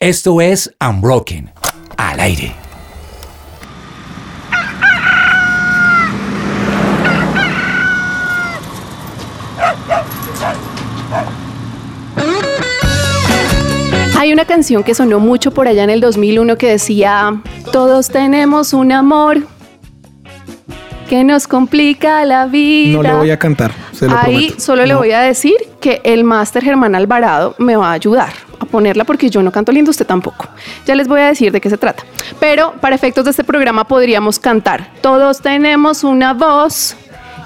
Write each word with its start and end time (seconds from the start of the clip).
Esto 0.00 0.40
es 0.40 0.72
Unbroken. 0.80 1.50
Al 1.96 2.20
aire. 2.20 2.54
Hay 14.16 14.32
una 14.32 14.44
canción 14.44 14.82
que 14.84 14.94
sonó 14.94 15.18
mucho 15.18 15.52
por 15.52 15.66
allá 15.66 15.82
en 15.82 15.90
el 15.90 16.00
2001 16.00 16.56
que 16.56 16.68
decía, 16.68 17.40
todos 17.72 18.08
tenemos 18.08 18.72
un 18.72 18.92
amor 18.92 19.40
que 21.08 21.24
nos 21.24 21.48
complica 21.48 22.24
la 22.24 22.46
vida. 22.46 22.96
No 22.96 23.02
le 23.02 23.12
voy 23.14 23.30
a 23.30 23.38
cantar, 23.38 23.72
se 23.92 24.06
lo 24.06 24.16
Ahí 24.16 24.46
prometo. 24.46 24.60
solo 24.60 24.86
le 24.86 24.94
voy 24.94 25.10
a 25.10 25.20
decir 25.20 25.56
que 25.80 26.00
el 26.04 26.22
máster 26.22 26.62
Germán 26.62 26.94
Alvarado 26.94 27.56
me 27.58 27.74
va 27.76 27.90
a 27.90 27.92
ayudar 27.94 28.47
ponerla 28.68 29.04
porque 29.04 29.30
yo 29.30 29.42
no 29.42 29.50
canto 29.50 29.72
lindo, 29.72 29.90
usted 29.90 30.06
tampoco. 30.06 30.48
Ya 30.86 30.94
les 30.94 31.08
voy 31.08 31.20
a 31.20 31.26
decir 31.26 31.52
de 31.52 31.60
qué 31.60 31.70
se 31.70 31.78
trata. 31.78 32.04
Pero 32.38 32.74
para 32.80 32.94
efectos 32.94 33.24
de 33.24 33.32
este 33.32 33.44
programa 33.44 33.84
podríamos 33.84 34.38
cantar. 34.38 34.92
Todos 35.00 35.40
tenemos 35.40 36.04
una 36.04 36.34
voz 36.34 36.96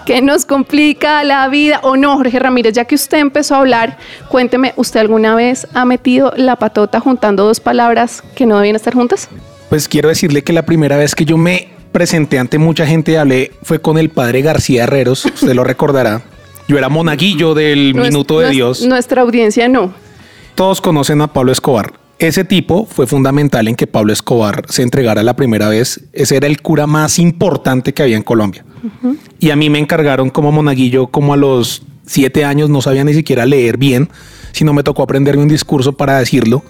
que 0.05 0.21
nos 0.21 0.45
complica 0.45 1.25
la 1.25 1.49
vida. 1.49 1.81
O 1.83 1.97
no, 1.97 2.17
Jorge 2.17 2.39
Ramírez, 2.39 2.75
ya 2.75 2.85
que 2.85 2.95
usted 2.95 3.19
empezó 3.19 3.55
a 3.55 3.59
hablar, 3.59 3.99
cuénteme, 4.29 4.73
¿usted 4.77 5.01
alguna 5.01 5.35
vez 5.35 5.67
ha 5.75 5.85
metido 5.85 6.33
la 6.37 6.57
patota 6.57 7.01
juntando 7.01 7.45
dos 7.45 7.61
palabras 7.61 8.23
que 8.35 8.47
no 8.47 8.57
debían 8.57 8.77
estar 8.77 8.95
juntas? 8.95 9.29
Pues 9.69 9.89
quiero 9.89 10.09
decirle 10.09 10.43
que 10.43 10.53
la 10.53 10.67
primera 10.67 10.97
vez 10.97 11.15
que 11.15 11.25
yo 11.25 11.39
me 11.39 11.69
presenté 11.93 12.39
ante 12.39 12.59
mucha 12.59 12.87
gente 12.87 13.13
y 13.13 13.15
hablé 13.17 13.53
fue 13.63 13.81
con 13.81 13.99
el 13.99 14.11
padre 14.11 14.43
García 14.43 14.85
Herreros, 14.85 15.25
usted 15.27 15.55
lo 15.55 15.65
recordará. 15.65 16.23
Yo 16.69 16.79
era 16.79 16.89
monaguillo 16.89 17.55
del 17.55 17.95
Minuto 17.95 18.41
de 18.41 18.51
Dios. 18.51 18.87
Nuestra 18.87 19.23
audiencia 19.23 19.69
no. 19.69 19.93
Todos 20.55 20.81
conocen 20.81 21.21
a 21.21 21.33
Pablo 21.33 21.53
Escobar. 21.53 21.93
Ese 22.19 22.45
tipo 22.45 22.87
fue 22.87 23.07
fundamental 23.07 23.67
en 23.69 23.75
que 23.75 23.87
Pablo 23.87 24.13
Escobar 24.13 24.65
se 24.69 24.83
entregara 24.83 25.23
la 25.23 25.35
primera 25.35 25.69
vez. 25.69 26.05
Ese 26.13 26.37
era 26.37 26.47
el 26.47 26.63
cura 26.63 26.87
más 26.87 27.19
importante 27.19 27.93
que 27.95 28.03
había 28.03 28.17
en 28.17 28.23
Colombia. 28.23 28.65
Y 29.41 29.51
a 29.51 29.57
mí 29.57 29.71
me 29.71 29.79
encargaron 29.79 30.31
como 30.31 30.53
monaguillo, 30.53 31.09
como 31.09 31.35
a 31.35 31.37
los 31.37 31.83
siete 32.07 32.45
años, 32.45 32.69
no 32.71 32.81
sabía 32.83 33.03
ni 33.05 33.15
siquiera 33.15 33.47
leer 33.47 33.77
bien, 33.77 34.09
sino 34.53 34.73
me 34.73 34.83
tocó 34.83 35.03
aprenderme 35.03 35.43
un 35.43 35.49
discurso 35.49 35.95
para 35.95 36.19
decirlo. 36.19 36.63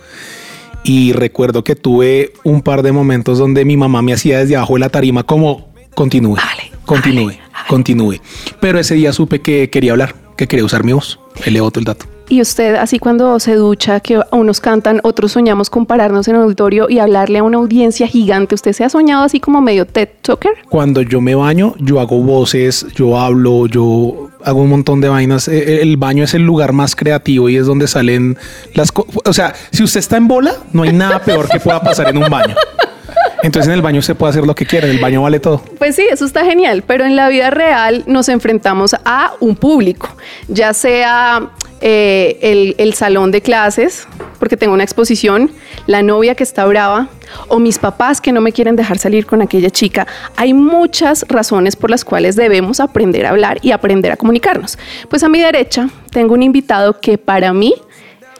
Y 0.84 1.12
recuerdo 1.12 1.64
que 1.64 1.76
tuve 1.76 2.32
un 2.44 2.62
par 2.62 2.82
de 2.82 2.92
momentos 2.92 3.38
donde 3.38 3.64
mi 3.64 3.76
mamá 3.76 4.00
me 4.02 4.12
hacía 4.14 4.38
desde 4.38 4.56
abajo 4.56 4.74
de 4.74 4.80
la 4.80 4.88
tarima 4.88 5.22
como 5.24 5.68
continúe, 5.94 6.36
Hágale, 6.38 6.72
continúe, 6.86 7.30
hágale". 7.52 7.68
continúe. 7.68 8.14
Pero 8.60 8.78
ese 8.78 8.94
día 8.94 9.12
supe 9.12 9.40
que 9.42 9.68
quería 9.70 9.92
hablar, 9.92 10.14
que 10.36 10.48
quería 10.48 10.64
usar 10.64 10.82
mi 10.84 10.92
voz. 10.92 11.20
Ahí 11.44 11.52
le 11.52 11.60
boto 11.60 11.78
el 11.78 11.84
dato. 11.84 12.06
Y 12.28 12.40
usted, 12.40 12.76
así 12.76 12.98
cuando 12.98 13.38
se 13.40 13.54
ducha, 13.54 14.00
que 14.00 14.20
unos 14.30 14.60
cantan, 14.60 15.00
otros 15.02 15.32
soñamos 15.32 15.68
con 15.68 15.86
pararnos 15.86 16.28
en 16.28 16.36
el 16.36 16.42
auditorio 16.42 16.88
y 16.88 16.98
hablarle 16.98 17.38
a 17.38 17.42
una 17.42 17.58
audiencia 17.58 18.06
gigante. 18.06 18.54
¿Usted 18.54 18.72
se 18.72 18.84
ha 18.84 18.88
soñado 18.88 19.24
así 19.24 19.40
como 19.40 19.60
medio 19.60 19.86
TED 19.86 20.08
Talker? 20.22 20.52
Cuando 20.68 21.02
yo 21.02 21.20
me 21.20 21.34
baño, 21.34 21.74
yo 21.78 22.00
hago 22.00 22.18
voces, 22.22 22.86
yo 22.94 23.18
hablo, 23.18 23.66
yo 23.66 24.30
hago 24.44 24.62
un 24.62 24.70
montón 24.70 25.00
de 25.00 25.08
vainas. 25.08 25.48
Eh, 25.48 25.82
El 25.82 25.96
baño 25.96 26.24
es 26.24 26.34
el 26.34 26.42
lugar 26.42 26.72
más 26.72 26.96
creativo 26.96 27.48
y 27.48 27.56
es 27.56 27.66
donde 27.66 27.86
salen 27.86 28.38
las 28.74 28.92
cosas. 28.92 29.14
O 29.24 29.32
sea, 29.32 29.54
si 29.70 29.82
usted 29.82 30.00
está 30.00 30.16
en 30.16 30.28
bola, 30.28 30.54
no 30.72 30.82
hay 30.84 30.92
nada 30.92 31.18
peor 31.20 31.48
que 31.48 31.60
pueda 31.60 31.80
pasar 31.80 32.08
en 32.08 32.18
un 32.18 32.30
baño. 32.30 32.54
Entonces 33.42 33.68
en 33.68 33.74
el 33.74 33.82
baño 33.82 34.02
se 34.02 34.14
puede 34.14 34.30
hacer 34.30 34.46
lo 34.46 34.54
que 34.54 34.66
quiera, 34.66 34.86
en 34.86 34.94
el 34.94 35.00
baño 35.00 35.22
vale 35.22 35.40
todo. 35.40 35.62
Pues 35.78 35.96
sí, 35.96 36.06
eso 36.10 36.24
está 36.24 36.44
genial, 36.44 36.82
pero 36.86 37.04
en 37.04 37.16
la 37.16 37.28
vida 37.28 37.50
real 37.50 38.04
nos 38.06 38.28
enfrentamos 38.28 38.94
a 39.04 39.32
un 39.40 39.56
público, 39.56 40.08
ya 40.48 40.72
sea 40.72 41.50
eh, 41.80 42.38
el, 42.42 42.74
el 42.78 42.94
salón 42.94 43.32
de 43.32 43.40
clases, 43.40 44.06
porque 44.38 44.56
tengo 44.56 44.74
una 44.74 44.84
exposición, 44.84 45.50
la 45.86 46.02
novia 46.02 46.34
que 46.34 46.44
está 46.44 46.64
brava, 46.64 47.08
o 47.48 47.58
mis 47.58 47.78
papás 47.78 48.20
que 48.20 48.32
no 48.32 48.40
me 48.40 48.52
quieren 48.52 48.76
dejar 48.76 48.98
salir 48.98 49.26
con 49.26 49.42
aquella 49.42 49.70
chica. 49.70 50.06
Hay 50.36 50.54
muchas 50.54 51.24
razones 51.28 51.76
por 51.76 51.90
las 51.90 52.04
cuales 52.04 52.36
debemos 52.36 52.80
aprender 52.80 53.26
a 53.26 53.30
hablar 53.30 53.58
y 53.62 53.72
aprender 53.72 54.12
a 54.12 54.16
comunicarnos. 54.16 54.78
Pues 55.08 55.22
a 55.22 55.28
mi 55.28 55.40
derecha 55.40 55.88
tengo 56.10 56.34
un 56.34 56.42
invitado 56.42 57.00
que 57.00 57.18
para 57.18 57.52
mí 57.52 57.74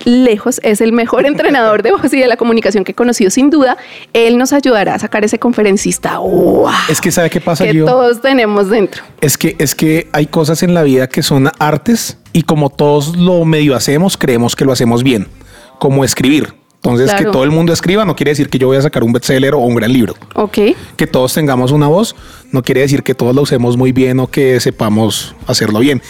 lejos 0.04 0.60
es 0.62 0.80
el 0.80 0.92
mejor 0.92 1.26
entrenador 1.32 1.82
de 1.82 1.92
voz 1.92 2.12
y 2.12 2.20
de 2.20 2.26
la 2.26 2.36
comunicación 2.36 2.84
que 2.84 2.92
he 2.92 2.94
conocido 2.94 3.30
sin 3.30 3.50
duda. 3.50 3.76
Él 4.12 4.38
nos 4.38 4.52
ayudará 4.52 4.94
a 4.94 4.98
sacar 4.98 5.24
ese 5.24 5.38
conferencista. 5.38 6.18
¡Wow! 6.18 6.68
Es 6.88 7.00
que 7.00 7.10
sabe 7.10 7.30
qué 7.30 7.40
pasa, 7.40 7.64
que 7.64 7.72
Gio? 7.72 7.84
todos 7.86 8.20
tenemos 8.20 8.70
dentro. 8.70 9.02
Es 9.20 9.36
que, 9.38 9.56
es 9.58 9.74
que 9.74 10.08
hay 10.12 10.26
cosas 10.26 10.62
en 10.62 10.74
la 10.74 10.82
vida 10.82 11.08
que 11.08 11.22
son 11.22 11.50
artes 11.58 12.18
y 12.32 12.42
como 12.42 12.70
todos 12.70 13.16
lo 13.16 13.44
medio 13.44 13.74
hacemos, 13.76 14.16
creemos 14.16 14.56
que 14.56 14.64
lo 14.64 14.72
hacemos 14.72 15.02
bien, 15.02 15.26
como 15.78 16.04
escribir. 16.04 16.54
Entonces, 16.76 17.10
Claro. 17.10 17.26
que 17.26 17.30
todo 17.30 17.44
el 17.44 17.52
mundo 17.52 17.72
escriba 17.72 18.04
no 18.04 18.16
quiere 18.16 18.32
decir 18.32 18.48
que 18.48 18.58
yo 18.58 18.66
voy 18.66 18.76
a 18.76 18.82
sacar 18.82 19.04
un 19.04 19.12
bestseller 19.12 19.54
o 19.54 19.58
un 19.58 19.76
gran 19.76 19.92
libro. 19.92 20.14
Ok. 20.34 20.58
que 20.96 21.06
todos 21.06 21.32
tengamos 21.32 21.70
una 21.70 21.86
voz 21.86 22.16
no 22.50 22.62
quiere 22.62 22.80
decir 22.80 23.04
que 23.04 23.14
todos 23.14 23.34
la 23.36 23.40
usemos 23.40 23.76
muy 23.76 23.92
bien 23.92 24.19
o 24.19 24.26
que 24.26 24.58
sepamos 24.58 25.34
hacerlo 25.46 25.78
bien. 25.78 26.02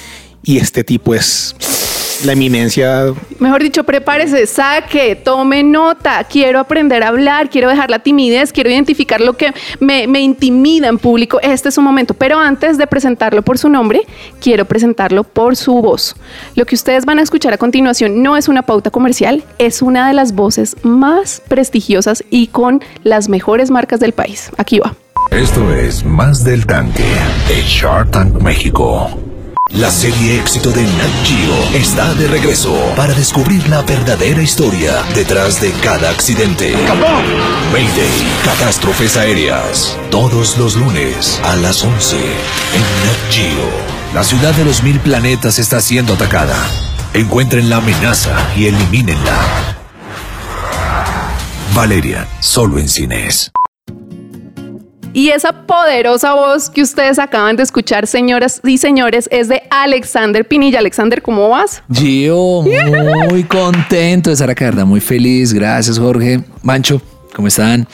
Y 0.43 0.57
este 0.59 0.83
tipo 0.83 1.15
es 1.15 1.55
la 2.25 2.33
eminencia. 2.33 3.07
Mejor 3.39 3.63
dicho, 3.63 3.85
prepárese, 3.85 4.47
saque, 4.47 5.17
tome 5.17 5.63
nota. 5.63 6.25
Quiero 6.25 6.59
aprender 6.59 7.03
a 7.03 7.09
hablar, 7.09 7.51
quiero 7.51 7.69
dejar 7.69 7.91
la 7.91 7.99
timidez, 7.99 8.53
quiero 8.53 8.71
identificar 8.71 9.21
lo 9.21 9.35
que 9.35 9.53
me, 9.81 10.07
me 10.07 10.21
intimida 10.21 10.89
en 10.89 10.99
público. 10.99 11.41
Este 11.41 11.69
es 11.69 11.75
su 11.75 11.83
momento. 11.83 12.15
Pero 12.15 12.39
antes 12.39 12.79
de 12.79 12.87
presentarlo 12.87 13.43
por 13.43 13.59
su 13.59 13.69
nombre, 13.69 14.03
quiero 14.41 14.65
presentarlo 14.65 15.25
por 15.25 15.57
su 15.57 15.75
voz. 15.75 16.15
Lo 16.55 16.65
que 16.67 16.75
ustedes 16.75 17.05
van 17.05 17.19
a 17.19 17.23
escuchar 17.23 17.53
a 17.53 17.59
continuación 17.59 18.23
no 18.23 18.37
es 18.37 18.49
una 18.49 18.63
pauta 18.63 18.91
comercial, 18.91 19.43
es 19.59 19.83
una 19.83 20.09
de 20.09 20.15
las 20.15 20.33
voces 20.33 20.77
más 20.83 21.43
prestigiosas 21.49 22.25
y 22.31 22.49
con 22.49 22.83
las 23.03 23.29
mejores 23.29 23.71
marcas 23.71 24.01
del 24.01 24.13
país. 24.13 24.51
Aquí 24.57 24.79
va. 24.79 24.95
Esto 25.31 25.73
es 25.73 26.05
Más 26.05 26.45
del 26.45 26.67
Tanque 26.67 27.05
de 27.49 27.63
Shark 27.63 28.11
Tank 28.11 28.35
México. 28.43 29.32
La 29.73 29.91
serie 29.91 30.39
éxito 30.39 30.71
de 30.71 30.83
Nat 30.83 31.25
Geo 31.25 31.81
está 31.81 32.13
de 32.13 32.29
regreso 32.29 32.75
para 32.95 33.15
descubrir 33.15 33.67
la 33.71 33.81
verdadera 33.81 34.43
historia 34.43 35.03
detrás 35.15 35.63
de 35.63 35.73
cada 35.73 36.11
accidente. 36.11 36.75
Mayday, 37.73 38.11
catástrofes 38.45 39.17
aéreas. 39.17 39.97
Todos 40.11 40.59
los 40.59 40.77
lunes 40.77 41.41
a 41.43 41.57
las 41.57 41.83
11 41.83 42.17
en 42.17 42.83
Nat 42.83 43.33
Geo. 43.33 43.71
La 44.13 44.25
ciudad 44.25 44.53
de 44.53 44.67
los 44.67 44.83
mil 44.83 45.01
planetas 45.01 45.59
está 45.59 45.81
siendo 45.81 46.15
atacada. 46.15 46.57
Encuentren 47.15 47.71
la 47.71 47.79
amenaza 47.79 48.37
y 48.55 48.67
elimínenla. 48.67 49.41
Valeria, 51.75 52.29
solo 52.41 52.79
en 52.79 52.91
cines. 52.91 53.53
Y 55.13 55.29
esa 55.29 55.67
poderosa 55.67 56.35
voz 56.35 56.71
que 56.71 56.83
ustedes 56.83 57.19
acaban 57.19 57.57
de 57.57 57.63
escuchar, 57.63 58.07
señoras 58.07 58.61
y 58.65 58.79
señores, 58.79 59.29
es 59.31 59.49
de 59.49 59.63
Alexander 59.71 60.47
Pinilla. 60.47 60.79
Alexander, 60.79 61.21
¿cómo 61.21 61.49
vas? 61.51 61.83
Gio, 61.93 62.63
muy 63.29 63.45
contento 63.45 64.31
de 64.31 64.35
estar 64.35 64.51
acá, 64.51 64.67
¿verdad? 64.67 64.87
Muy 64.87 65.01
feliz. 65.01 65.53
Gracias, 65.53 65.99
Jorge. 65.99 66.41
Mancho, 66.63 67.03
¿cómo 67.35 67.49
están? 67.49 67.87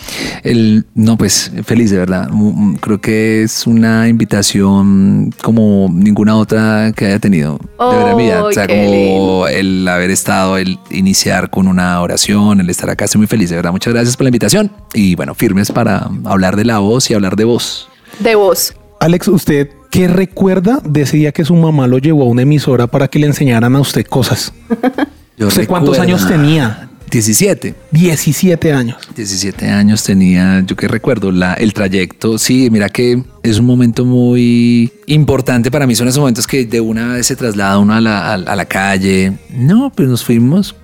El, 0.42 0.84
no, 0.94 1.16
pues 1.16 1.52
feliz, 1.64 1.90
de 1.90 1.98
verdad. 1.98 2.28
Mm, 2.30 2.74
Creo 2.76 3.00
que 3.00 3.42
es 3.42 3.66
una 3.66 4.08
invitación 4.08 5.32
como 5.42 5.88
ninguna 5.92 6.36
otra 6.36 6.92
que 6.94 7.06
haya 7.06 7.18
tenido. 7.18 7.58
De 7.78 7.96
verdad, 7.96 8.16
vida. 8.16 8.44
O 8.44 8.52
sea, 8.52 8.62
¡Ay, 8.64 8.68
qué 8.68 8.74
como 9.16 9.46
el 9.48 9.86
haber 9.88 10.10
estado, 10.10 10.56
el 10.58 10.78
iniciar 10.90 11.50
con 11.50 11.68
una 11.68 12.00
oración, 12.00 12.60
el 12.60 12.70
estar 12.70 12.90
acá. 12.90 13.04
Estoy 13.04 13.20
muy 13.20 13.26
feliz, 13.28 13.50
de 13.50 13.56
verdad. 13.56 13.72
Muchas 13.72 13.92
gracias 13.92 14.16
por 14.16 14.24
la 14.24 14.28
invitación. 14.28 14.70
Y 14.94 15.14
bueno, 15.14 15.34
firmes 15.34 15.70
para 15.72 16.08
hablar 16.24 16.56
de 16.56 16.64
la 16.64 16.78
voz 16.78 17.10
y 17.10 17.14
hablar 17.14 17.36
de 17.36 17.44
voz. 17.44 17.88
De 18.20 18.34
voz. 18.34 18.74
Alex, 19.00 19.28
¿usted 19.28 19.68
qué 19.90 20.08
recuerda 20.08 20.80
de 20.84 21.02
ese 21.02 21.16
día 21.18 21.30
que 21.32 21.44
su 21.44 21.54
mamá 21.54 21.86
lo 21.86 21.98
llevó 21.98 22.24
a 22.24 22.26
una 22.26 22.42
emisora 22.42 22.86
para 22.88 23.06
que 23.08 23.18
le 23.20 23.26
enseñaran 23.28 23.76
a 23.76 23.80
usted 23.80 24.04
cosas? 24.06 24.52
Yo 25.38 25.46
¿Usted 25.46 25.68
cuántos 25.68 25.96
recuerdo- 25.96 26.02
años 26.02 26.26
tenía? 26.26 26.87
17. 27.10 27.74
17 27.90 28.72
años. 28.72 28.96
17 29.14 29.66
años 29.68 30.02
tenía, 30.02 30.62
yo 30.66 30.76
que 30.76 30.88
recuerdo, 30.88 31.32
la, 31.32 31.54
el 31.54 31.72
trayecto. 31.72 32.38
Sí, 32.38 32.68
mira 32.70 32.88
que 32.88 33.22
es 33.42 33.58
un 33.58 33.66
momento 33.66 34.04
muy 34.04 34.92
importante 35.06 35.70
para 35.70 35.86
mí. 35.86 35.94
Son 35.94 36.08
esos 36.08 36.20
momentos 36.20 36.46
que 36.46 36.64
de 36.64 36.80
una 36.80 37.14
vez 37.14 37.26
se 37.26 37.36
traslada 37.36 37.78
uno 37.78 37.94
a 37.94 38.00
la, 38.00 38.18
a, 38.28 38.34
a 38.34 38.56
la 38.56 38.64
calle. 38.66 39.32
No, 39.50 39.90
pues 39.94 40.08
nos 40.08 40.24
fuimos 40.24 40.74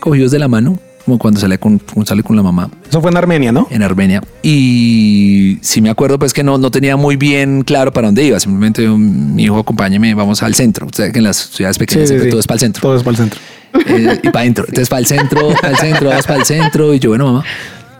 cogidos 0.00 0.30
de 0.30 0.38
la 0.38 0.48
mano, 0.48 0.78
como 1.04 1.18
cuando 1.18 1.40
sale 1.40 1.58
con, 1.58 1.80
sale 2.04 2.22
con 2.22 2.36
la 2.36 2.42
mamá 2.42 2.70
Eso 2.88 3.00
fue 3.00 3.10
en 3.10 3.16
Armenia, 3.16 3.52
¿no? 3.52 3.66
en 3.70 3.82
Armenia. 3.82 4.22
Y 4.42 5.58
sí 5.60 5.80
me 5.80 5.90
acuerdo 5.90 6.18
pues 6.18 6.32
que 6.32 6.42
no, 6.42 6.58
no 6.58 6.70
tenía 6.70 6.96
muy 6.96 7.16
bien 7.16 7.62
claro 7.62 7.92
para 7.92 8.08
dónde 8.08 8.24
iba. 8.24 8.40
Simplemente 8.40 8.86
mi 8.88 9.44
hijo, 9.44 9.58
acompáñeme, 9.58 10.14
vamos 10.14 10.42
al 10.42 10.54
centro. 10.54 10.86
Usted 10.86 11.12
que 11.12 11.18
en 11.18 11.24
las 11.24 11.36
ciudades 11.36 11.78
pequeñas 11.78 12.08
siempre 12.08 12.30
todo 12.30 12.40
es 12.40 12.46
para 12.46 12.56
el 12.56 12.60
centro. 12.60 12.82
Todo 12.82 12.96
es 12.96 13.02
para 13.02 13.12
el 13.12 13.16
centro. 13.16 13.40
Eh, 13.86 14.20
y 14.22 14.28
para 14.30 14.40
adentro. 14.40 14.64
Entonces, 14.66 14.88
para 14.88 15.00
el 15.00 15.06
centro, 15.06 15.48
para 15.60 15.72
el 15.72 15.76
centro, 15.78 16.08
vamos 16.08 16.26
para 16.26 16.38
el 16.40 16.46
centro. 16.46 16.94
Y 16.94 16.98
yo, 17.00 17.10
bueno, 17.10 17.26
mamá, 17.26 17.44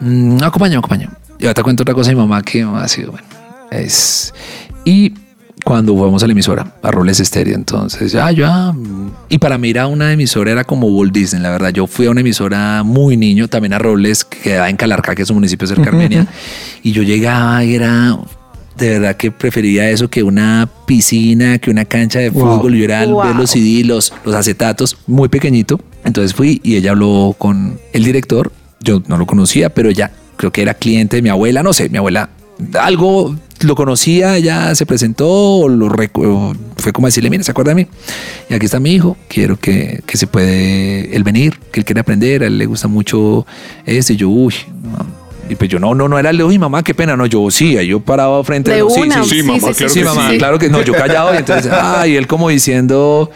mm, 0.00 0.42
acompaño, 0.42 0.78
acompaño. 0.78 1.10
Y 1.38 1.44
ahora 1.44 1.54
te 1.54 1.62
cuento 1.62 1.82
otra 1.82 1.94
cosa 1.94 2.10
de 2.10 2.16
mi 2.16 2.22
mamá 2.22 2.42
que 2.42 2.62
ha 2.62 2.88
sido, 2.88 3.10
bueno, 3.10 3.26
es... 3.70 4.32
Y 4.84 5.14
cuando 5.64 5.96
fuimos 5.96 6.22
a 6.22 6.26
la 6.26 6.32
emisora, 6.32 6.74
a 6.82 6.90
Roles 6.90 7.18
Estéreo. 7.20 7.54
Entonces, 7.54 8.12
ya, 8.12 8.30
ya. 8.30 8.72
Y 9.30 9.38
para 9.38 9.56
mí 9.58 9.70
ir 9.70 9.78
a 9.78 9.86
una 9.86 10.12
emisora 10.12 10.52
era 10.52 10.64
como 10.64 10.86
Walt 10.88 11.12
Disney, 11.12 11.42
la 11.42 11.50
verdad. 11.50 11.70
Yo 11.70 11.86
fui 11.86 12.06
a 12.06 12.10
una 12.10 12.20
emisora 12.20 12.82
muy 12.84 13.16
niño, 13.16 13.48
también 13.48 13.72
a 13.72 13.78
Roles, 13.78 14.24
que 14.24 14.38
quedaba 14.38 14.68
en 14.68 14.76
Calarcá, 14.76 15.14
que 15.14 15.22
es 15.22 15.30
un 15.30 15.36
municipio 15.36 15.66
cerca 15.66 15.84
de 15.84 15.88
Armenia. 15.88 16.26
Y 16.82 16.92
yo 16.92 17.02
llegaba 17.02 17.64
y 17.64 17.74
era. 17.74 18.16
De 18.76 18.88
verdad 18.98 19.16
que 19.16 19.30
prefería 19.30 19.88
eso 19.88 20.10
que 20.10 20.24
una 20.24 20.68
piscina, 20.84 21.58
que 21.58 21.70
una 21.70 21.84
cancha 21.84 22.18
de 22.18 22.30
Wow. 22.30 22.56
fútbol. 22.58 22.74
Yo 22.74 22.84
era 22.84 23.00
al 23.00 23.06
ver 23.14 23.14
Wow. 23.14 23.34
los 23.34 23.50
CD, 23.50 23.84
los, 23.84 24.12
los 24.24 24.34
acetatos, 24.34 24.96
muy 25.06 25.28
pequeñito. 25.28 25.80
Entonces 26.04 26.34
fui 26.34 26.60
y 26.64 26.74
ella 26.74 26.90
habló 26.90 27.36
con 27.38 27.78
el 27.92 28.02
director. 28.04 28.50
Yo 28.80 29.00
no 29.06 29.16
lo 29.16 29.26
conocía, 29.26 29.70
pero 29.70 29.88
ella 29.90 30.10
creo 30.36 30.50
que 30.50 30.60
era 30.62 30.74
cliente 30.74 31.16
de 31.16 31.22
mi 31.22 31.28
abuela, 31.28 31.62
no 31.62 31.72
sé, 31.72 31.88
mi 31.88 31.98
abuela 31.98 32.28
algo 32.80 33.34
lo 33.64 33.74
conocía, 33.74 34.38
ya 34.38 34.74
se 34.74 34.86
presentó, 34.86 35.28
o 35.28 35.68
lo 35.68 35.88
recu- 35.88 36.24
o 36.26 36.54
fue 36.76 36.92
como 36.92 37.06
decirle, 37.08 37.30
mira, 37.30 37.42
se 37.42 37.50
acuerda 37.50 37.70
de 37.70 37.76
mí. 37.84 37.86
Y 38.50 38.54
aquí 38.54 38.66
está 38.66 38.80
mi 38.80 38.92
hijo, 38.92 39.16
quiero 39.28 39.58
que, 39.58 40.02
que 40.06 40.16
se 40.16 40.26
puede 40.26 41.14
él 41.16 41.22
venir, 41.24 41.58
que 41.72 41.80
él 41.80 41.84
quiere 41.86 42.00
aprender, 42.00 42.42
a 42.42 42.46
él 42.46 42.58
le 42.58 42.66
gusta 42.66 42.88
mucho 42.88 43.46
esto. 43.86 44.12
Y 44.12 44.16
yo, 44.16 44.28
uy, 44.28 44.54
no. 44.82 45.06
y 45.50 45.54
pues 45.56 45.68
yo 45.70 45.78
no, 45.78 45.94
no, 45.94 46.08
no 46.08 46.18
era 46.18 46.30
el 46.30 46.38
de, 46.38 46.44
uy, 46.44 46.58
mamá, 46.58 46.82
qué 46.82 46.94
pena, 46.94 47.16
no, 47.16 47.26
yo 47.26 47.50
sí, 47.50 47.74
yo 47.86 48.00
paraba 48.00 48.42
frente 48.44 48.70
De 48.70 48.80
a 48.80 48.84
sí, 48.88 49.00
una. 49.00 49.22
sí, 49.24 49.28
sí, 49.30 49.36
Sí, 49.40 49.42
mamá, 49.42 49.58
sí, 49.58 49.60
claro 49.60 49.74
sí, 49.74 49.84
que 49.84 49.88
sí, 49.90 50.04
mamá, 50.04 50.30
sí. 50.30 50.38
claro 50.38 50.58
que 50.58 50.68
no, 50.68 50.82
yo 50.82 50.92
callado 50.94 51.34
y 51.34 51.38
entonces, 51.38 51.70
ay, 51.72 52.16
él 52.16 52.26
como 52.26 52.48
diciendo, 52.48 53.30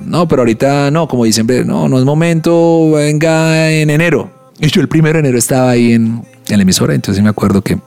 no, 0.00 0.28
pero 0.28 0.42
ahorita 0.42 0.90
no, 0.90 1.08
como 1.08 1.24
diciembre, 1.24 1.64
no, 1.64 1.88
no 1.88 1.98
es 1.98 2.04
momento, 2.04 2.92
venga 2.92 3.70
en 3.72 3.90
enero. 3.90 4.30
Y 4.60 4.68
yo 4.68 4.80
el 4.80 4.88
primero 4.88 5.14
de 5.14 5.20
enero 5.20 5.38
estaba 5.38 5.70
ahí 5.70 5.92
en, 5.92 6.22
en 6.48 6.56
la 6.56 6.62
emisora, 6.62 6.94
entonces 6.94 7.22
me 7.22 7.28
acuerdo 7.30 7.60
que, 7.62 7.78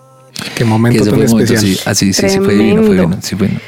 Qué 0.56 0.66
momento 0.66 1.04
tan 1.04 1.14
fue 1.16 1.28
momento, 1.28 1.54
especial. 1.54 1.76
sí, 1.76 1.80
así, 1.86 2.14
sí, 2.14 2.30
sí, 2.30 2.38
fue 2.40 2.54
divino, 2.54 2.82
fue 2.82 2.90
Tremendo. 2.96 3.02
divino, 3.04 3.18
sí, 3.22 3.36
fue 3.36 3.48
divino. 3.48 3.62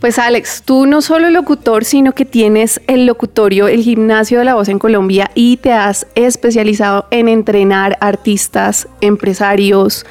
Pues 0.00 0.18
Alex, 0.20 0.62
tú 0.64 0.86
no 0.86 1.02
solo 1.02 1.28
locutor, 1.28 1.84
sino 1.84 2.12
que 2.14 2.24
tienes 2.24 2.80
el 2.86 3.04
locutorio, 3.04 3.66
el 3.66 3.82
gimnasio 3.82 4.38
de 4.38 4.44
la 4.44 4.54
voz 4.54 4.68
en 4.68 4.78
Colombia 4.78 5.28
y 5.34 5.56
te 5.56 5.72
has 5.72 6.06
especializado 6.14 7.06
en 7.10 7.28
entrenar 7.28 7.98
artistas, 8.00 8.86
empresarios, 9.00 10.06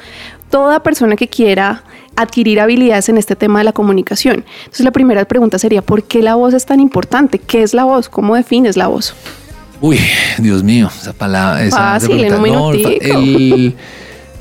toda 0.50 0.82
persona 0.82 1.16
que 1.16 1.28
quiera 1.28 1.84
adquirir 2.16 2.60
habilidades 2.60 3.08
en 3.08 3.16
este 3.16 3.34
tema 3.34 3.60
de 3.60 3.64
la 3.64 3.72
comunicación. 3.72 4.44
Entonces 4.64 4.84
la 4.84 4.90
primera 4.90 5.24
pregunta 5.24 5.58
sería, 5.58 5.80
¿por 5.80 6.02
qué 6.02 6.20
la 6.22 6.34
voz 6.34 6.52
es 6.52 6.66
tan 6.66 6.80
importante? 6.80 7.38
¿Qué 7.38 7.62
es 7.62 7.72
la 7.72 7.84
voz? 7.84 8.10
¿Cómo 8.10 8.34
defines 8.36 8.76
la 8.76 8.88
voz? 8.88 9.14
Uy, 9.80 9.98
Dios 10.38 10.62
mío, 10.64 10.90
esa 11.00 11.12
palabra. 11.14 11.64
Esa, 11.64 11.76
Fácil, 11.78 12.24
esa 12.24 12.26
en 12.26 12.34
un 12.34 12.42
minutico. 12.42 12.90
el- 13.00 13.74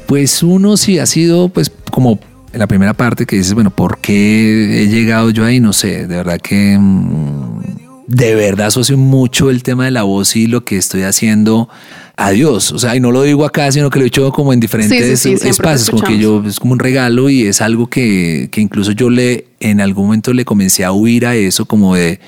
pues 0.08 0.42
uno 0.44 0.78
sí 0.78 1.00
ha 1.00 1.06
sido, 1.06 1.50
pues, 1.50 1.72
como 1.92 2.20
en 2.54 2.60
la 2.60 2.68
primera 2.68 2.94
parte 2.94 3.26
que 3.26 3.36
dices, 3.36 3.54
bueno, 3.54 3.70
¿por 3.70 4.00
qué 4.00 4.84
he 4.84 4.88
llegado 4.88 5.30
yo 5.30 5.46
ahí? 5.46 5.60
No 5.60 5.74
sé, 5.74 6.08
de 6.08 6.16
verdad 6.16 6.40
que. 6.42 6.78
mm, 6.80 7.62
De 8.08 8.36
verdad 8.36 8.68
asocio 8.68 8.98
mucho 8.98 9.50
el 9.50 9.64
tema 9.64 9.86
de 9.86 9.92
la 9.92 10.04
voz 10.04 10.36
y 10.38 10.48
lo 10.48 10.64
que 10.64 10.78
estoy 10.78 11.02
haciendo 11.04 11.68
a 12.16 12.32
Dios. 12.32 12.72
O 12.72 12.80
sea, 12.80 12.96
y 12.96 13.02
no 13.02 13.12
lo 13.12 13.24
digo 13.24 13.46
acá, 13.46 13.70
sino 13.72 13.90
que 13.90 14.00
lo 14.00 14.06
he 14.06 14.08
hecho 14.08 14.32
como 14.32 14.54
en 14.54 14.62
diferentes 14.62 14.98
Sí, 14.98 15.04
sí, 15.04 15.18
sí, 15.18 15.22
siempre 15.22 15.44
te 15.44 15.50
espacios, 15.50 15.90
como 15.90 16.04
que 16.04 16.18
yo 16.18 16.42
es 16.48 16.60
como 16.60 16.72
un 16.72 16.80
regalo 16.80 17.30
y 17.30 17.46
es 17.46 17.62
algo 17.62 17.88
que, 17.88 18.48
que 18.50 18.62
incluso 18.62 18.94
yo 18.94 19.10
le 19.10 19.48
en 19.60 19.82
algún 19.82 20.06
momento 20.06 20.34
le 20.34 20.46
comencé 20.46 20.86
a 20.86 20.92
huir 20.94 21.26
a 21.26 21.36
eso 21.36 21.66
como 21.66 21.96
de 21.96 22.20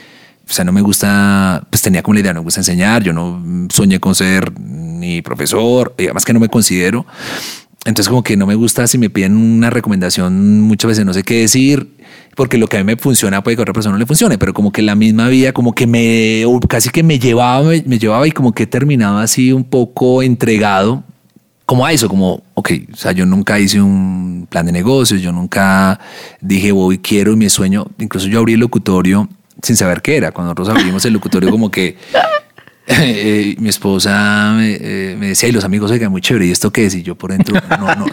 o 0.50 0.52
sea 0.52 0.66
no 0.66 0.72
me 0.72 0.82
gusta 0.82 1.64
pues 1.70 1.82
tenía 1.82 2.02
como 2.02 2.16
la 2.16 2.20
idea 2.22 2.34
no 2.34 2.42
me 2.42 2.46
gusta 2.46 2.60
enseñar 2.60 3.04
yo 3.04 3.14
no 3.14 3.68
soñé 3.72 4.00
con 4.00 4.16
ser 4.16 4.52
ni 4.60 5.22
profesor 5.22 5.94
y 5.98 6.06
además 6.06 6.26
que 6.26 6.34
no 6.34 6.40
me 6.40 6.50
considero 6.50 7.06
entonces 7.90 8.10
como 8.10 8.24
que 8.24 8.38
no 8.38 8.46
me 8.46 8.56
gusta 8.56 8.88
si 8.88 8.98
me 8.98 9.10
piden 9.10 9.36
una 9.36 9.70
recomendación 9.70 10.62
muchas 10.62 10.90
veces 10.90 11.06
no 11.06 11.14
sé 11.14 11.24
qué 11.24 11.42
decir 11.42 11.96
porque 12.36 12.58
lo 12.58 12.68
que 12.68 12.78
a 12.78 12.80
mí 12.80 12.86
me 12.86 12.96
funciona 12.96 13.44
puede 13.44 13.58
que 13.58 13.62
a 13.62 13.64
otra 13.64 13.74
persona 13.74 13.94
no 13.94 14.00
le 14.00 14.06
funcione 14.06 14.38
pero 14.38 14.54
como 14.54 14.72
que 14.72 14.82
la 14.82 14.96
misma 14.96 15.28
vida 15.28 15.52
como 15.52 15.74
que 15.74 15.88
me 15.88 16.44
casi 16.68 16.90
que 16.90 17.04
me 17.04 17.20
llevaba 17.20 17.70
me, 17.86 18.00
llevaba 18.00 18.28
y 18.28 18.32
como 18.32 18.54
que 18.54 18.64
he 18.64 18.68
terminado 18.68 19.18
así 19.18 19.52
un 19.52 19.64
poco 19.64 20.24
entregado 20.24 21.04
como 21.66 21.86
a 21.86 21.94
eso, 21.94 22.10
como, 22.10 22.42
ok, 22.56 22.72
o 22.92 22.96
sea, 22.96 23.12
yo 23.12 23.28
nunca 23.28 23.60
hice 23.60 23.80
un 23.80 24.48
plan 24.50 24.66
de 24.66 24.72
negocios, 24.72 25.22
yo 25.22 25.32
nunca 25.32 26.00
dije, 26.42 26.72
voy, 26.72 26.98
quiero 26.98 27.34
y 27.34 27.36
mi 27.36 27.48
sueño, 27.48 27.86
incluso 28.00 28.28
yo 28.28 28.40
abrí 28.40 28.54
el 28.54 28.60
locutorio 28.60 29.30
sin 29.62 29.76
saber 29.76 30.02
qué 30.02 30.18
era. 30.18 30.32
Cuando 30.32 30.54
nosotros 30.54 30.76
abrimos 30.76 31.06
el 31.06 31.14
locutorio, 31.14 31.52
como 31.52 31.70
que 31.70 31.96
eh, 32.90 33.56
mi 33.60 33.70
esposa 33.70 34.54
me, 34.56 34.78
eh, 34.82 35.16
me 35.18 35.28
decía, 35.30 35.48
y 35.50 35.52
los 35.52 35.64
amigos, 35.64 35.92
oigan, 35.92 36.12
muy 36.12 36.22
chévere, 36.22 36.48
¿y 36.48 36.52
esto 36.52 36.72
qué 36.72 36.86
es? 36.86 36.96
Y 36.96 37.04
yo 37.04 37.16
por 37.16 37.32
dentro, 37.32 37.56
no, 37.70 37.96
no, 37.96 38.06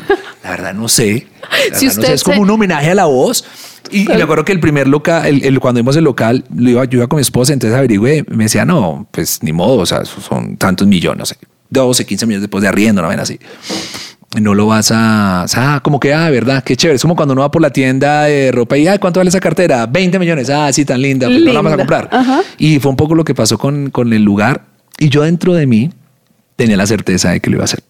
la 0.44 0.50
verdad 0.50 0.74
no 0.74 0.88
sé. 0.88 1.26
Si 1.74 1.86
no 1.86 1.90
usted 1.92 2.06
sé, 2.08 2.12
es 2.14 2.24
como 2.24 2.42
un 2.42 2.50
homenaje 2.50 2.90
a 2.90 2.94
la 2.94 3.06
voz. 3.06 3.44
Y, 3.90 4.00
y 4.02 4.08
me 4.16 4.22
acuerdo 4.22 4.44
que 4.44 4.52
el 4.52 4.60
primer 4.60 4.88
local, 4.88 5.24
el, 5.26 5.44
el- 5.44 5.60
cuando 5.60 5.78
vimos 5.80 5.96
el 5.96 6.04
local, 6.04 6.44
lo 6.54 6.70
iba, 6.70 6.84
yo 6.86 6.98
iba 6.98 7.06
con 7.06 7.16
mi 7.18 7.22
esposa, 7.22 7.52
entonces 7.52 7.76
averigüé, 7.78 8.24
me 8.28 8.44
decía, 8.44 8.64
no, 8.64 9.06
pues 9.12 9.42
ni 9.42 9.52
modo, 9.52 9.76
o 9.78 9.86
sea, 9.86 10.04
son 10.04 10.56
tantos 10.56 10.86
millones, 10.88 11.18
no 11.18 11.24
sé, 11.26 11.36
12, 11.70 12.04
15 12.04 12.26
millones 12.26 12.42
después 12.42 12.62
de 12.62 12.68
arriendo, 12.68 13.00
no 13.00 13.08
ven 13.08 13.20
así. 13.20 13.38
No 14.40 14.54
lo 14.54 14.66
vas 14.66 14.90
a, 14.92 15.42
o 15.44 15.48
sea, 15.48 15.80
como 15.82 15.98
que, 15.98 16.12
ah, 16.12 16.28
verdad, 16.30 16.62
qué 16.62 16.76
chévere. 16.76 16.96
Es 16.96 17.02
como 17.02 17.16
cuando 17.16 17.32
uno 17.32 17.42
va 17.42 17.50
por 17.50 17.62
la 17.62 17.70
tienda 17.70 18.24
de 18.24 18.52
ropa 18.52 18.76
y, 18.76 18.86
ah, 18.86 18.98
¿cuánto 18.98 19.20
vale 19.20 19.28
esa 19.28 19.40
cartera? 19.40 19.86
20 19.86 20.18
millones. 20.18 20.50
Ah, 20.50 20.72
sí, 20.72 20.84
tan 20.84 21.00
linda. 21.00 21.26
Pues 21.26 21.40
no 21.40 21.52
la 21.52 21.60
vamos 21.60 21.72
a 21.72 21.76
comprar. 21.76 22.08
Ajá. 22.12 22.42
Y 22.58 22.78
fue 22.78 22.90
un 22.90 22.96
poco 22.96 23.14
lo 23.14 23.24
que 23.24 23.34
pasó 23.34 23.56
con, 23.58 23.90
con 23.90 24.12
el 24.12 24.22
lugar. 24.22 24.64
Y 24.98 25.08
yo 25.08 25.22
dentro 25.22 25.54
de 25.54 25.66
mí 25.66 25.90
tenía 26.56 26.76
la 26.76 26.86
certeza 26.86 27.30
de 27.30 27.40
que 27.40 27.50
lo 27.50 27.56
iba 27.56 27.64
a 27.64 27.66
hacer. 27.66 27.82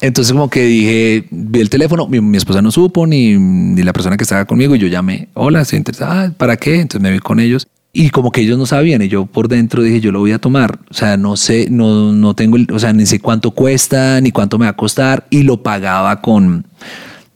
Entonces 0.00 0.32
como 0.32 0.50
que 0.50 0.62
dije, 0.64 1.26
vi 1.30 1.60
el 1.60 1.70
teléfono, 1.70 2.06
mi, 2.08 2.20
mi 2.20 2.36
esposa 2.36 2.60
no 2.62 2.70
supo, 2.70 3.06
ni, 3.06 3.36
ni 3.36 3.82
la 3.82 3.92
persona 3.92 4.16
que 4.16 4.24
estaba 4.24 4.44
conmigo, 4.44 4.74
y 4.74 4.78
yo 4.78 4.88
llamé, 4.88 5.28
hola, 5.34 5.64
¿se 5.64 5.76
interesa? 5.76 6.24
Ah, 6.24 6.32
¿Para 6.36 6.56
qué? 6.56 6.80
Entonces 6.80 7.00
me 7.00 7.10
vi 7.10 7.20
con 7.20 7.40
ellos. 7.40 7.66
Y 7.98 8.10
como 8.10 8.30
que 8.30 8.42
ellos 8.42 8.58
no 8.58 8.66
sabían, 8.66 9.00
y 9.00 9.08
yo 9.08 9.24
por 9.24 9.48
dentro 9.48 9.82
dije, 9.82 10.02
yo 10.02 10.12
lo 10.12 10.18
voy 10.18 10.32
a 10.32 10.38
tomar. 10.38 10.80
O 10.90 10.92
sea, 10.92 11.16
no 11.16 11.34
sé, 11.34 11.68
no, 11.70 12.12
no 12.12 12.34
tengo, 12.34 12.58
el, 12.58 12.68
o 12.70 12.78
sea, 12.78 12.92
ni 12.92 13.06
sé 13.06 13.20
cuánto 13.20 13.52
cuesta, 13.52 14.20
ni 14.20 14.32
cuánto 14.32 14.58
me 14.58 14.66
va 14.66 14.72
a 14.72 14.76
costar, 14.76 15.26
y 15.30 15.44
lo 15.44 15.62
pagaba 15.62 16.20
con, 16.20 16.66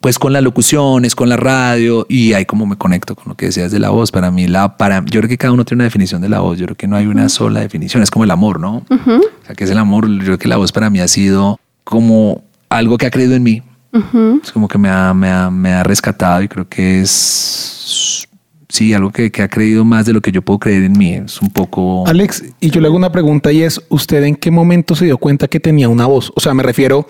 pues 0.02 0.18
con 0.18 0.34
las 0.34 0.42
locuciones, 0.42 1.14
con 1.14 1.30
la 1.30 1.38
radio, 1.38 2.04
y 2.10 2.34
ahí 2.34 2.44
como 2.44 2.66
me 2.66 2.76
conecto 2.76 3.16
con 3.16 3.30
lo 3.30 3.36
que 3.38 3.46
decías 3.46 3.72
de 3.72 3.78
la 3.78 3.88
voz. 3.88 4.12
Para 4.12 4.30
mí, 4.30 4.48
la, 4.48 4.76
para, 4.76 5.02
yo 5.06 5.20
creo 5.20 5.30
que 5.30 5.38
cada 5.38 5.54
uno 5.54 5.64
tiene 5.64 5.78
una 5.78 5.84
definición 5.84 6.20
de 6.20 6.28
la 6.28 6.40
voz, 6.40 6.58
yo 6.58 6.66
creo 6.66 6.76
que 6.76 6.86
no 6.86 6.96
hay 6.96 7.06
una 7.06 7.30
sola 7.30 7.60
definición, 7.60 8.02
es 8.02 8.10
como 8.10 8.24
el 8.24 8.30
amor, 8.30 8.60
¿no? 8.60 8.84
O 8.90 9.46
sea, 9.46 9.54
que 9.56 9.64
es 9.64 9.70
el 9.70 9.78
amor, 9.78 10.10
yo 10.10 10.24
creo 10.24 10.38
que 10.38 10.48
la 10.48 10.58
voz 10.58 10.72
para 10.72 10.90
mí 10.90 11.00
ha 11.00 11.08
sido 11.08 11.58
como 11.84 12.44
algo 12.68 12.98
que 12.98 13.06
ha 13.06 13.10
creído 13.10 13.34
en 13.34 13.42
mí. 13.42 13.62
Es 14.44 14.52
como 14.52 14.68
que 14.68 14.76
me 14.76 14.90
ha, 14.90 15.14
me, 15.14 15.30
ha, 15.30 15.50
me 15.50 15.72
ha 15.72 15.82
rescatado 15.82 16.42
y 16.42 16.48
creo 16.48 16.68
que 16.68 17.00
es, 17.00 18.28
sí, 18.70 18.94
algo 18.94 19.10
que, 19.10 19.30
que 19.30 19.42
ha 19.42 19.48
creído 19.48 19.84
más 19.84 20.06
de 20.06 20.12
lo 20.12 20.20
que 20.20 20.32
yo 20.32 20.42
puedo 20.42 20.58
creer 20.58 20.84
en 20.84 20.92
mí. 20.96 21.12
Es 21.12 21.42
un 21.42 21.50
poco... 21.50 22.06
Alex, 22.06 22.44
y 22.60 22.70
yo 22.70 22.80
le 22.80 22.86
hago 22.86 22.96
una 22.96 23.12
pregunta 23.12 23.52
y 23.52 23.62
es, 23.62 23.82
¿usted 23.88 24.22
en 24.24 24.36
qué 24.36 24.50
momento 24.50 24.94
se 24.94 25.04
dio 25.04 25.18
cuenta 25.18 25.48
que 25.48 25.60
tenía 25.60 25.88
una 25.88 26.06
voz? 26.06 26.32
O 26.34 26.40
sea, 26.40 26.54
me 26.54 26.62
refiero, 26.62 27.06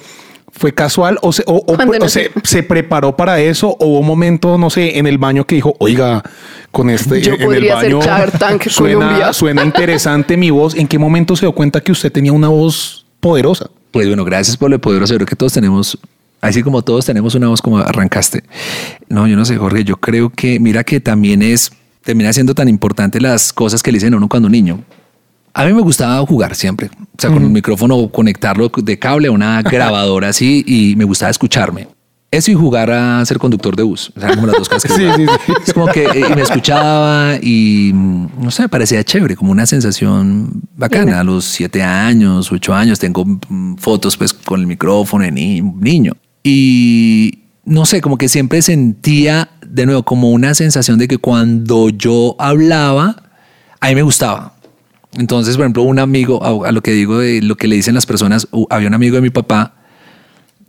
¿fue 0.52 0.72
casual 0.72 1.18
o 1.22 1.32
se, 1.32 1.44
o, 1.46 1.64
se, 2.08 2.30
se 2.42 2.62
preparó 2.62 3.16
para 3.16 3.40
eso 3.40 3.76
o 3.78 3.86
hubo 3.86 4.00
un 4.00 4.06
momento, 4.06 4.58
no 4.58 4.70
sé, 4.70 4.98
en 4.98 5.06
el 5.06 5.18
baño 5.18 5.46
que 5.46 5.54
dijo, 5.54 5.74
oiga, 5.78 6.22
con 6.70 6.90
este 6.90 7.20
Yo 7.20 7.34
en 7.34 7.40
el 7.40 7.46
podría 7.46 7.74
baño 7.74 8.00
Tank 8.38 8.62
suena, 8.68 9.32
suena 9.32 9.64
interesante 9.64 10.36
mi 10.36 10.50
voz. 10.50 10.74
¿En 10.74 10.88
qué 10.88 10.98
momento 10.98 11.36
se 11.36 11.46
dio 11.46 11.52
cuenta 11.52 11.80
que 11.80 11.92
usted 11.92 12.10
tenía 12.10 12.32
una 12.32 12.48
voz 12.48 13.06
poderosa? 13.20 13.70
Pues 13.90 14.06
bueno, 14.06 14.24
gracias 14.24 14.56
por 14.56 14.70
lo 14.70 14.78
poderoso. 14.80 15.14
Yo 15.14 15.18
creo 15.18 15.26
que 15.26 15.36
todos 15.36 15.52
tenemos, 15.52 15.98
así 16.40 16.62
como 16.62 16.82
todos 16.82 17.04
tenemos 17.06 17.34
una 17.34 17.48
voz 17.48 17.60
como 17.62 17.78
arrancaste. 17.78 18.44
No, 19.08 19.26
yo 19.26 19.36
no 19.36 19.44
sé, 19.44 19.56
Jorge, 19.56 19.84
yo 19.84 19.96
creo 19.96 20.30
que, 20.30 20.60
mira 20.60 20.84
que 20.84 21.00
también 21.00 21.42
es, 21.42 21.70
termina 22.02 22.32
siendo 22.32 22.54
tan 22.54 22.68
importante 22.68 23.20
las 23.20 23.52
cosas 23.52 23.82
que 23.82 23.92
le 23.92 23.96
dicen 23.96 24.14
a 24.14 24.16
uno 24.16 24.28
cuando 24.28 24.48
niño. 24.48 24.82
A 25.52 25.64
mí 25.64 25.72
me 25.72 25.82
gustaba 25.82 26.24
jugar 26.24 26.54
siempre, 26.54 26.88
o 26.96 27.20
sea, 27.20 27.30
con 27.30 27.42
el 27.42 27.50
micrófono 27.50 28.08
conectarlo 28.08 28.70
de 28.76 28.98
cable 28.98 29.28
a 29.28 29.32
una 29.32 29.60
grabadora 29.62 30.28
así 30.28 30.62
y 30.66 30.94
me 30.96 31.04
gustaba 31.04 31.30
escucharme. 31.30 31.88
Eso 32.32 32.52
y 32.52 32.54
jugar 32.54 32.92
a 32.92 33.24
ser 33.24 33.38
conductor 33.40 33.74
de 33.74 33.82
bus, 33.82 34.12
o 34.16 34.20
sea, 34.20 34.32
como 34.36 34.46
las 34.46 34.56
dos 34.56 34.68
cosas 34.68 34.84
que 34.84 34.96
Sí, 34.96 35.10
sí, 35.16 35.26
sí. 35.46 35.52
Es 35.66 35.72
como 35.74 35.88
que 35.88 36.04
eh, 36.04 36.32
me 36.36 36.42
escuchaba 36.42 37.34
y 37.42 37.90
mm, 37.92 38.28
no 38.40 38.52
sé, 38.52 38.62
me 38.62 38.68
parecía 38.68 39.02
chévere, 39.02 39.34
como 39.34 39.50
una 39.50 39.66
sensación 39.66 40.62
bacana. 40.76 41.18
A 41.18 41.24
los 41.24 41.44
siete 41.44 41.82
años, 41.82 42.52
ocho 42.52 42.72
años, 42.72 43.00
tengo 43.00 43.24
mm, 43.24 43.74
fotos 43.78 44.16
pues 44.16 44.32
con 44.32 44.60
el 44.60 44.68
micrófono 44.68 45.24
de 45.24 45.32
ni- 45.32 45.60
niño. 45.60 46.12
Y 46.42 47.40
no 47.64 47.86
sé, 47.86 48.00
como 48.00 48.18
que 48.18 48.28
siempre 48.28 48.62
sentía 48.62 49.50
de 49.66 49.86
nuevo 49.86 50.02
como 50.02 50.30
una 50.30 50.54
sensación 50.54 50.98
de 50.98 51.08
que 51.08 51.18
cuando 51.18 51.88
yo 51.90 52.36
hablaba, 52.38 53.22
a 53.80 53.88
mí 53.88 53.94
me 53.94 54.02
gustaba. 54.02 54.54
Entonces, 55.12 55.56
por 55.56 55.64
ejemplo, 55.64 55.82
un 55.82 55.98
amigo, 55.98 56.64
a, 56.64 56.72
lo 56.72 56.82
que 56.82 56.92
digo 56.92 57.18
de 57.18 57.42
lo 57.42 57.56
que 57.56 57.68
le 57.68 57.76
dicen 57.76 57.94
las 57.94 58.06
personas, 58.06 58.48
había 58.70 58.88
un 58.88 58.94
amigo 58.94 59.16
de 59.16 59.22
mi 59.22 59.30
papá, 59.30 59.74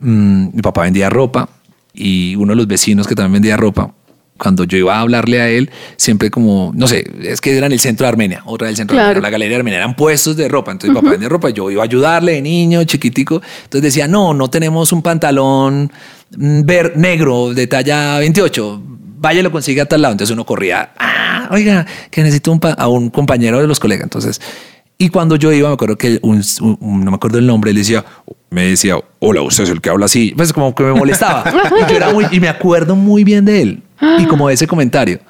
mm, 0.00 0.48
mi 0.54 0.62
papá 0.62 0.82
vendía 0.82 1.10
ropa 1.10 1.48
y 1.94 2.34
uno 2.36 2.52
de 2.52 2.56
los 2.56 2.66
vecinos 2.66 3.06
que 3.06 3.14
también 3.14 3.34
vendía 3.34 3.56
ropa, 3.56 3.94
cuando 4.42 4.64
yo 4.64 4.76
iba 4.76 4.96
a 4.96 5.00
hablarle 5.00 5.40
a 5.40 5.48
él, 5.48 5.70
siempre 5.96 6.28
como, 6.30 6.72
no 6.74 6.88
sé, 6.88 7.04
es 7.22 7.40
que 7.40 7.56
era 7.56 7.66
en 7.66 7.72
el 7.72 7.78
centro 7.78 8.04
de 8.04 8.08
Armenia, 8.08 8.42
otra 8.44 8.66
del 8.66 8.76
centro 8.76 8.94
de 8.96 8.98
Claro. 8.98 9.10
Armenia, 9.10 9.22
la 9.28 9.30
galería 9.30 9.50
de 9.54 9.60
Armenia, 9.60 9.78
eran 9.78 9.94
puestos 9.94 10.36
de 10.36 10.48
ropa, 10.48 10.72
entonces 10.72 10.90
mi 10.90 10.96
papá 10.96 11.10
vendía 11.10 11.28
ropa, 11.28 11.50
yo 11.50 11.70
iba 11.70 11.82
a 11.82 11.84
ayudarle 11.84 12.32
de 12.32 12.42
niño, 12.42 12.82
chiquitico, 12.84 13.40
entonces 13.64 13.82
decía, 13.94 14.08
no, 14.08 14.34
no 14.34 14.50
tenemos 14.50 14.90
un 14.92 15.00
pantalón 15.02 15.92
mm, 16.36 16.62
ver 16.64 16.94
negro 16.96 17.54
de 17.54 17.66
talla 17.68 18.18
28, 18.18 18.82
vaya 19.18 19.38
y 19.38 19.42
lo 19.44 19.52
consiga 19.52 19.84
a 19.84 19.86
tal 19.86 20.02
lado. 20.02 20.12
Entonces 20.12 20.34
uno 20.34 20.44
corría, 20.44 20.90
ah, 20.98 21.48
oiga, 21.52 21.86
que 22.10 22.22
necesito 22.22 22.50
un 22.50 22.60
a 22.76 22.88
un 22.88 23.08
compañero 23.10 23.60
de 23.60 23.68
los 23.68 23.78
colegas. 23.78 24.02
Entonces, 24.02 24.40
y 24.98 25.08
cuando 25.10 25.36
yo 25.36 25.52
iba, 25.52 25.68
me 25.68 25.74
acuerdo 25.74 25.96
que 25.96 26.18
un, 26.22 26.42
un- 26.60 27.04
no 27.04 27.10
me 27.12 27.14
acuerdo 27.16 27.38
el 27.38 27.46
nombre, 27.46 27.70
él 27.70 27.76
decía, 27.76 28.04
me 28.50 28.64
decía, 28.64 28.96
hola, 29.20 29.42
usted 29.42 29.64
es 29.64 29.70
el 29.70 29.80
que 29.80 29.90
habla 29.90 30.06
así. 30.06 30.32
Pues 30.36 30.52
como 30.52 30.74
que 30.74 30.82
me 30.82 30.92
molestaba. 30.92 31.44
y, 31.88 31.90
yo 31.90 31.96
era 31.96 32.12
muy- 32.12 32.26
y 32.32 32.40
me 32.40 32.48
acuerdo 32.48 32.96
muy 32.96 33.22
bien 33.24 33.44
de 33.44 33.62
él 33.62 33.82
y 34.18 34.26
como 34.26 34.50
ese 34.50 34.66
comentario. 34.66 35.20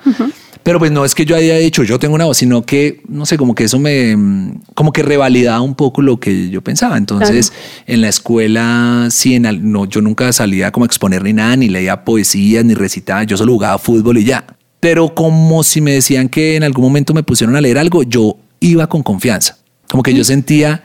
Pero 0.62 0.78
pues 0.78 0.92
no 0.92 1.04
es 1.04 1.14
que 1.14 1.24
yo 1.24 1.34
haya 1.34 1.56
dicho 1.56 1.82
yo 1.82 1.98
tengo 1.98 2.14
una 2.14 2.24
voz, 2.24 2.38
sino 2.38 2.62
que, 2.62 3.02
no 3.08 3.26
sé, 3.26 3.36
como 3.36 3.54
que 3.54 3.64
eso 3.64 3.78
me, 3.78 4.16
mm, 4.16 4.60
como 4.74 4.92
que 4.92 5.02
revalidaba 5.02 5.60
un 5.60 5.74
poco 5.74 6.02
lo 6.02 6.20
que 6.20 6.50
yo 6.50 6.62
pensaba. 6.62 6.96
Entonces, 6.96 7.52
en 7.86 8.00
la 8.00 8.08
escuela, 8.08 9.08
sí, 9.10 9.34
en 9.34 9.72
no, 9.72 9.86
yo 9.86 10.00
nunca 10.00 10.32
salía 10.32 10.70
como 10.70 10.84
a 10.84 10.86
exponer 10.86 11.24
ni 11.24 11.32
nada, 11.32 11.56
ni 11.56 11.68
leía 11.68 12.04
poesías, 12.04 12.64
ni 12.64 12.74
recitaba, 12.74 13.24
yo 13.24 13.36
solo 13.36 13.52
jugaba 13.52 13.78
fútbol 13.78 14.18
y 14.18 14.24
ya. 14.24 14.44
Pero 14.78 15.14
como 15.14 15.62
si 15.64 15.80
me 15.80 15.92
decían 15.92 16.28
que 16.28 16.56
en 16.56 16.64
algún 16.64 16.84
momento 16.84 17.12
me 17.12 17.22
pusieron 17.22 17.56
a 17.56 17.60
leer 17.60 17.78
algo, 17.78 18.02
yo 18.02 18.36
iba 18.60 18.88
con 18.88 19.02
confianza. 19.02 19.58
Como 19.88 20.02
que 20.02 20.14
yo 20.14 20.24
sentía 20.24 20.84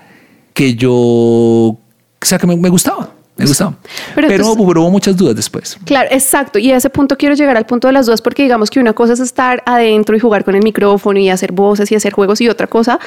que 0.53 0.75
yo, 0.75 0.91
o 0.91 1.79
sea, 2.21 2.39
que 2.39 2.47
me, 2.47 2.57
me 2.57 2.69
gustaba, 2.69 3.11
me 3.37 3.45
gustaba. 3.45 3.75
Pero 4.15 4.27
Pero, 4.27 4.43
entonces- 4.43 4.65
hubo 4.65 4.89
muchas 4.89 5.15
dudas 5.15 5.35
después. 5.35 5.77
Claro, 5.85 6.09
exacto. 6.11 6.59
Y 6.59 6.71
a 6.71 6.77
ese 6.77 6.89
punto 6.89 7.17
quiero 7.17 7.35
llegar 7.35 7.55
al 7.57 7.65
punto 7.65 7.87
de 7.87 7.93
las 7.93 8.05
dudas, 8.05 8.21
porque 8.21 8.43
digamos 8.43 8.69
que 8.69 8.79
una 8.79 8.93
cosa 8.93 9.13
es 9.13 9.19
estar 9.19 9.63
adentro 9.65 10.15
y 10.15 10.19
jugar 10.19 10.43
con 10.43 10.55
el 10.55 10.63
micrófono 10.63 11.19
y 11.19 11.29
hacer 11.29 11.51
voces 11.51 11.91
y 11.91 11.95
hacer 11.95 12.13
juegos, 12.13 12.41
y 12.41 12.49
otra 12.49 12.67
cosa 12.67 12.99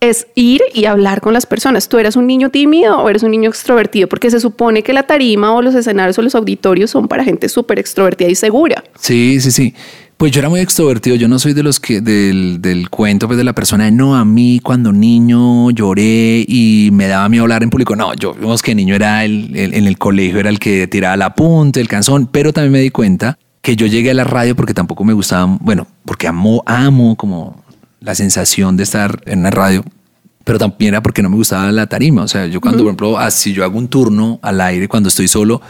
es 0.00 0.26
ir 0.34 0.60
y 0.74 0.84
hablar 0.84 1.22
con 1.22 1.32
las 1.32 1.46
personas. 1.46 1.88
¿Tú 1.88 1.98
eres 1.98 2.14
un 2.16 2.26
niño 2.26 2.50
tímido 2.50 2.98
o 2.98 3.08
eres 3.08 3.22
un 3.22 3.30
niño 3.30 3.48
extrovertido? 3.48 4.06
Porque 4.06 4.30
se 4.30 4.38
supone 4.38 4.82
que 4.82 4.92
la 4.92 5.04
tarima 5.04 5.54
o 5.54 5.62
los 5.62 5.74
escenarios 5.74 6.18
o 6.18 6.22
los 6.22 6.34
auditorios 6.34 6.90
son 6.90 7.08
para 7.08 7.24
gente 7.24 7.48
súper 7.48 7.78
extrovertida 7.78 8.28
y 8.28 8.34
segura. 8.34 8.84
Sí, 9.00 9.40
sí, 9.40 9.50
sí. 9.50 9.74
Pues 10.16 10.30
yo 10.32 10.38
era 10.38 10.48
muy 10.48 10.60
extrovertido. 10.60 11.16
Yo 11.16 11.28
no 11.28 11.38
soy 11.38 11.52
de 11.54 11.62
los 11.62 11.80
que 11.80 12.00
del, 12.00 12.62
del 12.62 12.88
cuento 12.88 13.26
pues 13.26 13.36
de 13.36 13.44
la 13.44 13.52
persona 13.52 13.84
de 13.84 13.90
no, 13.90 14.14
a 14.16 14.24
mí 14.24 14.60
cuando 14.62 14.92
niño 14.92 15.70
lloré 15.72 16.44
y 16.46 16.90
me 16.92 17.08
daba 17.08 17.28
miedo 17.28 17.42
hablar 17.42 17.62
en 17.62 17.70
público. 17.70 17.96
No, 17.96 18.14
yo 18.14 18.32
vimos 18.34 18.62
que 18.62 18.74
niño 18.74 18.94
era 18.94 19.24
el, 19.24 19.54
el- 19.56 19.74
en 19.74 19.86
el 19.86 19.98
colegio, 19.98 20.38
era 20.40 20.50
el 20.50 20.58
que 20.58 20.86
tiraba 20.86 21.16
la 21.16 21.34
punta, 21.34 21.80
el 21.80 21.88
canzón, 21.88 22.26
pero 22.30 22.52
también 22.52 22.72
me 22.72 22.80
di 22.80 22.90
cuenta 22.90 23.38
que 23.60 23.76
yo 23.76 23.86
llegué 23.86 24.12
a 24.12 24.14
la 24.14 24.24
radio 24.24 24.54
porque 24.54 24.72
tampoco 24.74 25.04
me 25.04 25.14
gustaba, 25.14 25.46
bueno, 25.60 25.86
porque 26.04 26.28
amo, 26.28 26.62
amo 26.66 27.16
como 27.16 27.62
la 28.00 28.14
sensación 28.14 28.76
de 28.76 28.82
estar 28.84 29.20
en 29.26 29.40
una 29.40 29.50
radio, 29.50 29.82
pero 30.44 30.58
también 30.58 30.94
era 30.94 31.02
porque 31.02 31.22
no 31.22 31.30
me 31.30 31.36
gustaba 31.36 31.72
la 31.72 31.86
tarima. 31.86 32.22
O 32.22 32.28
sea, 32.28 32.46
yo 32.46 32.60
cuando, 32.60 32.78
por 32.80 32.88
ejemplo, 32.88 33.18
así 33.18 33.52
yo 33.52 33.64
hago 33.64 33.78
un 33.78 33.88
turno 33.88 34.38
al 34.42 34.60
aire 34.60 34.86
cuando 34.86 35.08
estoy 35.08 35.26
solo, 35.28 35.60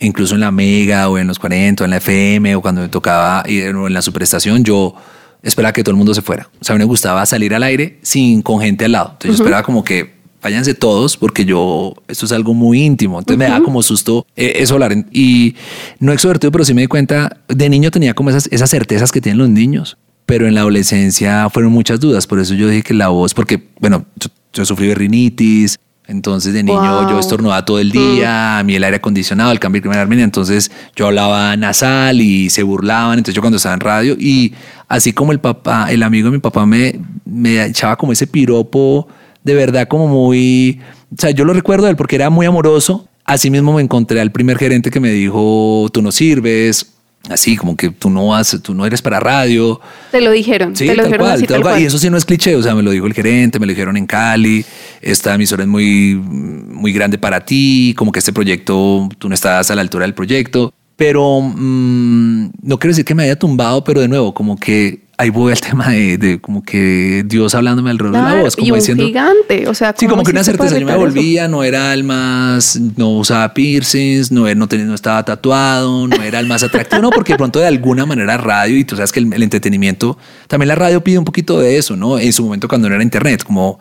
incluso 0.00 0.34
en 0.34 0.40
la 0.40 0.50
Mega 0.50 1.08
o 1.08 1.18
en 1.18 1.26
los 1.26 1.38
40 1.38 1.82
o 1.82 1.84
en 1.84 1.90
la 1.90 1.96
FM 1.98 2.56
o 2.56 2.62
cuando 2.62 2.82
me 2.82 2.88
tocaba 2.88 3.42
ir 3.48 3.64
en 3.64 3.92
la 3.92 4.02
superestación, 4.02 4.64
yo 4.64 4.94
esperaba 5.42 5.72
que 5.72 5.82
todo 5.82 5.92
el 5.92 5.96
mundo 5.96 6.14
se 6.14 6.22
fuera. 6.22 6.48
O 6.60 6.64
sea, 6.64 6.74
a 6.74 6.78
mí 6.78 6.80
me 6.80 6.86
gustaba 6.86 7.24
salir 7.26 7.54
al 7.54 7.62
aire 7.62 7.98
sin 8.02 8.42
con 8.42 8.60
gente 8.60 8.84
al 8.84 8.92
lado. 8.92 9.10
Entonces 9.12 9.38
yo 9.38 9.44
esperaba 9.44 9.62
como 9.62 9.84
que 9.84 10.18
váyanse 10.42 10.74
todos 10.74 11.16
porque 11.16 11.44
yo, 11.44 11.94
esto 12.06 12.26
es 12.26 12.32
algo 12.32 12.54
muy 12.54 12.82
íntimo. 12.82 13.18
Entonces 13.18 13.38
me 13.38 13.46
daba 13.46 13.64
como 13.64 13.82
susto 13.82 14.26
eh, 14.36 14.54
eso 14.56 14.74
hablar. 14.74 14.94
Y 15.12 15.56
no 15.98 16.12
extrovertido, 16.12 16.52
pero 16.52 16.64
sí 16.64 16.74
me 16.74 16.82
di 16.82 16.86
cuenta, 16.86 17.38
de 17.48 17.68
niño 17.68 17.90
tenía 17.90 18.14
como 18.14 18.30
esas, 18.30 18.48
esas 18.52 18.70
certezas 18.70 19.12
que 19.12 19.20
tienen 19.20 19.38
los 19.38 19.48
niños. 19.48 19.96
Pero 20.26 20.46
en 20.46 20.54
la 20.54 20.60
adolescencia 20.60 21.48
fueron 21.48 21.72
muchas 21.72 22.00
dudas, 22.00 22.26
por 22.26 22.38
eso 22.38 22.52
yo 22.52 22.68
dije 22.68 22.82
que 22.82 22.92
la 22.92 23.08
voz, 23.08 23.32
porque, 23.32 23.68
bueno, 23.80 24.04
yo, 24.16 24.28
yo 24.52 24.66
sufrí 24.66 24.88
de 24.88 24.94
rinitis, 24.94 25.78
entonces 26.08 26.54
de 26.54 26.62
niño 26.62 27.02
Wow. 27.02 27.10
yo 27.10 27.18
estornudaba 27.20 27.64
todo 27.64 27.78
el 27.78 27.92
día, 27.92 28.58
a 28.58 28.62
mí 28.64 28.74
el 28.74 28.82
aire 28.82 28.96
acondicionado, 28.96 29.52
el 29.52 29.60
cambio 29.60 29.82
climático, 29.82 30.02
Armenia, 30.02 30.24
entonces 30.24 30.70
yo 30.96 31.06
hablaba 31.06 31.54
nasal 31.56 32.20
y 32.20 32.48
se 32.50 32.62
burlaban, 32.62 33.18
entonces 33.18 33.34
yo 33.34 33.42
cuando 33.42 33.58
estaba 33.58 33.74
en 33.74 33.80
radio 33.80 34.16
y 34.18 34.54
así 34.88 35.12
como 35.12 35.32
el 35.32 35.38
papá, 35.38 35.92
el 35.92 36.02
amigo 36.02 36.26
de 36.26 36.32
mi 36.32 36.38
papá 36.40 36.64
me, 36.64 36.98
me 37.26 37.62
echaba 37.66 37.96
como 37.96 38.12
ese 38.12 38.26
piropo 38.26 39.06
de 39.44 39.54
verdad 39.54 39.86
como 39.86 40.08
muy, 40.08 40.80
o 41.12 41.20
sea, 41.20 41.30
yo 41.30 41.44
lo 41.44 41.52
recuerdo 41.52 41.84
de 41.84 41.90
él 41.90 41.96
porque 41.96 42.16
era 42.16 42.30
muy 42.30 42.46
amoroso, 42.46 43.06
así 43.24 43.50
mismo 43.50 43.74
me 43.74 43.82
encontré 43.82 44.20
al 44.20 44.32
primer 44.32 44.56
gerente 44.58 44.90
que 44.90 45.00
me 45.00 45.10
dijo, 45.10 45.88
tú 45.92 46.00
no 46.00 46.10
sirves, 46.10 46.94
así 47.28 47.56
como 47.56 47.76
que 47.76 47.90
tú 47.90 48.10
no 48.10 48.28
vas, 48.28 48.58
tú 48.62 48.74
no 48.74 48.86
eres 48.86 49.02
para 49.02 49.20
radio, 49.20 49.80
Te 50.10 50.20
lo 50.20 50.30
dijeron. 50.30 50.74
Sí, 50.76 50.86
te 50.86 50.94
lo 50.94 51.02
tal 51.02 51.06
dijeron 51.06 51.26
cual, 51.26 51.36
así, 51.36 51.46
tal 51.46 51.54
tal 51.56 51.62
cual. 51.62 51.72
cual. 51.74 51.82
Y 51.82 51.86
eso 51.86 51.98
sí 51.98 52.10
no 52.10 52.16
es 52.16 52.24
cliché, 52.24 52.56
o 52.56 52.62
sea, 52.62 52.74
me 52.74 52.82
lo 52.82 52.90
dijo 52.90 53.06
el 53.06 53.14
gerente, 53.14 53.58
me 53.58 53.66
lo 53.66 53.70
dijeron 53.70 53.96
en 53.96 54.06
Cali, 54.06 54.64
esta 55.00 55.34
emisora 55.34 55.62
es 55.62 55.68
muy, 55.68 56.14
muy 56.14 56.92
grande 56.92 57.18
para 57.18 57.44
ti, 57.44 57.94
como 57.96 58.12
que 58.12 58.18
este 58.18 58.32
proyecto, 58.32 59.08
tú 59.18 59.28
no 59.28 59.34
estás 59.34 59.70
a 59.70 59.74
la 59.74 59.80
altura 59.80 60.04
del 60.04 60.14
proyecto, 60.14 60.72
pero 60.96 61.40
mm, 61.40 62.50
no 62.62 62.78
quiero 62.78 62.92
decir 62.92 63.04
que 63.04 63.14
me 63.14 63.24
haya 63.24 63.36
tumbado, 63.36 63.84
pero 63.84 64.00
de 64.00 64.08
nuevo, 64.08 64.34
como 64.34 64.56
que 64.56 65.07
ahí 65.18 65.28
voy 65.30 65.52
al 65.52 65.60
tema 65.60 65.90
de, 65.90 66.16
de 66.16 66.40
como 66.40 66.62
que 66.62 67.22
Dios 67.26 67.54
hablándome 67.54 67.90
alrededor 67.90 68.14
de 68.16 68.22
la 68.22 68.28
Claro, 68.30 68.44
voz, 68.44 68.54
y 68.56 68.60
como 68.60 68.72
un 68.72 68.78
diciendo... 68.78 69.04
gigante. 69.04 69.68
O 69.68 69.74
sea, 69.74 69.94
Sí, 69.98 70.06
¿cómo 70.06 70.16
como 70.18 70.24
que 70.24 70.30
una 70.30 70.44
certeza. 70.44 70.78
Yo 70.78 70.86
me 70.86 70.92
eso? 70.92 71.00
volvía, 71.00 71.48
no 71.48 71.62
era 71.64 71.92
el 71.92 72.04
más, 72.04 72.80
no 72.96 73.10
usaba 73.18 73.52
piercings, 73.52 74.32
no, 74.32 74.52
no, 74.54 74.68
tenía- 74.68 74.86
no 74.86 74.94
estaba 74.94 75.24
tatuado, 75.24 76.06
no 76.08 76.22
era 76.22 76.40
el 76.40 76.46
más 76.46 76.62
atractivo, 76.62 77.02
no, 77.02 77.10
porque 77.10 77.32
de 77.34 77.36
pronto 77.38 77.58
de 77.58 77.66
alguna 77.66 78.06
manera 78.06 78.36
radio 78.38 78.78
y 78.78 78.84
tú 78.84 78.96
sabes 78.96 79.12
que 79.12 79.20
el, 79.20 79.32
el 79.32 79.42
entretenimiento, 79.42 80.16
también 80.46 80.68
la 80.68 80.74
radio 80.76 81.02
pide 81.04 81.18
un 81.18 81.24
poquito 81.24 81.58
de 81.60 81.76
eso, 81.76 81.96
¿no? 81.96 82.18
En 82.18 82.32
su 82.32 82.44
momento 82.44 82.68
cuando 82.68 82.88
no 82.88 82.94
era 82.94 83.02
internet, 83.04 83.42
como 83.44 83.78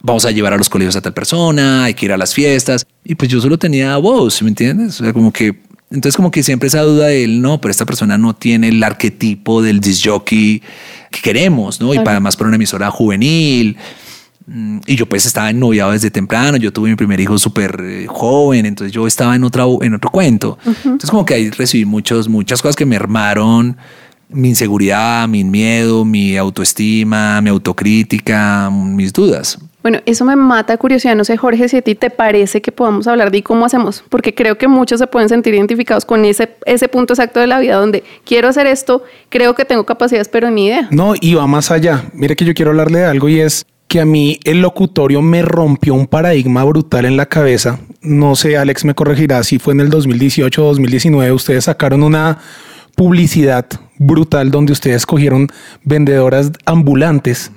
vamos 0.00 0.24
a 0.24 0.30
llevar 0.30 0.52
a 0.52 0.56
los 0.56 0.68
colegios 0.68 0.96
a 0.96 1.00
tal 1.02 1.12
persona, 1.12 1.84
hay 1.84 1.94
que 1.94 2.06
ir 2.06 2.12
a 2.12 2.16
las 2.16 2.32
fiestas. 2.32 2.86
Y 3.04 3.14
pues 3.16 3.30
yo 3.30 3.40
solo 3.40 3.58
tenía 3.58 3.96
voz, 3.96 4.40
¿me 4.42 4.48
entiendes? 4.48 5.00
O 5.00 5.04
sea, 5.04 5.12
como 5.12 5.32
que, 5.32 5.60
entonces 5.90 6.16
como 6.16 6.30
que 6.30 6.42
siempre 6.42 6.68
esa 6.68 6.82
duda 6.82 7.06
de 7.06 7.24
él, 7.24 7.40
no, 7.40 7.60
pero 7.60 7.70
esta 7.70 7.86
persona 7.86 8.18
no 8.18 8.34
tiene 8.34 8.68
el 8.68 8.82
arquetipo 8.82 9.62
del 9.62 9.80
disc 9.80 10.06
jockey 10.06 10.62
que 11.10 11.20
queremos, 11.22 11.80
¿no? 11.80 11.94
Y 11.94 11.98
para 12.00 12.20
más 12.20 12.36
para 12.36 12.48
una 12.48 12.56
emisora 12.56 12.90
juvenil. 12.90 13.76
Mm, 14.46 14.78
Y 14.86 14.96
yo 14.96 15.06
pues 15.06 15.26
estaba 15.26 15.50
ennoviado 15.50 15.92
desde 15.92 16.10
temprano, 16.10 16.56
yo 16.58 16.72
tuve 16.72 16.90
mi 16.90 16.96
primer 16.96 17.20
hijo 17.20 17.38
súper 17.38 17.80
eh, 17.82 18.06
joven, 18.06 18.66
entonces 18.66 18.92
yo 18.92 19.06
estaba 19.06 19.34
en, 19.36 19.44
otra, 19.44 19.64
en 19.82 19.94
otro 19.94 20.10
cuento. 20.10 20.58
Entonces 20.66 21.10
como 21.10 21.24
que 21.24 21.34
ahí 21.34 21.50
recibí 21.50 21.84
muchos, 21.84 22.28
muchas 22.28 22.60
cosas 22.62 22.76
que 22.76 22.86
me 22.86 22.96
armaron 22.96 23.76
mi 24.30 24.50
inseguridad, 24.50 25.26
mi 25.26 25.42
miedo, 25.42 26.04
mi 26.04 26.36
autoestima, 26.36 27.40
mi 27.40 27.48
autocrítica, 27.48 28.70
mis 28.70 29.12
dudas. 29.12 29.58
Bueno, 29.82 30.00
eso 30.06 30.24
me 30.24 30.34
mata 30.34 30.76
curiosidad. 30.76 31.14
No 31.14 31.24
sé, 31.24 31.36
Jorge, 31.36 31.68
si 31.68 31.76
a 31.76 31.82
ti 31.82 31.94
te 31.94 32.10
parece 32.10 32.60
que 32.60 32.72
podamos 32.72 33.06
hablar 33.06 33.30
de 33.30 33.42
cómo 33.42 33.64
hacemos, 33.64 34.04
porque 34.08 34.34
creo 34.34 34.58
que 34.58 34.66
muchos 34.66 34.98
se 34.98 35.06
pueden 35.06 35.28
sentir 35.28 35.54
identificados 35.54 36.04
con 36.04 36.24
ese, 36.24 36.56
ese 36.66 36.88
punto 36.88 37.14
exacto 37.14 37.40
de 37.40 37.46
la 37.46 37.60
vida 37.60 37.76
donde 37.76 38.02
quiero 38.24 38.48
hacer 38.48 38.66
esto, 38.66 39.04
creo 39.28 39.54
que 39.54 39.64
tengo 39.64 39.86
capacidades, 39.86 40.28
pero 40.28 40.50
ni 40.50 40.66
idea. 40.66 40.88
No, 40.90 41.14
y 41.20 41.34
va 41.34 41.46
más 41.46 41.70
allá. 41.70 42.04
Mire 42.12 42.34
que 42.34 42.44
yo 42.44 42.54
quiero 42.54 42.72
hablarle 42.72 43.00
de 43.00 43.04
algo 43.06 43.28
y 43.28 43.40
es 43.40 43.66
que 43.88 44.00
a 44.00 44.04
mí 44.04 44.38
el 44.44 44.60
locutorio 44.60 45.22
me 45.22 45.42
rompió 45.42 45.94
un 45.94 46.06
paradigma 46.06 46.62
brutal 46.64 47.06
en 47.06 47.16
la 47.16 47.26
cabeza. 47.26 47.80
No 48.02 48.36
sé, 48.36 48.58
Alex 48.58 48.84
me 48.84 48.94
corregirá 48.94 49.42
si 49.42 49.58
fue 49.58 49.72
en 49.74 49.80
el 49.80 49.88
2018 49.88 50.62
o 50.62 50.66
2019. 50.68 51.32
Ustedes 51.32 51.64
sacaron 51.64 52.02
una 52.02 52.38
publicidad 52.94 53.66
brutal 53.96 54.50
donde 54.50 54.72
ustedes 54.72 55.06
cogieron 55.06 55.48
vendedoras 55.84 56.52
ambulantes. 56.66 57.50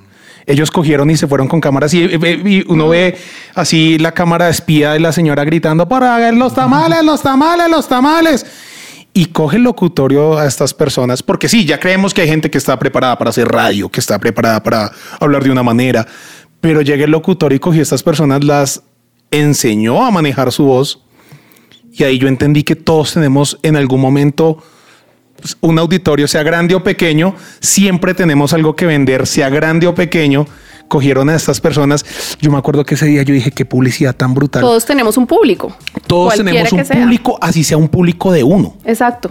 Ellos 0.46 0.70
cogieron 0.70 1.10
y 1.10 1.16
se 1.16 1.26
fueron 1.26 1.48
con 1.48 1.60
cámaras 1.60 1.94
y, 1.94 2.02
y 2.04 2.64
uno 2.68 2.88
ve 2.88 3.16
así 3.54 3.98
la 3.98 4.12
cámara 4.12 4.48
espía 4.48 4.92
de 4.92 5.00
la 5.00 5.12
señora 5.12 5.44
gritando 5.44 5.88
para 5.88 6.32
los 6.32 6.54
tamales, 6.54 7.04
los 7.04 7.22
tamales, 7.22 7.70
los 7.70 7.88
tamales 7.88 8.46
y 9.14 9.26
coge 9.26 9.56
el 9.56 9.64
locutorio 9.64 10.38
a 10.38 10.46
estas 10.46 10.72
personas, 10.72 11.22
porque 11.22 11.48
sí, 11.48 11.64
ya 11.66 11.78
creemos 11.78 12.14
que 12.14 12.22
hay 12.22 12.28
gente 12.28 12.50
que 12.50 12.58
está 12.58 12.78
preparada 12.78 13.18
para 13.18 13.30
hacer 13.30 13.46
radio, 13.46 13.88
que 13.88 14.00
está 14.00 14.18
preparada 14.18 14.62
para 14.62 14.90
hablar 15.20 15.44
de 15.44 15.50
una 15.50 15.62
manera, 15.62 16.06
pero 16.60 16.80
llega 16.80 17.04
el 17.04 17.10
locutorio 17.10 17.56
y 17.56 17.60
cogió 17.60 17.80
a 17.80 17.82
estas 17.82 18.02
personas, 18.02 18.42
las 18.42 18.82
enseñó 19.30 20.04
a 20.04 20.10
manejar 20.10 20.50
su 20.50 20.64
voz, 20.64 21.02
y 21.92 22.04
ahí 22.04 22.18
yo 22.18 22.26
entendí 22.26 22.62
que 22.62 22.74
todos 22.74 23.12
tenemos 23.12 23.58
en 23.62 23.76
algún 23.76 24.00
momento 24.00 24.62
un 25.60 25.78
auditorio, 25.78 26.28
sea 26.28 26.42
grande 26.42 26.74
o 26.74 26.82
pequeño, 26.82 27.34
siempre 27.60 28.14
tenemos 28.14 28.52
algo 28.52 28.76
que 28.76 28.86
vender, 28.86 29.26
sea 29.26 29.48
grande 29.48 29.86
o 29.86 29.94
pequeño. 29.94 30.46
Cogieron 30.88 31.30
a 31.30 31.36
estas 31.36 31.60
personas. 31.60 32.04
Yo 32.40 32.50
me 32.50 32.58
acuerdo 32.58 32.84
que 32.84 32.96
ese 32.96 33.06
día 33.06 33.22
yo 33.22 33.32
dije 33.32 33.50
qué 33.50 33.64
publicidad 33.64 34.14
tan 34.14 34.34
brutal. 34.34 34.60
Todos 34.60 34.84
tenemos 34.84 35.16
un 35.16 35.26
público. 35.26 35.74
Todos 36.06 36.34
tenemos 36.34 36.70
un 36.72 36.84
público, 36.84 37.38
así 37.40 37.64
sea 37.64 37.78
un 37.78 37.88
público 37.88 38.30
de 38.30 38.42
uno 38.42 38.76
Exacto. 38.84 39.30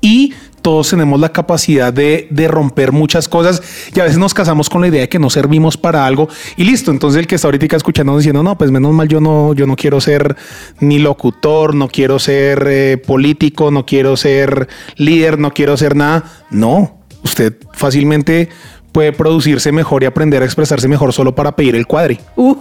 y 0.00 0.32
todos 0.62 0.90
tenemos 0.90 1.20
la 1.20 1.30
capacidad 1.30 1.92
de, 1.92 2.28
de 2.30 2.48
romper 2.48 2.92
muchas 2.92 3.28
cosas 3.28 3.62
y 3.94 4.00
a 4.00 4.04
veces 4.04 4.18
nos 4.18 4.32
casamos 4.32 4.70
con 4.70 4.80
la 4.80 4.88
idea 4.88 5.02
de 5.02 5.08
que 5.08 5.18
no 5.18 5.28
servimos 5.28 5.76
para 5.76 6.06
algo 6.06 6.28
y 6.56 6.64
listo. 6.64 6.90
Entonces 6.90 7.20
el 7.20 7.26
que 7.26 7.34
está 7.34 7.48
ahorita 7.48 7.76
escuchando 7.76 8.16
diciendo, 8.16 8.42
no, 8.42 8.56
pues 8.56 8.70
menos 8.70 8.92
mal 8.92 9.08
yo 9.08 9.20
no, 9.20 9.54
yo 9.54 9.66
no 9.66 9.76
quiero 9.76 10.00
ser 10.00 10.36
ni 10.80 10.98
locutor, 10.98 11.74
no 11.74 11.88
quiero 11.88 12.18
ser 12.18 12.66
eh, 12.68 12.98
político, 12.98 13.70
no 13.70 13.84
quiero 13.84 14.16
ser 14.16 14.68
líder, 14.96 15.38
no 15.38 15.52
quiero 15.52 15.76
ser 15.76 15.96
nada. 15.96 16.24
No, 16.50 16.98
usted 17.22 17.56
fácilmente 17.72 18.48
puede 18.92 19.12
producirse 19.12 19.72
mejor 19.72 20.02
y 20.02 20.06
aprender 20.06 20.42
a 20.42 20.44
expresarse 20.44 20.86
mejor 20.86 21.12
solo 21.12 21.34
para 21.34 21.52
pedir 21.52 21.74
el 21.74 21.86
cuadri. 21.86 22.20
Uh, 22.36 22.54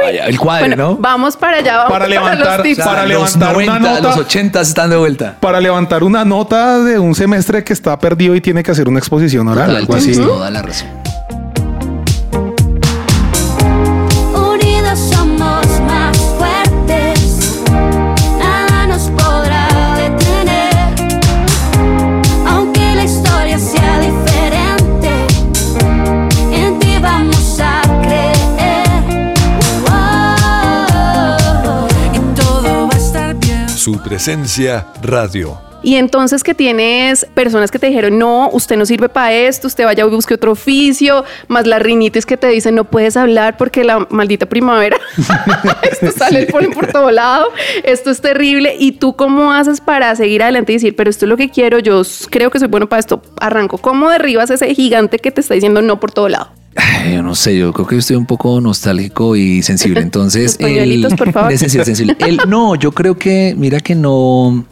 Vaya, 0.00 0.26
el 0.26 0.38
cuadro, 0.38 0.66
Bueno, 0.68 0.76
¿no? 0.90 0.96
vamos 0.96 1.36
para 1.36 1.56
allá. 1.58 1.76
Vamos 1.78 1.92
Para 1.92 2.04
los 2.06 2.14
levantar- 2.14 2.62
tips. 2.62 2.84
para 2.84 3.00
los 3.02 3.08
levantar 3.08 3.56
una 3.56 3.66
90, 3.78 3.78
nota. 3.90 4.00
los 4.00 4.16
80 4.18 4.60
están 4.60 4.90
de 4.90 4.96
vuelta. 4.96 5.36
Para 5.40 5.60
levantar 5.60 6.04
una 6.04 6.24
nota 6.24 6.78
de 6.78 6.98
un 7.00 7.14
semestre 7.16 7.64
que 7.64 7.72
está 7.72 7.98
perdido 7.98 8.34
y 8.36 8.40
tiene 8.40 8.62
que 8.62 8.70
hacer 8.70 8.88
una 8.88 9.00
exposición 9.00 9.48
oral, 9.48 9.66
Total, 9.66 9.76
algo 9.82 9.94
así. 9.96 10.12
toda 10.16 10.50
la 10.50 10.62
razón. 10.62 10.88
Su 33.88 33.98
presencia 34.02 34.86
radio. 35.00 35.58
Y 35.82 35.94
entonces 35.94 36.42
que 36.42 36.52
tienes 36.52 37.24
personas 37.32 37.70
que 37.70 37.78
te 37.78 37.86
dijeron, 37.86 38.18
no, 38.18 38.50
usted 38.52 38.76
no 38.76 38.84
sirve 38.84 39.08
para 39.08 39.32
esto, 39.32 39.66
usted 39.66 39.86
vaya 39.86 40.04
y 40.04 40.10
busque 40.10 40.34
otro 40.34 40.52
oficio, 40.52 41.24
más 41.46 41.66
la 41.66 41.78
rinitis 41.78 42.26
que 42.26 42.36
te 42.36 42.48
dicen, 42.48 42.74
no 42.74 42.84
puedes 42.84 43.16
hablar 43.16 43.56
porque 43.56 43.84
la 43.84 44.06
maldita 44.10 44.44
primavera, 44.44 44.98
esto 45.90 46.12
sale 46.12 46.40
el 46.40 46.46
polen 46.48 46.72
por 46.72 46.88
todo 46.88 47.10
lado, 47.10 47.46
esto 47.82 48.10
es 48.10 48.20
terrible. 48.20 48.76
¿Y 48.78 48.92
tú 48.92 49.16
cómo 49.16 49.54
haces 49.54 49.80
para 49.80 50.14
seguir 50.16 50.42
adelante 50.42 50.72
y 50.72 50.76
decir, 50.76 50.94
pero 50.94 51.08
esto 51.08 51.24
es 51.24 51.30
lo 51.30 51.38
que 51.38 51.48
quiero, 51.48 51.78
yo 51.78 52.02
creo 52.28 52.50
que 52.50 52.58
soy 52.58 52.68
bueno 52.68 52.90
para 52.90 53.00
esto, 53.00 53.22
arranco? 53.40 53.78
¿Cómo 53.78 54.10
derribas 54.10 54.50
ese 54.50 54.74
gigante 54.74 55.18
que 55.18 55.30
te 55.30 55.40
está 55.40 55.54
diciendo 55.54 55.80
no 55.80 55.98
por 55.98 56.12
todo 56.12 56.28
lado? 56.28 56.50
Ay, 56.80 57.14
yo 57.14 57.22
no 57.22 57.34
sé, 57.34 57.58
yo 57.58 57.72
creo 57.72 57.86
que 57.86 57.96
yo 57.96 57.98
estoy 57.98 58.16
un 58.16 58.24
poco 58.26 58.60
nostálgico 58.60 59.34
y 59.36 59.62
sensible. 59.62 60.00
Entonces, 60.02 60.44
Los 60.52 60.56
pañuelitos, 60.68 61.14
por 61.14 61.32
favor. 61.32 61.52
Es 61.52 61.60
sensible, 61.60 61.84
sensible. 61.84 62.16
El- 62.20 62.40
no, 62.48 62.74
yo 62.76 62.92
creo 62.92 63.18
que, 63.18 63.54
mira 63.58 63.80
que 63.80 63.94
no. 63.94 64.64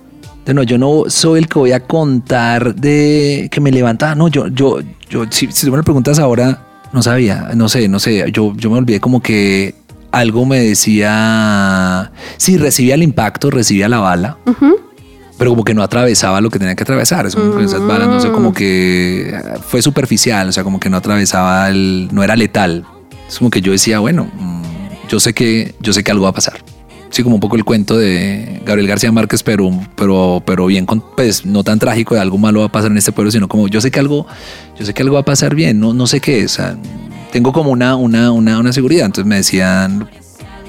No, 0.47 0.63
yo 0.63 0.79
no 0.79 1.03
soy 1.09 1.41
el 1.41 1.49
que 1.49 1.59
voy 1.59 1.73
a 1.73 1.81
contar 1.81 2.77
de 2.77 3.49
que 3.51 3.61
me 3.61 3.73
levanta. 3.73 4.15
No, 4.15 4.29
yo, 4.29 4.47
yo, 4.47 4.79
yo, 5.11 5.25
si, 5.29 5.51
si 5.51 5.67
tú 5.67 5.73
me 5.73 5.79
lo 5.79 5.83
preguntas 5.83 6.21
ahora, 6.21 6.63
no 6.93 7.03
sabía, 7.03 7.51
no 7.57 7.69
sé, 7.69 7.89
no 7.89 7.99
sé. 7.99 8.31
Yo, 8.31 8.55
yo 8.57 8.71
me 8.71 8.79
olvidé 8.79 9.01
como 9.01 9.21
que 9.21 9.75
algo 10.13 10.47
me 10.47 10.61
decía. 10.61 12.13
Sí, 12.37 12.57
recibía 12.59 12.95
el 12.95 13.03
impacto, 13.03 13.51
recibía 13.51 13.89
la 13.89 13.99
bala. 13.99 14.39
Pero 15.39 15.51
como 15.51 15.65
que 15.65 15.75
no 15.75 15.83
atravesaba 15.83 16.41
lo 16.41 16.51
que 16.51 16.59
tenía 16.59 16.75
que 16.75 16.83
atravesar. 16.83 17.27
Es 17.27 17.35
como 17.35 17.57
que 17.57 17.65
esas 17.65 17.81
balas, 17.87 18.09
no 18.09 18.21
sé, 18.21 18.31
como 18.31 18.55
que 18.55 19.39
fue 19.69 19.83
superficial, 19.83 20.49
o 20.49 20.53
sea, 20.53 20.65
como 20.65 20.81
que 20.81 20.89
no 20.89 20.97
atravesaba 20.97 21.69
el, 21.69 22.09
no 22.11 22.23
era 22.23 22.37
letal. 22.37 22.87
Es 23.29 23.39
como 23.39 23.51
que 23.51 23.61
yo 23.61 23.73
decía, 23.73 23.99
bueno, 23.99 24.31
mm, 24.33 24.63
yo 25.09 25.21
sé 25.21 25.35
que, 25.35 25.75
yo 25.81 25.93
sé 25.93 26.03
que 26.03 26.11
algo 26.11 26.25
va 26.25 26.31
a 26.31 26.35
pasar. 26.35 26.55
Sí, 27.11 27.23
como 27.23 27.37
un 27.37 27.41
poco 27.41 27.57
el 27.57 27.65
cuento 27.65 27.97
de 27.97 28.63
Gabriel 28.65 28.89
García 28.89 29.13
Márquez, 29.13 29.43
pero, 29.43 29.71
pero, 29.95 30.43
pero 30.45 30.67
bien, 30.67 30.87
con, 30.87 31.03
pues 31.17 31.47
no 31.47 31.65
tan 31.65 31.79
trágico 31.79 32.15
de 32.15 32.21
algo 32.21 32.39
malo 32.39 32.61
va 32.61 32.67
a 32.67 32.73
pasar 32.73 32.91
en 32.91 32.97
este 32.99 33.13
pueblo, 33.13 33.31
sino 33.31 33.49
como 33.49 33.69
yo 33.69 33.81
sé 33.81 33.91
que 33.91 34.01
algo, 34.01 34.27
yo 34.79 34.85
sé 34.85 34.93
que 34.93 35.03
algo 35.03 35.15
va 35.15 35.21
a 35.21 35.25
pasar 35.25 35.55
bien, 35.55 35.79
no, 35.79 35.95
no 35.95 36.07
sé 36.07 36.21
qué 36.21 36.41
es. 36.41 36.53
o 36.53 36.57
sea, 36.57 36.77
tengo 37.33 37.53
como 37.53 37.71
una, 37.71 37.97
una, 37.97 38.31
una, 38.31 38.59
una 38.59 38.73
seguridad. 38.73 39.07
Entonces 39.07 39.29
me 39.29 39.37
decían, 39.37 40.09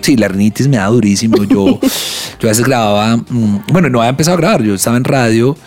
sí, 0.07 0.15
la 0.15 0.29
rinitis 0.29 0.67
me 0.69 0.77
da 0.77 0.87
durísimo. 0.87 1.43
Yo, 1.43 1.65
yo 2.39 2.47
a 2.47 2.47
veces 2.47 2.65
grababa, 2.65 3.17
mm, 3.17 3.59
bueno, 3.71 3.89
no 3.89 3.99
había 3.99 4.11
empezado 4.11 4.37
a 4.37 4.39
grabar, 4.39 4.63
yo 4.63 4.73
estaba 4.73 4.95
en 4.95 5.03
radio 5.03 5.57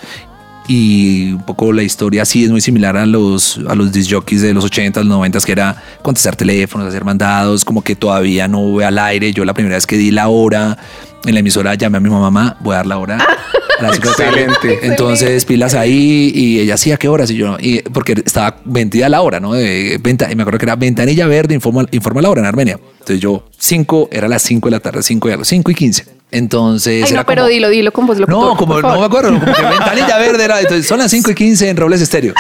y 0.67 1.33
un 1.33 1.43
poco 1.43 1.73
la 1.73 1.83
historia 1.83 2.25
sí 2.25 2.45
es 2.45 2.51
muy 2.51 2.61
similar 2.61 2.97
a 2.97 3.05
los, 3.05 3.61
a 3.69 3.75
los 3.75 3.93
disc 3.93 4.11
jockeys 4.11 4.41
de 4.41 4.55
los 4.55 4.65
80, 4.65 5.01
los 5.01 5.09
90, 5.09 5.41
que 5.41 5.53
era 5.53 5.77
contestar 6.01 6.37
teléfonos, 6.37 6.89
hacer 6.89 7.05
mandados, 7.05 7.65
como 7.65 7.83
que 7.83 7.97
todavía 7.97 8.49
no 8.49 8.61
voy 8.61 8.85
al 8.85 8.99
aire. 8.99 9.33
Yo 9.33 9.45
la 9.45 9.53
primera 9.53 9.77
vez 9.77 9.87
que 9.87 9.97
di 9.97 10.11
la 10.11 10.29
hora 10.29 10.79
en 11.27 11.35
la 11.35 11.41
emisora 11.41 11.75
llamé 11.75 11.99
a 11.99 12.01
mi 12.01 12.09
mamá, 12.09 12.57
voy 12.61 12.75
a 12.75 12.77
dar 12.79 12.87
la 12.87 12.99
hora. 12.99 13.19
a 13.19 13.83
las 13.83 13.97
cinco 13.97 14.11
de 14.11 14.25
la 14.25 14.31
tarde. 14.31 14.45
Excelente. 14.45 14.87
Entonces 14.87 15.45
pilas 15.45 15.75
ahí 15.75 16.33
y 16.35 16.61
ella 16.61 16.79
sí, 16.79 16.93
¿a 16.93 16.97
qué 16.97 17.09
horas? 17.09 17.31
Y 17.31 17.37
yo, 17.37 17.59
y 17.61 17.81
porque 17.83 18.15
estaba 18.25 18.57
vendida 18.65 19.09
la 19.11 19.21
hora, 19.21 19.39
¿no? 19.39 19.53
De 19.53 19.99
venta, 20.03 20.31
y 20.33 20.37
me 20.37 20.45
acuerdo 20.45 20.59
que 20.61 20.67
era 20.67 20.77
ventanilla 20.77 21.27
verde, 21.27 21.55
informa, 21.55 21.85
informa 21.91 22.23
la 22.23 22.31
hora 22.31 22.41
en 22.41 22.47
Armenia. 22.47 22.79
Entonces 23.11 23.23
yo, 23.23 23.45
5, 23.59 24.09
era 24.13 24.29
las 24.29 24.43
5 24.43 24.69
de 24.69 24.71
la 24.71 24.81
tarde, 24.81 25.03
5 25.03 25.29
y 25.29 25.33
algo, 25.33 25.45
5 25.45 25.71
y 25.71 25.75
15. 25.75 26.05
Entonces. 26.31 27.03
Ay, 27.05 27.11
era 27.13 27.23
no, 27.23 27.27
pero 27.27 27.43
como- 27.43 27.49
dilo, 27.53 27.69
dilo 27.69 27.93
con 27.93 28.07
voz 28.07 28.19
locutor, 28.19 28.43
No, 28.51 28.57
como 28.57 28.81
no 28.81 29.01
me 29.01 29.05
acuerdo, 29.07 29.31
como 29.39 29.45
que 29.53 29.63
ventanilla 29.63 30.19
verde 30.19 30.45
era. 30.45 30.61
Entonces 30.61 30.87
son 30.87 30.99
las 30.99 31.11
5 31.11 31.31
y 31.33 31.35
15 31.35 31.69
en 31.71 31.77
Robles 31.77 32.01
Estéreo. 32.01 32.35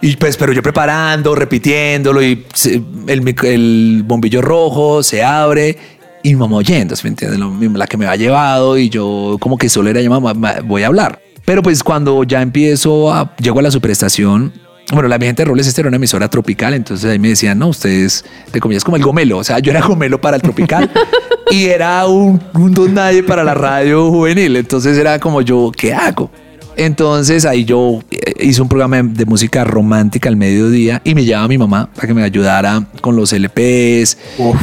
Y 0.00 0.16
pues, 0.16 0.36
pero 0.36 0.52
yo 0.52 0.62
preparando, 0.62 1.34
repitiéndolo 1.34 2.22
y 2.22 2.46
el, 3.06 3.34
el 3.42 4.02
bombillo 4.06 4.40
rojo 4.40 5.02
se 5.02 5.22
abre 5.22 5.76
y 6.22 6.30
mi 6.30 6.36
mamá 6.36 6.56
oyendo, 6.56 6.94
¿sí 6.96 7.02
¿me 7.04 7.10
entiendes? 7.10 7.38
Lo 7.38 7.52
La 7.76 7.86
que 7.86 7.96
me 7.96 8.06
ha 8.06 8.16
llevado 8.16 8.78
y 8.78 8.88
yo 8.88 9.36
como 9.40 9.58
que 9.58 9.68
solo 9.68 9.90
era 9.90 10.00
llamada, 10.00 10.20
"Mamá, 10.20 10.56
voy 10.64 10.84
a 10.84 10.86
hablar. 10.86 11.20
Pero 11.44 11.62
pues 11.62 11.82
cuando 11.82 12.22
ya 12.24 12.42
empiezo 12.42 13.12
a, 13.12 13.34
llego 13.36 13.58
a 13.58 13.62
la 13.62 13.70
superestación, 13.70 14.52
bueno, 14.92 15.08
la 15.08 15.18
gente 15.18 15.42
de 15.42 15.44
Robles 15.46 15.66
Estéreo 15.66 15.88
era 15.88 15.90
una 15.90 15.96
emisora 15.96 16.28
tropical, 16.28 16.74
entonces 16.74 17.10
ahí 17.10 17.18
me 17.18 17.28
decían, 17.28 17.58
no, 17.58 17.68
ustedes, 17.68 18.24
te 18.50 18.60
comillas 18.60 18.84
como 18.84 18.96
el 18.96 19.02
gomelo, 19.02 19.38
o 19.38 19.44
sea, 19.44 19.58
yo 19.58 19.70
era 19.70 19.82
gomelo 19.82 20.20
para 20.20 20.36
el 20.36 20.42
tropical 20.42 20.90
y 21.50 21.66
era 21.66 22.06
un, 22.06 22.40
un 22.54 22.72
don 22.72 22.94
nadie 22.94 23.22
para 23.22 23.44
la 23.44 23.54
radio 23.54 24.10
juvenil, 24.10 24.56
entonces 24.56 24.96
era 24.96 25.18
como 25.18 25.42
yo, 25.42 25.70
¿qué 25.76 25.92
hago? 25.92 26.30
Entonces 26.78 27.44
ahí 27.44 27.64
yo 27.64 27.98
eh, 28.12 28.34
hice 28.40 28.62
un 28.62 28.68
programa 28.68 29.02
de, 29.02 29.26
música 29.26 29.64
romántica 29.64 30.28
al 30.28 30.36
mediodía 30.36 31.02
y 31.02 31.16
me 31.16 31.24
llevaba 31.24 31.48
mi 31.48 31.58
mamá 31.58 31.90
para 31.92 32.06
que 32.06 32.14
me 32.14 32.22
ayudara 32.22 32.86
con 33.00 33.16
los 33.16 33.32
LPs. 33.32 34.16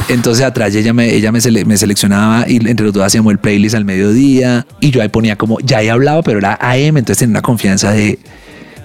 Entonces 0.08 0.46
atrás 0.46 0.74
ella 0.76 0.94
me, 0.94 1.14
ella 1.14 1.34
me, 1.34 1.40
sele- 1.40 1.66
me 1.66 1.76
seleccionaba 1.76 2.46
y 2.48 2.56
entre 2.70 2.86
los 2.86 2.94
dos 2.94 3.04
hacíamos 3.04 3.34
el 3.34 3.38
playlist 3.40 3.76
al 3.76 3.84
mediodía 3.84 4.66
y 4.80 4.92
yo 4.92 5.02
ahí 5.02 5.10
ponía 5.10 5.36
como, 5.36 5.60
ya 5.60 5.80
ahí 5.80 5.90
hablaba, 5.90 6.22
pero 6.24 6.40
era 6.40 6.58
AM, 6.62 6.96
entonces 6.98 7.18
tenía 7.18 7.32
una 7.34 7.42
confianza 7.42 7.92
de... 7.92 8.18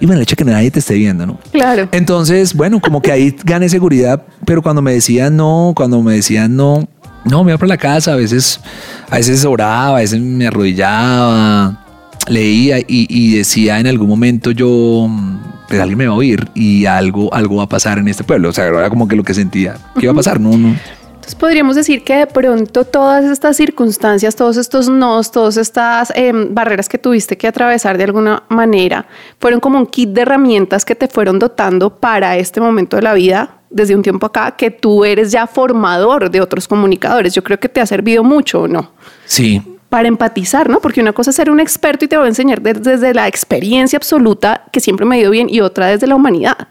Y 0.01 0.11
el 0.11 0.21
hecho 0.21 0.35
de 0.35 0.43
que 0.43 0.51
nadie 0.51 0.71
te 0.71 0.79
esté 0.79 0.95
viendo, 0.95 1.25
¿no? 1.25 1.39
Claro. 1.51 1.87
Entonces, 1.91 2.53
bueno, 2.53 2.81
como 2.81 3.01
que 3.01 3.11
ahí 3.11 3.35
gané 3.45 3.69
seguridad, 3.69 4.23
pero 4.45 4.61
cuando 4.61 4.81
me 4.81 4.93
decían 4.93 5.37
no, 5.37 5.73
cuando 5.75 6.01
me 6.01 6.15
decían 6.15 6.55
no, 6.55 6.87
no, 7.23 7.43
me 7.43 7.51
iba 7.51 7.57
para 7.57 7.69
la 7.69 7.77
casa, 7.77 8.13
a 8.13 8.15
veces, 8.15 8.59
a 9.09 9.17
veces 9.17 9.45
oraba, 9.45 9.97
a 9.97 10.01
veces 10.01 10.19
me 10.19 10.47
arrodillaba, 10.47 11.85
leía 12.27 12.79
y, 12.79 12.85
y 12.87 13.37
decía 13.37 13.79
en 13.79 13.87
algún 13.87 14.09
momento 14.09 14.51
yo, 14.51 15.07
pues 15.71 15.79
alguien 15.79 15.99
me 15.99 16.07
va 16.07 16.13
a 16.13 16.17
oír 16.17 16.49
y 16.53 16.85
algo, 16.85 17.33
algo 17.33 17.55
va 17.57 17.63
a 17.63 17.69
pasar 17.69 17.97
en 17.97 18.09
este 18.09 18.25
pueblo. 18.25 18.49
O 18.49 18.53
sea, 18.53 18.65
era 18.65 18.89
como 18.89 19.07
que 19.07 19.15
lo 19.15 19.23
que 19.23 19.33
sentía. 19.33 19.77
¿Qué 19.95 20.01
iba 20.05 20.11
a 20.11 20.15
pasar? 20.15 20.39
No, 20.39 20.57
no. 20.57 20.75
Entonces 21.21 21.35
podríamos 21.35 21.75
decir 21.75 22.03
que 22.03 22.15
de 22.15 22.25
pronto 22.25 22.83
todas 22.83 23.25
estas 23.25 23.55
circunstancias, 23.55 24.35
todos 24.35 24.57
estos 24.57 24.89
nos, 24.89 25.31
todas 25.31 25.55
estas 25.55 26.11
em, 26.15 26.51
barreras 26.51 26.89
que 26.89 26.97
tuviste 26.97 27.37
que 27.37 27.47
atravesar 27.47 27.95
de 27.99 28.05
alguna 28.05 28.41
manera, 28.49 29.05
fueron 29.39 29.59
como 29.59 29.77
un 29.77 29.85
kit 29.85 30.09
de 30.09 30.21
herramientas 30.21 30.83
que 30.83 30.95
te 30.95 31.07
fueron 31.07 31.37
dotando 31.37 31.95
para 31.95 32.37
este 32.37 32.59
momento 32.59 32.95
de 32.95 33.03
la 33.03 33.13
vida 33.13 33.59
desde 33.69 33.93
un 33.93 34.01
tiempo 34.01 34.25
acá, 34.25 34.55
que 34.57 34.71
tú 34.71 35.05
eres 35.05 35.31
ya 35.31 35.45
formador 35.45 36.31
de 36.31 36.41
otros 36.41 36.67
comunicadores. 36.67 37.35
Yo 37.35 37.43
creo 37.43 37.59
que 37.59 37.69
te 37.69 37.79
ha 37.81 37.85
servido 37.85 38.23
mucho, 38.23 38.63
¿o 38.63 38.67
no? 38.67 38.89
Sí, 39.25 39.61
Para 39.91 40.07
empatizar, 40.07 40.69
¿no? 40.69 40.79
Porque 40.79 41.01
una 41.01 41.11
cosa 41.11 41.31
es 41.31 41.35
ser 41.35 41.51
un 41.51 41.59
experto 41.59 42.05
y 42.05 42.07
te 42.07 42.15
va 42.15 42.23
a 42.23 42.27
enseñar 42.29 42.61
de- 42.61 42.75
desde 42.75 43.13
la 43.13 43.27
experiencia 43.27 43.97
absoluta, 43.97 44.63
que 44.71 44.79
siempre 44.79 45.05
me 45.05 45.17
ha 45.17 45.19
ido 45.19 45.31
bien, 45.31 45.49
y 45.49 45.59
otra 45.59 45.87
desde 45.87 46.07
la 46.07 46.15
humanidad. 46.15 46.69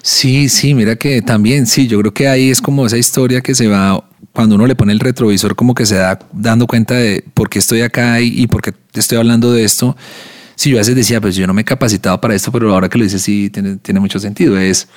Sí, 0.00 0.48
sí, 0.48 0.72
mira 0.72 0.96
que 0.96 1.20
también, 1.20 1.66
sí, 1.66 1.86
yo 1.86 1.98
creo 2.00 2.14
que 2.14 2.26
ahí 2.26 2.48
es 2.50 2.62
como 2.62 2.86
esa 2.86 2.96
historia 2.96 3.42
que 3.42 3.54
se 3.54 3.68
va, 3.68 4.02
cuando 4.32 4.54
uno 4.54 4.66
le 4.66 4.74
pone 4.74 4.94
el 4.94 5.00
retrovisor, 5.00 5.54
como 5.54 5.74
que 5.74 5.84
se 5.84 5.96
da 5.96 6.18
dando 6.32 6.66
cuenta 6.66 6.94
de 6.94 7.22
por 7.34 7.50
qué 7.50 7.58
estoy 7.58 7.82
acá 7.82 8.22
y, 8.22 8.46
por 8.46 8.62
qué 8.62 8.72
estoy 8.94 9.18
hablando 9.18 9.52
de 9.52 9.64
esto. 9.64 9.94
Sí, 10.54 10.70
yo 10.70 10.78
a 10.78 10.80
veces 10.80 10.96
decía, 10.96 11.20
pues 11.20 11.36
yo 11.36 11.46
no 11.46 11.52
me 11.52 11.60
he 11.60 11.64
capacitado 11.66 12.18
para 12.18 12.34
esto, 12.34 12.50
pero 12.50 12.72
ahora 12.72 12.88
que 12.88 12.96
lo 12.96 13.04
dices, 13.04 13.20
sí, 13.20 13.50
tiene, 13.50 14.00
mucho 14.00 14.18
sentido. 14.18 14.56
Es 14.56 14.88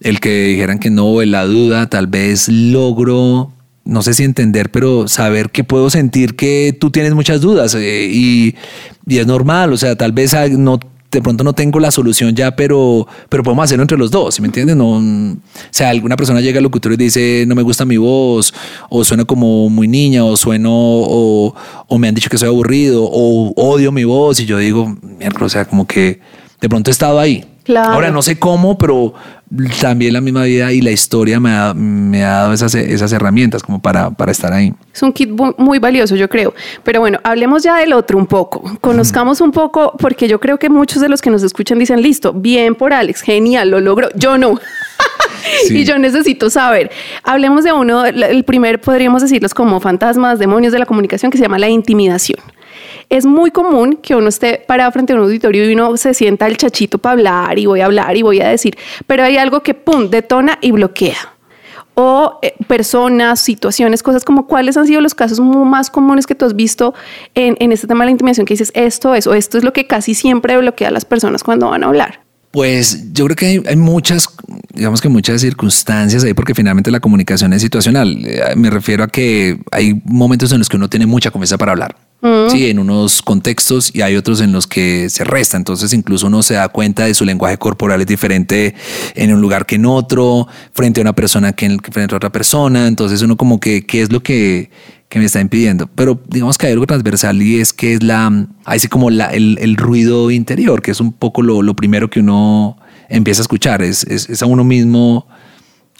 el 0.00 0.18
que 0.18 0.46
dijeran 0.46 0.80
que 0.80 0.90
no, 0.90 1.22
la 1.22 1.44
duda, 1.44 1.88
tal 1.88 2.08
vez 2.08 2.48
logro, 2.48 3.52
no 3.84 4.02
sé 4.02 4.14
si 4.14 4.24
entender, 4.24 4.70
pero 4.70 5.08
saber 5.08 5.50
que 5.50 5.64
puedo 5.64 5.90
sentir 5.90 6.36
que 6.36 6.76
tú 6.78 6.90
tienes 6.90 7.14
muchas 7.14 7.40
dudas 7.40 7.74
eh, 7.74 8.08
y, 8.10 8.54
y 9.06 9.18
es 9.18 9.26
normal, 9.26 9.72
o 9.72 9.76
sea, 9.76 9.96
tal 9.96 10.12
vez 10.12 10.34
no 10.56 10.80
de 11.14 11.22
pronto 11.22 11.44
no 11.44 11.52
tengo 11.52 11.78
la 11.80 11.90
solución 11.90 12.34
ya, 12.34 12.56
pero, 12.56 13.06
pero 13.28 13.42
podemos 13.42 13.64
hacerlo 13.64 13.82
entre 13.82 13.96
los 13.96 14.10
dos, 14.10 14.34
¿sí 14.34 14.42
¿me 14.42 14.48
entiendes? 14.48 14.76
No, 14.76 14.96
o 14.96 15.36
sea, 15.70 15.90
alguna 15.90 16.16
persona 16.16 16.40
llega 16.40 16.58
al 16.58 16.64
locutor 16.64 16.92
y 16.92 16.96
dice, 16.96 17.44
no 17.46 17.54
me 17.54 17.62
gusta 17.62 17.84
mi 17.84 17.96
voz, 17.96 18.52
o 18.90 19.04
sueno 19.04 19.24
como 19.24 19.70
muy 19.70 19.86
niña, 19.88 20.24
o 20.24 20.36
sueno, 20.36 20.72
o, 20.72 21.54
o 21.86 21.98
me 21.98 22.08
han 22.08 22.14
dicho 22.14 22.28
que 22.28 22.36
soy 22.36 22.48
aburrido, 22.48 23.04
o 23.04 23.52
odio 23.56 23.92
mi 23.92 24.04
voz, 24.04 24.40
y 24.40 24.46
yo 24.46 24.58
digo, 24.58 24.96
mierda, 25.18 25.46
o 25.46 25.48
sea, 25.48 25.64
como 25.64 25.86
que 25.86 26.20
de 26.60 26.68
pronto 26.68 26.90
he 26.90 26.92
estado 26.92 27.20
ahí. 27.20 27.44
Claro. 27.62 27.92
Ahora 27.94 28.10
no 28.10 28.20
sé 28.20 28.38
cómo, 28.38 28.76
pero 28.76 29.14
también 29.80 30.12
la 30.12 30.20
misma 30.20 30.44
vida 30.44 30.72
y 30.72 30.80
la 30.80 30.90
historia 30.90 31.40
me 31.40 31.50
ha, 31.50 31.74
me 31.74 32.24
ha 32.24 32.30
dado 32.30 32.52
esas, 32.52 32.74
esas 32.74 33.12
herramientas 33.12 33.62
como 33.62 33.80
para, 33.80 34.10
para 34.10 34.32
estar 34.32 34.52
ahí. 34.52 34.72
Es 34.92 35.02
un 35.02 35.12
kit 35.12 35.30
muy 35.58 35.78
valioso, 35.78 36.16
yo 36.16 36.28
creo. 36.28 36.54
Pero 36.82 37.00
bueno, 37.00 37.18
hablemos 37.24 37.62
ya 37.62 37.76
del 37.76 37.92
otro 37.92 38.18
un 38.18 38.26
poco. 38.26 38.62
Conozcamos 38.80 39.40
un 39.40 39.52
poco, 39.52 39.94
porque 39.98 40.28
yo 40.28 40.40
creo 40.40 40.58
que 40.58 40.68
muchos 40.68 41.00
de 41.00 41.08
los 41.08 41.20
que 41.20 41.30
nos 41.30 41.42
escuchan 41.42 41.78
dicen, 41.78 42.02
listo, 42.02 42.32
bien 42.32 42.74
por 42.74 42.92
Alex, 42.92 43.22
genial, 43.22 43.70
lo 43.70 43.80
logró. 43.80 44.08
Yo 44.14 44.38
no. 44.38 44.58
Sí. 45.68 45.78
Y 45.78 45.84
yo 45.84 45.98
necesito 45.98 46.48
saber. 46.48 46.90
Hablemos 47.22 47.64
de 47.64 47.72
uno, 47.72 48.04
el 48.06 48.44
primer 48.44 48.80
podríamos 48.80 49.22
decirlos 49.22 49.52
como 49.52 49.78
fantasmas, 49.78 50.38
demonios 50.38 50.72
de 50.72 50.78
la 50.78 50.86
comunicación, 50.86 51.30
que 51.30 51.36
se 51.36 51.44
llama 51.44 51.58
la 51.58 51.68
intimidación. 51.68 52.40
Es 53.08 53.26
muy 53.26 53.50
común 53.50 53.98
que 54.02 54.14
uno 54.14 54.28
esté 54.28 54.62
parado 54.66 54.92
frente 54.92 55.12
a 55.12 55.16
un 55.16 55.22
auditorio 55.22 55.68
y 55.68 55.74
uno 55.74 55.96
se 55.96 56.14
sienta 56.14 56.46
el 56.46 56.56
chachito 56.56 56.98
para 56.98 57.12
hablar 57.12 57.58
y 57.58 57.66
voy 57.66 57.80
a 57.80 57.86
hablar 57.86 58.16
y 58.16 58.22
voy 58.22 58.40
a 58.40 58.48
decir, 58.48 58.76
pero 59.06 59.24
hay 59.24 59.36
algo 59.36 59.62
que, 59.62 59.74
pum, 59.74 60.10
detona 60.10 60.58
y 60.60 60.72
bloquea. 60.72 61.34
O 61.96 62.40
eh, 62.42 62.54
personas, 62.66 63.40
situaciones, 63.40 64.02
cosas 64.02 64.24
como 64.24 64.46
cuáles 64.46 64.76
han 64.76 64.86
sido 64.86 65.00
los 65.00 65.14
casos 65.14 65.38
más 65.38 65.90
comunes 65.90 66.26
que 66.26 66.34
tú 66.34 66.44
has 66.44 66.56
visto 66.56 66.92
en, 67.34 67.56
en 67.60 67.70
este 67.70 67.86
tema 67.86 68.04
de 68.04 68.06
la 68.06 68.10
intimidación 68.12 68.46
que 68.46 68.54
dices 68.54 68.72
esto 68.74 69.14
es 69.14 69.28
o 69.28 69.34
esto 69.34 69.58
es 69.58 69.64
lo 69.64 69.72
que 69.72 69.86
casi 69.86 70.14
siempre 70.14 70.56
bloquea 70.56 70.88
a 70.88 70.90
las 70.90 71.04
personas 71.04 71.44
cuando 71.44 71.70
van 71.70 71.84
a 71.84 71.86
hablar. 71.86 72.24
Pues 72.54 73.12
yo 73.12 73.24
creo 73.24 73.36
que 73.36 73.46
hay, 73.46 73.62
hay 73.66 73.74
muchas, 73.74 74.28
digamos 74.72 75.00
que 75.00 75.08
muchas 75.08 75.40
circunstancias 75.40 76.22
ahí, 76.22 76.34
porque 76.34 76.54
finalmente 76.54 76.88
la 76.92 77.00
comunicación 77.00 77.52
es 77.52 77.62
situacional. 77.62 78.16
Eh, 78.24 78.54
Me 78.54 78.70
refiero 78.70 79.02
a 79.02 79.08
que 79.08 79.58
hay 79.72 80.00
momentos 80.04 80.52
en 80.52 80.60
los 80.60 80.68
que 80.68 80.76
uno 80.76 80.88
tiene 80.88 81.04
mucha 81.04 81.32
confianza 81.32 81.58
para 81.58 81.72
hablar. 81.72 81.96
Sí, 82.48 82.70
en 82.70 82.78
unos 82.78 83.20
contextos 83.20 83.90
y 83.94 84.00
hay 84.00 84.16
otros 84.16 84.40
en 84.40 84.50
los 84.52 84.66
que 84.66 85.10
se 85.10 85.24
resta. 85.24 85.56
Entonces, 85.58 85.92
incluso 85.92 86.26
uno 86.28 86.42
se 86.42 86.54
da 86.54 86.68
cuenta 86.68 87.04
de 87.04 87.12
su 87.14 87.24
lenguaje 87.24 87.58
corporal 87.58 88.00
es 88.00 88.06
diferente 88.06 88.74
en 89.14 89.32
un 89.34 89.40
lugar 89.42 89.66
que 89.66 89.74
en 89.74 89.84
otro, 89.86 90.48
frente 90.72 91.00
a 91.00 91.02
una 91.02 91.12
persona 91.14 91.52
que 91.52 91.66
en- 91.66 91.78
frente 91.80 92.14
a 92.14 92.16
otra 92.16 92.32
persona. 92.32 92.86
Entonces, 92.86 93.20
uno 93.22 93.36
como 93.36 93.60
que, 93.60 93.84
¿qué 93.84 94.00
es 94.02 94.10
lo 94.10 94.22
que, 94.22 94.70
que 95.10 95.18
me 95.18 95.26
está 95.26 95.40
impidiendo? 95.40 95.86
Pero 95.94 96.18
digamos 96.28 96.56
que 96.56 96.66
hay 96.66 96.72
algo 96.72 96.86
transversal 96.86 97.42
y 97.42 97.60
es 97.60 97.72
que 97.74 97.92
es 97.94 98.02
la, 98.02 98.46
ahí 98.64 98.78
sí 98.78 98.88
como 98.88 99.10
la, 99.10 99.26
el, 99.26 99.58
el 99.60 99.76
ruido 99.76 100.30
interior, 100.30 100.80
que 100.80 100.92
es 100.92 101.00
un 101.00 101.12
poco 101.12 101.42
lo, 101.42 101.60
lo 101.60 101.76
primero 101.76 102.08
que 102.08 102.20
uno 102.20 102.78
empieza 103.10 103.42
a 103.42 103.44
escuchar. 103.44 103.82
Es, 103.82 104.02
es, 104.04 104.30
es 104.30 104.40
a 104.42 104.46
uno 104.46 104.64
mismo 104.64 105.26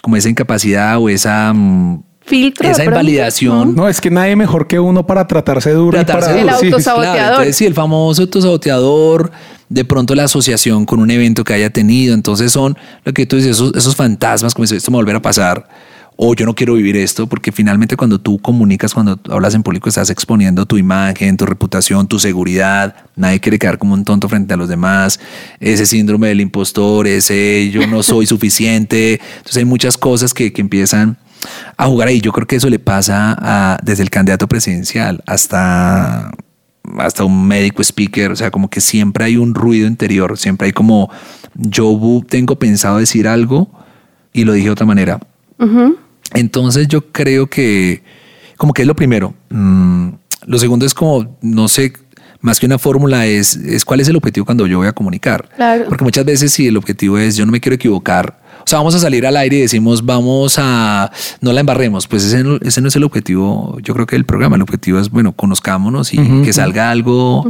como 0.02 0.16
esa 0.16 0.28
incapacidad 0.30 0.98
o 0.98 1.08
esa, 1.10 1.52
mm, 1.52 2.02
Filtro. 2.26 2.68
esa 2.68 2.84
invalidación. 2.84 3.74
No, 3.74 3.88
es 3.88 4.00
que 4.00 4.10
nadie 4.10 4.34
mejor 4.34 4.66
que 4.66 4.80
uno 4.80 5.06
para 5.06 5.26
tratarse 5.26 5.72
duro 5.72 5.92
Tratarse 5.92 6.40
y 6.40 6.44
para 6.44 6.52
El 6.54 6.58
sí. 6.60 6.66
autosaboteador. 6.66 7.16
Claro, 7.16 7.32
entonces, 7.34 7.56
sí, 7.56 7.66
el 7.66 7.74
famoso 7.74 8.22
autosaboteador, 8.22 9.30
de 9.68 9.84
pronto 9.84 10.14
la 10.14 10.24
asociación 10.24 10.86
con 10.86 11.00
un 11.00 11.10
evento 11.10 11.44
que 11.44 11.52
haya 11.52 11.70
tenido. 11.70 12.14
Entonces 12.14 12.52
son 12.52 12.76
lo 13.04 13.12
que 13.12 13.26
tú 13.26 13.36
dices, 13.36 13.52
esos, 13.52 13.74
esos 13.74 13.94
fantasmas, 13.94 14.54
como 14.54 14.66
si 14.66 14.76
esto 14.76 14.90
me 14.90 14.96
va 14.96 15.00
a 15.00 15.02
volver 15.02 15.16
a 15.16 15.22
pasar, 15.22 15.68
o 16.16 16.34
yo 16.34 16.46
no 16.46 16.54
quiero 16.54 16.74
vivir 16.74 16.96
esto, 16.96 17.26
porque 17.26 17.50
finalmente 17.50 17.96
cuando 17.96 18.20
tú 18.20 18.38
comunicas, 18.38 18.94
cuando 18.94 19.18
hablas 19.30 19.54
en 19.54 19.64
público, 19.64 19.88
estás 19.88 20.10
exponiendo 20.10 20.64
tu 20.64 20.78
imagen, 20.78 21.36
tu 21.36 21.44
reputación, 21.44 22.06
tu 22.06 22.20
seguridad. 22.20 22.94
Nadie 23.16 23.40
quiere 23.40 23.58
quedar 23.58 23.78
como 23.78 23.94
un 23.94 24.04
tonto 24.04 24.28
frente 24.28 24.54
a 24.54 24.56
los 24.56 24.68
demás. 24.68 25.18
Ese 25.58 25.86
síndrome 25.86 26.28
del 26.28 26.40
impostor, 26.40 27.08
ese 27.08 27.68
yo 27.70 27.86
no 27.88 28.02
soy 28.04 28.26
suficiente. 28.26 29.20
Entonces 29.38 29.56
hay 29.56 29.64
muchas 29.64 29.98
cosas 29.98 30.32
que, 30.32 30.52
que 30.52 30.60
empiezan 30.60 31.18
a 31.76 31.86
jugar 31.86 32.08
ahí. 32.08 32.20
Yo 32.20 32.32
creo 32.32 32.46
que 32.46 32.56
eso 32.56 32.68
le 32.70 32.78
pasa 32.78 33.36
a- 33.38 33.78
desde 33.82 34.02
el 34.02 34.10
candidato 34.10 34.46
presidencial 34.48 35.22
hasta, 35.26 36.30
hasta 36.98 37.24
un 37.24 37.46
médico 37.46 37.82
speaker. 37.82 38.30
O 38.32 38.36
sea, 38.36 38.50
como 38.50 38.68
que 38.70 38.80
siempre 38.80 39.24
hay 39.24 39.36
un 39.36 39.54
ruido 39.54 39.86
interior, 39.86 40.36
siempre 40.38 40.66
hay 40.66 40.72
como 40.72 41.10
yo 41.54 42.22
tengo 42.28 42.56
pensado 42.58 42.98
decir 42.98 43.28
algo 43.28 43.70
y 44.32 44.44
lo 44.44 44.52
dije 44.52 44.66
de 44.66 44.72
otra 44.72 44.86
manera. 44.86 45.20
Entonces 46.32 46.88
yo 46.88 47.12
creo 47.12 47.46
que 47.48 48.02
como 48.56 48.72
que 48.72 48.82
es 48.82 48.88
lo 48.88 48.96
primero. 48.96 49.34
Mm, 49.50 50.08
lo 50.46 50.58
segundo 50.58 50.84
es 50.86 50.94
como, 50.94 51.36
no 51.42 51.68
sé, 51.68 51.92
más 52.40 52.60
que 52.60 52.66
una 52.66 52.78
fórmula 52.78 53.26
es, 53.26 53.56
es 53.56 53.84
cuál 53.84 54.00
es 54.00 54.08
el 54.08 54.16
objetivo 54.16 54.44
cuando 54.46 54.66
yo 54.66 54.78
voy 54.78 54.86
a 54.88 54.92
comunicar. 54.92 55.48
Claro. 55.56 55.86
Porque 55.88 56.04
muchas 56.04 56.24
veces 56.24 56.52
si 56.52 56.66
el 56.66 56.76
objetivo 56.76 57.18
es 57.18 57.36
yo 57.36 57.46
no 57.46 57.52
me 57.52 57.60
quiero 57.60 57.76
equivocar, 57.76 58.40
o 58.64 58.66
sea, 58.66 58.78
vamos 58.78 58.94
a 58.94 58.98
salir 58.98 59.26
al 59.26 59.36
aire 59.36 59.56
y 59.58 59.60
decimos 59.60 60.04
vamos 60.04 60.56
a, 60.58 61.10
no 61.40 61.52
la 61.52 61.60
embarremos, 61.60 62.06
pues 62.08 62.24
ese, 62.24 62.42
no- 62.42 62.56
ese 62.62 62.80
no 62.80 62.88
es 62.88 62.96
el 62.96 63.04
objetivo, 63.04 63.78
yo 63.82 63.94
creo 63.94 64.06
que 64.06 64.16
el 64.16 64.24
programa, 64.24 64.56
el 64.56 64.62
objetivo 64.62 64.98
es, 64.98 65.10
bueno, 65.10 65.32
conozcámonos 65.32 66.12
y 66.14 66.18
que 66.44 66.52
salga 66.52 66.90
algo. 66.90 67.44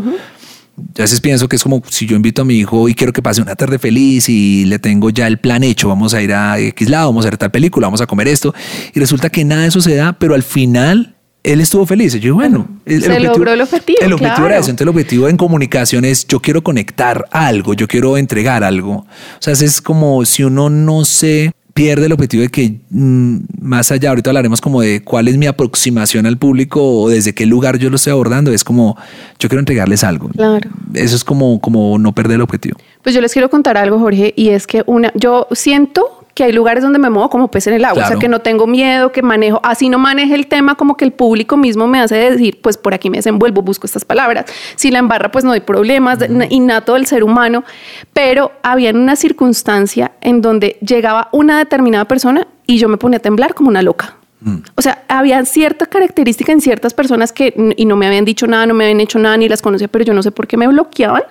Yo 0.77 1.03
a 1.03 1.05
veces 1.05 1.21
pienso 1.21 1.49
que 1.49 1.55
es 1.55 1.63
como 1.63 1.81
si 1.89 2.05
yo 2.07 2.17
invito 2.17 2.43
a 2.43 2.45
mi 2.45 2.55
hijo 2.55 2.89
y 2.89 2.97
quiero 2.97 3.13
que 3.13 3.23
pase 3.23 3.41
una 3.41 3.55
tarde 3.55 3.79
feliz 3.79 4.29
y 4.29 4.65
le 4.65 4.81
tengo 4.81 5.09
ya 5.11 5.29
el 5.29 5.39
plan 5.39 5.63
hecho, 5.63 5.87
vamos 5.89 6.15
a 6.15 6.21
ir 6.21 6.33
a 6.33 6.59
X 6.59 6.91
lado, 6.91 7.07
vamos 7.11 7.25
a 7.25 7.31
ver 7.31 7.39
tal 7.39 7.53
película, 7.53 7.87
vamos 7.87 8.01
a 8.01 8.07
comer 8.09 8.27
esto, 8.27 8.53
y 8.93 8.99
resulta 8.99 9.31
que 9.31 9.45
nada 9.45 9.63
de 9.63 9.69
eso 9.69 9.81
se 9.81 9.95
da, 9.95 10.15
pero 10.19 10.35
al 10.35 10.43
final 10.43 11.14
él 11.45 11.61
estuvo 11.61 11.87
feliz. 11.87 12.15
Y 12.15 12.21
yo, 12.21 12.35
bueno, 12.35 12.67
el, 12.87 13.03
Se 13.03 13.21
logró 13.21 13.53
el 13.53 13.61
objetivo, 13.61 13.99
El 14.01 14.15
objetivo 14.15 14.35
era 14.35 14.47
claro. 14.47 14.55
eso. 14.55 14.71
Entonces, 14.71 14.83
el 14.83 14.89
objetivo 14.89 15.29
en 15.29 15.37
comunicación 15.37 16.05
es 16.05 16.27
yo 16.27 16.41
quiero 16.41 16.65
conectar 16.65 17.27
algo, 17.31 17.75
yo 17.75 17.87
quiero 17.87 18.17
entregar 18.17 18.65
algo. 18.65 18.93
O 18.95 19.07
sea, 19.39 19.53
es 19.53 19.81
como 19.81 20.25
si 20.25 20.43
uno 20.43 20.71
no 20.71 21.05
se 21.05 21.53
pierde 21.75 22.07
el 22.07 22.13
objetivo 22.13 22.43
de 22.43 22.49
que 22.49 22.81
mm, 22.91 23.39
más 23.61 23.91
allá, 23.91 24.11
ahorita 24.11 24.31
hablaremos 24.31 24.61
como 24.61 24.81
de 24.81 25.03
cuál 25.03 25.27
es 25.29 25.37
mi 25.37 25.47
aproximación 25.47 26.25
al 26.25 26.39
público 26.39 26.81
o 26.81 27.09
desde 27.09 27.35
qué 27.35 27.47
lugar 27.47 27.79
yo 27.79 27.91
lo 27.91 27.97
estoy 27.97 28.13
abordando. 28.13 28.53
Es 28.53 28.65
como 28.65 28.97
yo 29.39 29.49
quiero 29.49 29.61
entregarles 29.61 30.03
algo. 30.03 30.29
Claro. 30.29 30.71
Eso 30.95 31.17
es 31.17 31.25
como, 31.25 31.61
como 31.61 31.99
no 31.99 32.15
perder 32.15 32.37
el 32.37 32.43
objetivo. 32.43 32.79
Pues 33.03 33.15
yo 33.15 33.21
les 33.21 33.33
quiero 33.33 33.51
contar 33.51 33.77
algo, 33.77 33.99
Jorge, 33.99 34.33
y 34.35 34.51
es 34.51 34.67
que 34.67 34.83
una, 34.87 35.13
yo 35.15 35.47
siento 35.53 36.24
que 36.35 36.45
hay 36.45 36.53
lugares 36.53 36.83
donde 36.83 36.99
me 36.99 37.11
muevo 37.11 37.31
como 37.31 37.49
pez 37.49 37.69
en 37.69 37.75
el 37.75 37.85
agua, 37.85 38.05
o 38.05 38.09
sea, 38.09 38.19
que 38.19 38.29
no 38.29 38.41
tengo 38.41 38.67
miedo, 38.67 39.13
que 39.13 39.23
manejo, 39.23 39.61
así 39.63 39.89
no 39.89 39.99
maneje 39.99 40.35
el 40.35 40.49
tema, 40.49 40.75
como 40.75 40.97
que 40.97 41.05
el 41.05 41.13
público 41.13 41.57
mismo 41.57 41.87
me 41.87 42.01
hace 42.01 42.17
decir, 42.17 42.61
pues 42.61 42.77
por 42.77 42.93
aquí 42.93 43.09
me 43.09 43.19
desenvuelvo, 43.19 43.63
busco 43.63 43.87
estas 43.87 44.05
palabras. 44.05 44.47
Si 44.75 44.91
la 44.91 44.99
embarra, 44.99 45.31
pues 45.31 45.45
no 45.45 45.53
hay 45.53 45.61
problemas, 45.61 46.19
innato 46.51 46.95
del 46.95 47.07
ser 47.07 47.23
humano, 47.23 47.65
pero 48.13 48.53
había 48.63 48.91
una 48.91 49.17
circunstancia 49.17 50.13
en 50.21 50.41
donde 50.41 50.77
llegaba 50.81 51.29
una 51.33 51.59
determinada 51.59 52.07
persona 52.07 52.49
y 52.67 52.79
yo 52.79 52.89
me 52.89 52.97
ponía 52.97 53.19
a 53.19 53.23
temblar 53.23 53.55
como 53.55 53.69
una 53.69 53.83
loca. 53.83 54.17
O 54.75 54.83
sea, 54.83 55.05
había 55.09 55.43
cierta 55.47 55.87
característica 55.87 56.53
en 56.53 56.61
ciertas 56.61 56.93
personas 56.93 57.33
que 57.33 57.55
y 57.77 57.87
no 57.87 57.97
me 57.97 58.07
habían 58.07 58.27
dicho 58.27 58.47
nada, 58.47 58.67
no 58.67 58.75
me 58.75 58.85
habían 58.85 59.01
hecho 59.01 59.19
nada, 59.19 59.39
ni 59.39 59.49
las 59.49 59.63
conocía, 59.63 59.89
pero 59.89 60.05
yo 60.05 60.13
no 60.13 60.23
sé 60.23 60.33
por 60.33 60.47
qué 60.47 60.59
me 60.59 60.67
bloqueaban 60.67 61.23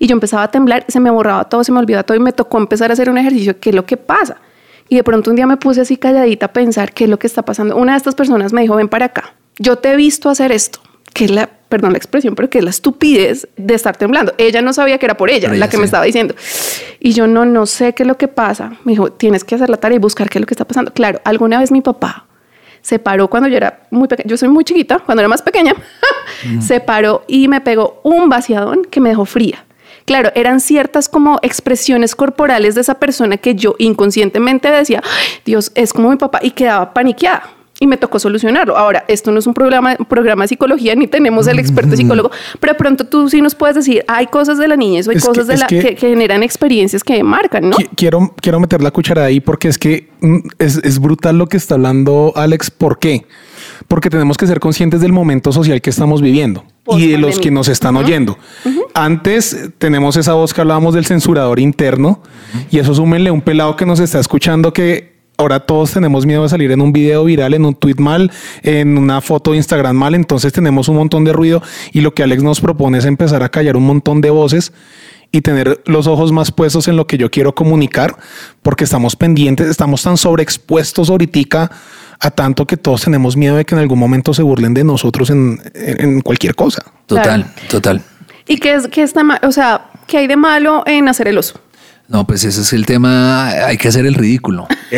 y 0.00 0.06
yo 0.06 0.14
empezaba 0.14 0.42
a 0.44 0.50
temblar, 0.50 0.86
se 0.88 0.98
me 0.98 1.10
borraba 1.10 1.44
todo, 1.44 1.62
se 1.62 1.70
me 1.70 1.78
olvidaba 1.78 2.02
todo 2.02 2.16
y 2.16 2.20
me 2.20 2.32
tocó 2.32 2.56
empezar 2.58 2.90
a 2.90 2.94
hacer 2.94 3.10
un 3.10 3.18
ejercicio, 3.18 3.60
¿qué 3.60 3.68
es 3.68 3.76
lo 3.76 3.84
que 3.84 3.98
pasa? 3.98 4.38
Y 4.88 4.96
de 4.96 5.04
pronto 5.04 5.30
un 5.30 5.36
día 5.36 5.46
me 5.46 5.58
puse 5.58 5.82
así 5.82 5.98
calladita 5.98 6.46
a 6.46 6.52
pensar 6.54 6.92
qué 6.92 7.04
es 7.04 7.10
lo 7.10 7.18
que 7.18 7.26
está 7.26 7.44
pasando. 7.44 7.76
Una 7.76 7.92
de 7.92 7.98
estas 7.98 8.14
personas 8.14 8.52
me 8.54 8.62
dijo, 8.62 8.74
ven 8.74 8.88
para 8.88 9.04
acá, 9.04 9.34
yo 9.58 9.76
te 9.76 9.92
he 9.92 9.96
visto 9.96 10.30
hacer 10.30 10.52
esto, 10.52 10.80
que 11.12 11.26
es 11.26 11.30
la, 11.30 11.50
perdón 11.68 11.92
la 11.92 11.98
expresión, 11.98 12.34
pero 12.34 12.48
que 12.48 12.58
es 12.58 12.64
la 12.64 12.70
estupidez 12.70 13.46
de 13.58 13.74
estar 13.74 13.94
temblando. 13.98 14.32
Ella 14.38 14.62
no 14.62 14.72
sabía 14.72 14.96
que 14.96 15.04
era 15.04 15.18
por 15.18 15.28
ella, 15.28 15.48
Por 15.48 15.58
la 15.58 15.66
ella, 15.66 15.68
que 15.68 15.76
sí. 15.76 15.80
me 15.80 15.84
estaba 15.84 16.04
diciendo. 16.06 16.34
Y 16.98 17.12
yo 17.12 17.26
no, 17.26 17.44
no 17.44 17.66
sé 17.66 17.92
qué 17.92 18.04
es 18.04 18.06
lo 18.06 18.16
que 18.16 18.26
pasa. 18.26 18.72
Me 18.84 18.92
dijo, 18.92 19.12
tienes 19.12 19.44
que 19.44 19.54
hacer 19.54 19.68
la 19.68 19.76
tarea 19.76 19.96
y 19.96 20.00
buscar 20.00 20.30
qué 20.30 20.38
es 20.38 20.40
lo 20.40 20.46
que 20.46 20.54
está 20.54 20.64
pasando. 20.64 20.94
Claro, 20.94 21.20
alguna 21.24 21.60
vez 21.60 21.70
mi 21.70 21.82
papá 21.82 22.26
se 22.80 22.98
paró 22.98 23.28
cuando 23.28 23.50
yo 23.50 23.58
era 23.58 23.82
muy 23.90 24.08
pequeña, 24.08 24.28
yo 24.28 24.38
soy 24.38 24.48
muy 24.48 24.64
chiquita, 24.64 24.98
cuando 25.00 25.20
era 25.20 25.28
más 25.28 25.42
pequeña, 25.42 25.74
se 26.60 26.80
paró 26.80 27.24
y 27.28 27.48
me 27.48 27.60
pegó 27.60 28.00
un 28.02 28.30
vaciadón 28.30 28.86
que 28.90 28.98
me 29.00 29.10
dejó 29.10 29.26
fría. 29.26 29.66
Claro, 30.10 30.32
eran 30.34 30.58
ciertas 30.58 31.08
como 31.08 31.38
expresiones 31.42 32.16
corporales 32.16 32.74
de 32.74 32.80
esa 32.80 32.94
persona 32.94 33.36
que 33.36 33.54
yo 33.54 33.76
inconscientemente 33.78 34.68
decía, 34.68 35.00
"Ay, 35.04 35.40
Dios, 35.44 35.70
es 35.76 35.92
como 35.92 36.10
mi 36.10 36.16
papá 36.16 36.40
y 36.42 36.50
quedaba 36.50 36.92
paniqueada. 36.92 37.44
Y 37.78 37.86
me 37.86 37.96
tocó 37.96 38.18
solucionarlo. 38.18 38.76
Ahora, 38.76 39.04
esto 39.06 39.30
no 39.30 39.38
es 39.38 39.46
un 39.46 39.54
programa, 39.54 39.94
programa 40.08 40.42
de 40.44 40.48
psicología, 40.48 40.96
ni 40.96 41.06
tenemos 41.06 41.46
el 41.46 41.60
experto 41.60 41.94
psicólogo, 41.96 42.30
pero 42.58 42.72
de 42.72 42.78
pronto 42.78 43.06
tú 43.06 43.30
sí 43.30 43.40
nos 43.40 43.54
puedes 43.54 43.76
decir, 43.76 44.04
hay 44.08 44.26
cosas 44.26 44.58
de 44.58 44.66
la 44.66 44.76
niñez 44.76 45.06
o 45.06 45.12
hay 45.12 45.16
Es 45.16 45.22
que- 45.22 45.28
cosas 45.28 45.46
de 45.46 45.56
la, 45.58 45.66
que- 45.68 45.78
que, 45.80 45.94
que 45.94 46.08
generan 46.08 46.42
experiencias 46.42 47.04
que 47.04 47.22
marcan, 47.22 47.70
¿no? 47.70 47.76
Qui- 47.78 47.88
Quiero, 47.96 48.34
quiero 48.42 48.58
meter 48.60 48.82
la 48.82 48.90
cuchara 48.90 49.24
ahí 49.24 49.38
porque 49.40 49.68
es 49.68 49.78
que 49.78 50.08
mm, 50.20 50.38
es, 50.58 50.76
es 50.78 50.98
brutal 50.98 51.38
lo 51.38 51.46
que 51.46 51.56
está 51.56 51.76
hablando 51.76 52.32
Alex. 52.34 52.70
¿Por 52.72 52.98
qué? 52.98 53.24
Porque 53.88 54.10
tenemos 54.10 54.36
que 54.36 54.46
ser 54.48 54.58
conscientes 54.60 55.00
del 55.00 55.12
momento 55.12 55.50
social 55.52 55.80
que 55.80 55.88
estamos 55.90 56.20
viviendo 56.20 56.64
y 56.96 57.08
de 57.08 57.18
los 57.18 57.38
que 57.38 57.50
nos 57.50 57.68
están 57.68 57.96
oyendo. 57.96 58.38
Antes 58.94 59.70
tenemos 59.78 60.16
esa 60.16 60.34
voz 60.34 60.52
que 60.52 60.60
hablábamos 60.60 60.94
del 60.94 61.06
censurador 61.06 61.60
interno 61.60 62.22
y 62.70 62.78
eso 62.78 62.94
súmenle 62.94 63.30
un 63.30 63.40
pelado 63.40 63.76
que 63.76 63.86
nos 63.86 64.00
está 64.00 64.18
escuchando 64.18 64.72
que 64.72 65.10
ahora 65.36 65.60
todos 65.60 65.92
tenemos 65.92 66.26
miedo 66.26 66.42
de 66.42 66.48
salir 66.48 66.70
en 66.70 66.80
un 66.80 66.92
video 66.92 67.24
viral, 67.24 67.54
en 67.54 67.64
un 67.64 67.74
tweet 67.74 67.96
mal, 67.98 68.30
en 68.62 68.98
una 68.98 69.20
foto 69.20 69.52
de 69.52 69.56
Instagram 69.56 69.96
mal. 69.96 70.14
Entonces 70.14 70.52
tenemos 70.52 70.88
un 70.88 70.96
montón 70.96 71.24
de 71.24 71.32
ruido 71.32 71.62
y 71.92 72.02
lo 72.02 72.14
que 72.14 72.22
Alex 72.22 72.42
nos 72.42 72.60
propone 72.60 72.98
es 72.98 73.04
empezar 73.04 73.42
a 73.42 73.48
callar 73.48 73.76
un 73.76 73.86
montón 73.86 74.20
de 74.20 74.30
voces 74.30 74.72
y 75.32 75.42
tener 75.42 75.80
los 75.86 76.06
ojos 76.06 76.32
más 76.32 76.50
puestos 76.50 76.88
en 76.88 76.96
lo 76.96 77.06
que 77.06 77.16
yo 77.16 77.30
quiero 77.30 77.54
comunicar, 77.54 78.16
porque 78.62 78.84
estamos 78.84 79.16
pendientes, 79.16 79.68
estamos 79.68 80.02
tan 80.02 80.16
sobreexpuestos 80.16 81.08
ahorita 81.08 81.70
a 82.20 82.30
tanto 82.30 82.66
que 82.66 82.76
todos 82.76 83.02
tenemos 83.02 83.36
miedo 83.36 83.56
de 83.56 83.64
que 83.64 83.74
en 83.74 83.80
algún 83.80 83.98
momento 83.98 84.34
se 84.34 84.42
burlen 84.42 84.74
de 84.74 84.84
nosotros 84.84 85.30
en, 85.30 85.60
en- 85.74 86.00
en 86.00 86.20
cualquier 86.20 86.54
cosa. 86.54 86.84
Total, 87.06 87.44
Claro. 87.44 87.68
total. 87.70 88.02
¿Y 88.46 88.58
qué 88.58 88.74
es 88.74 88.88
que 88.88 89.02
está 89.02 89.22
mal? 89.24 89.38
O 89.42 89.52
sea, 89.52 89.90
¿qué 90.06 90.18
hay 90.18 90.26
de 90.26 90.36
malo 90.36 90.82
en 90.86 91.08
hacer 91.08 91.28
el 91.28 91.38
oso? 91.38 91.60
No, 92.08 92.26
pues 92.26 92.42
ese 92.44 92.60
es 92.62 92.72
el 92.72 92.84
tema. 92.86 93.48
Hay 93.48 93.76
que 93.78 93.88
hacer 93.88 94.04
el 94.04 94.14
ridículo. 94.14 94.66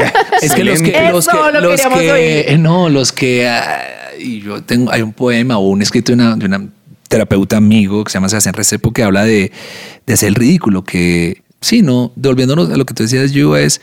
es 0.43 0.53
que 0.55 0.65
los 0.65 0.81
que, 0.83 1.11
los 1.13 1.29
que, 1.29 1.37
lo 1.37 1.61
los 1.61 1.71
queríamos 1.73 2.01
que- 2.01 2.13
oír. 2.49 2.59
no, 2.59 2.89
los 2.89 3.13
que, 3.13 3.47
ah, 3.49 3.83
y 4.19 4.41
yo 4.41 4.63
tengo, 4.63 4.91
hay 4.91 5.03
un 5.03 5.13
poema 5.13 5.59
o 5.59 5.69
un 5.69 5.83
escrito 5.83 6.13
de 6.13 6.15
una, 6.15 6.37
de 6.37 6.47
una 6.47 6.67
terapeuta 7.09 7.59
amigo 7.59 8.03
que 8.05 8.11
se 8.11 8.15
llama 8.17 8.31
Sebastián 8.31 8.55
Recepo 8.55 8.93
que 8.93 9.03
habla 9.03 9.25
de, 9.25 9.53
de 10.07 10.15
hacer 10.15 10.29
el 10.31 10.35
ridículo, 10.35 10.83
que 10.85 11.43
sí, 11.61 11.83
no, 11.83 12.11
devolviéndonos 12.17 12.71
a 12.71 12.77
lo 12.79 12.87
que 12.87 12.95
tú 12.95 13.03
decías, 13.03 13.33
yo 13.33 13.55
es, 13.59 13.83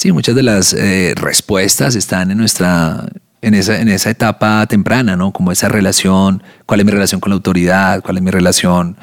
Sí, 0.00 0.12
muchas 0.12 0.34
de 0.34 0.42
las 0.42 0.72
eh, 0.72 1.12
respuestas 1.14 1.94
están 1.94 2.30
en 2.30 2.38
nuestra, 2.38 3.06
en 3.42 3.52
esa, 3.52 3.82
en 3.82 3.90
esa 3.90 4.08
etapa 4.08 4.66
temprana, 4.66 5.14
¿no? 5.14 5.30
Como 5.30 5.52
esa 5.52 5.68
relación, 5.68 6.42
cuál 6.64 6.80
es 6.80 6.86
mi 6.86 6.92
relación 6.92 7.20
con 7.20 7.28
la 7.28 7.34
autoridad, 7.34 8.00
cuál 8.02 8.16
es 8.16 8.22
mi 8.22 8.30
relación 8.30 8.96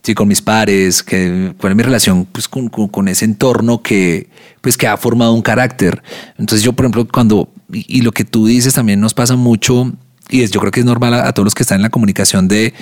sí, 0.00 0.14
con 0.14 0.28
mis 0.28 0.40
pares, 0.40 1.02
que, 1.02 1.54
cuál 1.58 1.72
es 1.72 1.76
mi 1.76 1.82
relación 1.82 2.24
pues, 2.26 2.46
con, 2.46 2.68
con- 2.68 3.08
ese 3.08 3.24
entorno 3.24 3.82
que, 3.82 4.30
pues, 4.60 4.76
que 4.76 4.86
ha 4.86 4.96
formado 4.96 5.32
un 5.32 5.42
carácter. 5.42 6.04
Entonces 6.38 6.62
yo, 6.62 6.72
por 6.72 6.84
ejemplo, 6.84 7.08
cuando, 7.12 7.52
y, 7.72 8.02
lo 8.02 8.12
que 8.12 8.24
tú 8.24 8.46
dices 8.46 8.74
también 8.74 9.00
nos 9.00 9.14
pasa 9.14 9.34
mucho, 9.34 9.90
y 10.30 10.42
es, 10.42 10.52
yo 10.52 10.60
creo 10.60 10.70
que 10.70 10.78
es 10.78 10.86
normal 10.86 11.14
a, 11.14 11.26
a 11.26 11.32
todos 11.32 11.46
los 11.46 11.54
que 11.56 11.64
están 11.64 11.78
en 11.78 11.82
la 11.82 11.90
comunicación 11.90 12.46
de, 12.46 12.74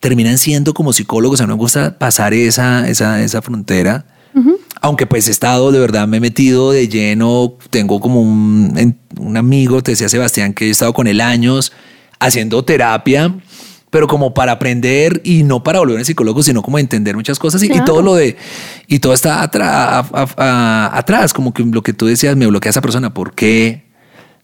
terminan 0.00 0.38
siendo 0.38 0.72
como 0.72 0.94
psicólogos, 0.94 1.42
a 1.42 1.46
mí 1.46 1.52
me 1.52 1.58
gusta 1.58 1.98
pasar 1.98 2.32
esa, 2.32 2.88
esa, 2.88 3.20
esa 3.20 3.42
frontera. 3.42 4.06
Aunque 4.82 5.06
pues 5.06 5.28
he 5.28 5.30
estado, 5.30 5.72
de 5.72 5.78
verdad, 5.78 6.08
me 6.08 6.16
he 6.16 6.20
metido 6.20 6.72
de 6.72 6.88
lleno, 6.88 7.54
tengo 7.70 8.00
como 8.00 8.22
un, 8.22 8.96
un 9.18 9.36
amigo, 9.36 9.82
te 9.82 9.92
decía 9.92 10.08
Sebastián, 10.08 10.54
que 10.54 10.66
he 10.68 10.70
estado 10.70 10.92
con 10.94 11.06
él 11.06 11.20
años 11.20 11.72
haciendo 12.18 12.64
terapia, 12.64 13.34
pero 13.90 14.06
como 14.06 14.32
para 14.32 14.52
aprender 14.52 15.20
y 15.24 15.42
no 15.42 15.62
para 15.62 15.80
volver 15.80 16.00
a 16.00 16.04
psicólogo, 16.04 16.42
sino 16.42 16.62
como 16.62 16.78
entender 16.78 17.14
muchas 17.16 17.38
cosas 17.38 17.62
y, 17.62 17.68
todo 17.84 18.00
lo 18.02 18.14
de, 18.14 18.36
y 18.86 19.00
todo 19.00 19.12
está 19.12 19.42
atra- 19.42 19.68
a- 19.68 19.98
a- 20.12 20.28
a- 20.38 20.98
atrás, 20.98 21.32
como 21.34 21.52
que 21.52 21.62
lo 21.64 21.82
que 21.82 21.92
tú 21.92 22.06
decías, 22.06 22.36
me 22.36 22.46
bloquea 22.46 22.70
esa 22.70 22.80
persona, 22.80 23.12
¿por 23.12 23.34
qué? 23.34 23.84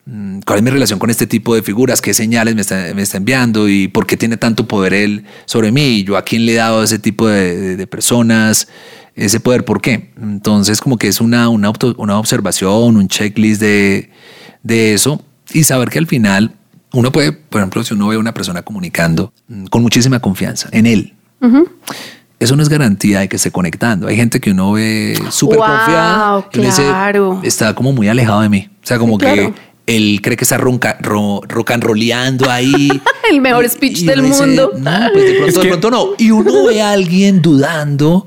Mm, 0.05 0.41
¿Cuál 0.47 0.59
es 0.59 0.63
mi 0.65 0.71
relación 0.71 0.99
con 0.99 1.11
este 1.11 1.27
tipo 1.27 1.55
de 1.55 1.63
figuras? 1.63 2.01
¿Qué 2.03 2.13
señales 2.13 2.55
me 2.55 2.61
está, 2.61 2.93
me 2.95 3.03
está 3.03 3.17
enviando? 3.17 3.69
¿Y 3.69 3.89
por 3.89 4.07
qué 4.07 4.17
tiene 4.17 4.37
tanto 4.37 4.69
poder 4.69 4.93
él 4.95 5.25
sobre 5.47 5.73
mí? 5.73 5.99
¿Y 6.01 6.05
¿Yo 6.05 6.17
a 6.17 6.23
quién 6.23 6.45
le 6.45 6.53
he 6.53 6.57
dado 6.57 6.81
a 6.81 6.85
ese 6.85 6.99
tipo 6.99 7.27
de, 7.27 7.57
de- 7.57 7.77
de 7.77 7.87
personas 7.87 8.69
ese 9.17 9.41
poder? 9.41 9.65
¿Por 9.65 9.81
qué? 9.81 10.13
Entonces, 10.21 10.81
como 10.81 10.99
que 10.99 11.09
es 11.09 11.21
una, 11.21 11.49
una, 11.49 11.73
una 11.97 12.19
observación, 12.19 12.97
un 12.97 13.09
checklist 13.09 13.61
de, 13.61 14.11
de 14.63 14.95
eso 14.95 15.21
y 15.53 15.65
saber 15.65 15.89
que 15.91 15.99
al 15.99 16.07
final 16.07 16.53
uno 16.93 17.11
puede, 17.13 17.33
por 17.33 17.61
ejemplo, 17.61 17.83
si 17.85 17.95
uno 17.95 18.09
ve 18.09 18.17
a 18.17 18.19
una 18.19 18.33
persona 18.35 18.63
comunicando 18.63 19.33
mm, 19.49 19.67
con 19.67 19.83
muchísima 19.83 20.21
confianza 20.21 20.69
en 20.73 20.87
él, 20.87 21.15
eso 22.39 22.55
no 22.57 22.63
es 22.63 22.69
garantía 22.69 23.21
de 23.21 23.29
que 23.29 23.37
esté 23.37 23.51
conectando. 23.51 24.09
Hay 24.09 24.17
gente 24.17 24.41
que 24.41 24.51
uno 24.51 24.73
ve 24.73 25.19
súper 25.31 25.59
Wow, 25.59 25.67
confiada 25.67 26.49
y 26.53 26.59
le 26.59 26.67
dice, 26.67 26.83
claro. 26.83 27.41
está 27.43 27.75
como 27.75 27.93
muy 27.93 28.09
alejado 28.09 28.43
de 28.43 28.49
mí. 28.51 28.69
O 28.83 28.87
sea, 28.87 28.99
como 28.99 29.15
Sí, 29.15 29.21
claro. 29.21 29.55
que 29.55 29.97
él 29.97 30.21
cree 30.23 30.37
que 30.37 30.45
está 30.45 30.59
ronca, 30.59 30.99
ro, 31.01 31.41
rock 31.49 31.71
and 31.71 31.83
rolleando 31.85 32.51
ahí. 32.51 32.89
El 33.31 33.41
mejor 33.41 33.69
speech 33.69 34.01
del 34.01 34.19
uno 34.21 34.29
dice, 34.29 34.47
mundo. 34.47 34.73
No, 34.79 34.91
pues 35.13 35.25
de 35.25 35.33
pronto, 35.35 35.47
Es 35.49 35.55
de 35.55 35.61
que- 35.63 35.69
pronto 35.69 35.91
no. 35.91 36.09
Y 36.19 36.31
uno 36.31 36.65
ve 36.67 36.83
a 36.83 36.91
alguien 36.93 37.41
dudando, 37.41 38.27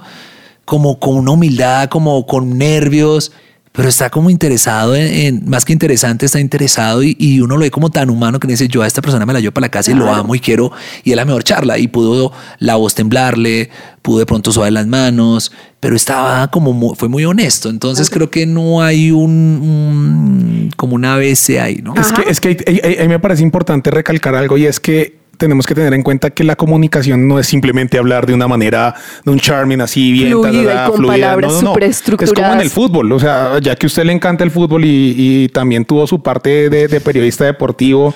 como 0.69 0.99
con 0.99 1.15
una 1.17 1.31
humildad, 1.31 1.89
como 1.89 2.27
con 2.27 2.55
nervios, 2.59 3.31
pero 3.71 3.87
está 3.89 4.09
como 4.09 4.29
interesado 4.29 4.95
en, 4.95 5.07
en- 5.07 5.49
más 5.49 5.65
que 5.65 5.73
interesante, 5.73 6.25
está 6.27 6.39
interesado 6.39 7.01
y, 7.01 7.15
y 7.19 7.39
uno 7.41 7.55
lo 7.55 7.61
ve 7.61 7.71
como 7.71 7.89
tan 7.89 8.09
humano 8.11 8.39
que 8.39 8.47
dice, 8.47 8.67
yo 8.67 8.81
a 8.83 8.87
esta 8.87 9.01
persona 9.01 9.25
me 9.25 9.33
la 9.33 9.39
llevo 9.39 9.53
para 9.53 9.65
la 9.65 9.71
casa 9.71 9.89
y 9.91 9.93
lo 9.95 10.13
amo 10.13 10.35
y 10.35 10.39
quiero, 10.39 10.71
y 11.03 11.11
es 11.11 11.15
la 11.15 11.25
mejor 11.25 11.43
charla. 11.43 11.77
Y 11.79 11.87
pudo 11.87 12.31
la 12.59 12.75
voz 12.75 12.93
temblarle, 12.93 13.69
pudo 14.03 14.19
de 14.19 14.25
pronto 14.27 14.51
suave 14.51 14.69
las 14.71 14.85
manos, 14.85 15.51
pero 15.79 15.95
estaba 15.95 16.49
como, 16.51 16.93
fue 16.95 17.09
muy 17.09 17.25
honesto. 17.25 17.69
Entonces 17.69 18.09
creo 18.09 18.29
que 18.29 18.45
no 18.45 18.81
hay 18.83 19.11
un, 19.11 19.31
un- 19.31 20.71
como 20.75 20.95
una 20.95 21.15
ABC 21.15 21.59
ahí, 21.61 21.81
¿no? 21.83 21.93
Es 21.95 22.11
que, 22.11 22.29
es 22.29 22.39
que 22.39 22.57
ahí- 22.67 22.95
ahí 22.99 23.07
me 23.07 23.19
parece 23.19 23.43
importante 23.43 23.89
recalcar 23.91 24.35
algo 24.35 24.57
y 24.57 24.65
es 24.65 24.79
que 24.79 25.18
tenemos 25.39 25.65
que 25.65 25.73
tener 25.73 25.93
en 25.93 26.03
cuenta 26.03 26.29
que 26.29 26.43
la 26.43 26.55
comunicación 26.55 27.27
no 27.27 27.39
es 27.39 27.47
simplemente 27.47 27.97
hablar 27.97 28.25
de 28.25 28.33
una 28.33 28.47
manera, 28.47 28.93
de 29.23 29.31
un 29.31 29.39
charming 29.39 29.81
así 29.81 30.11
bien, 30.11 30.31
Fluida 30.33 30.85
y 30.87 30.91
con 30.91 31.07
palabras 31.07 31.59
superestructuradas. 31.59 32.37
Es 32.37 32.43
como 32.43 32.53
en 32.53 32.61
el 32.61 32.69
fútbol, 32.69 33.11
o 33.13 33.19
sea, 33.19 33.57
ya 33.59 33.75
que 33.75 33.85
a 33.85 33.87
usted 33.87 34.03
le 34.03 34.13
encanta 34.13 34.43
el 34.43 34.51
fútbol 34.51 34.85
y, 34.85 35.15
y 35.17 35.49
también 35.49 35.85
tuvo 35.85 36.05
su 36.05 36.21
parte 36.21 36.69
de, 36.69 36.87
de 36.87 37.01
periodista 37.01 37.45
deportivo, 37.45 38.13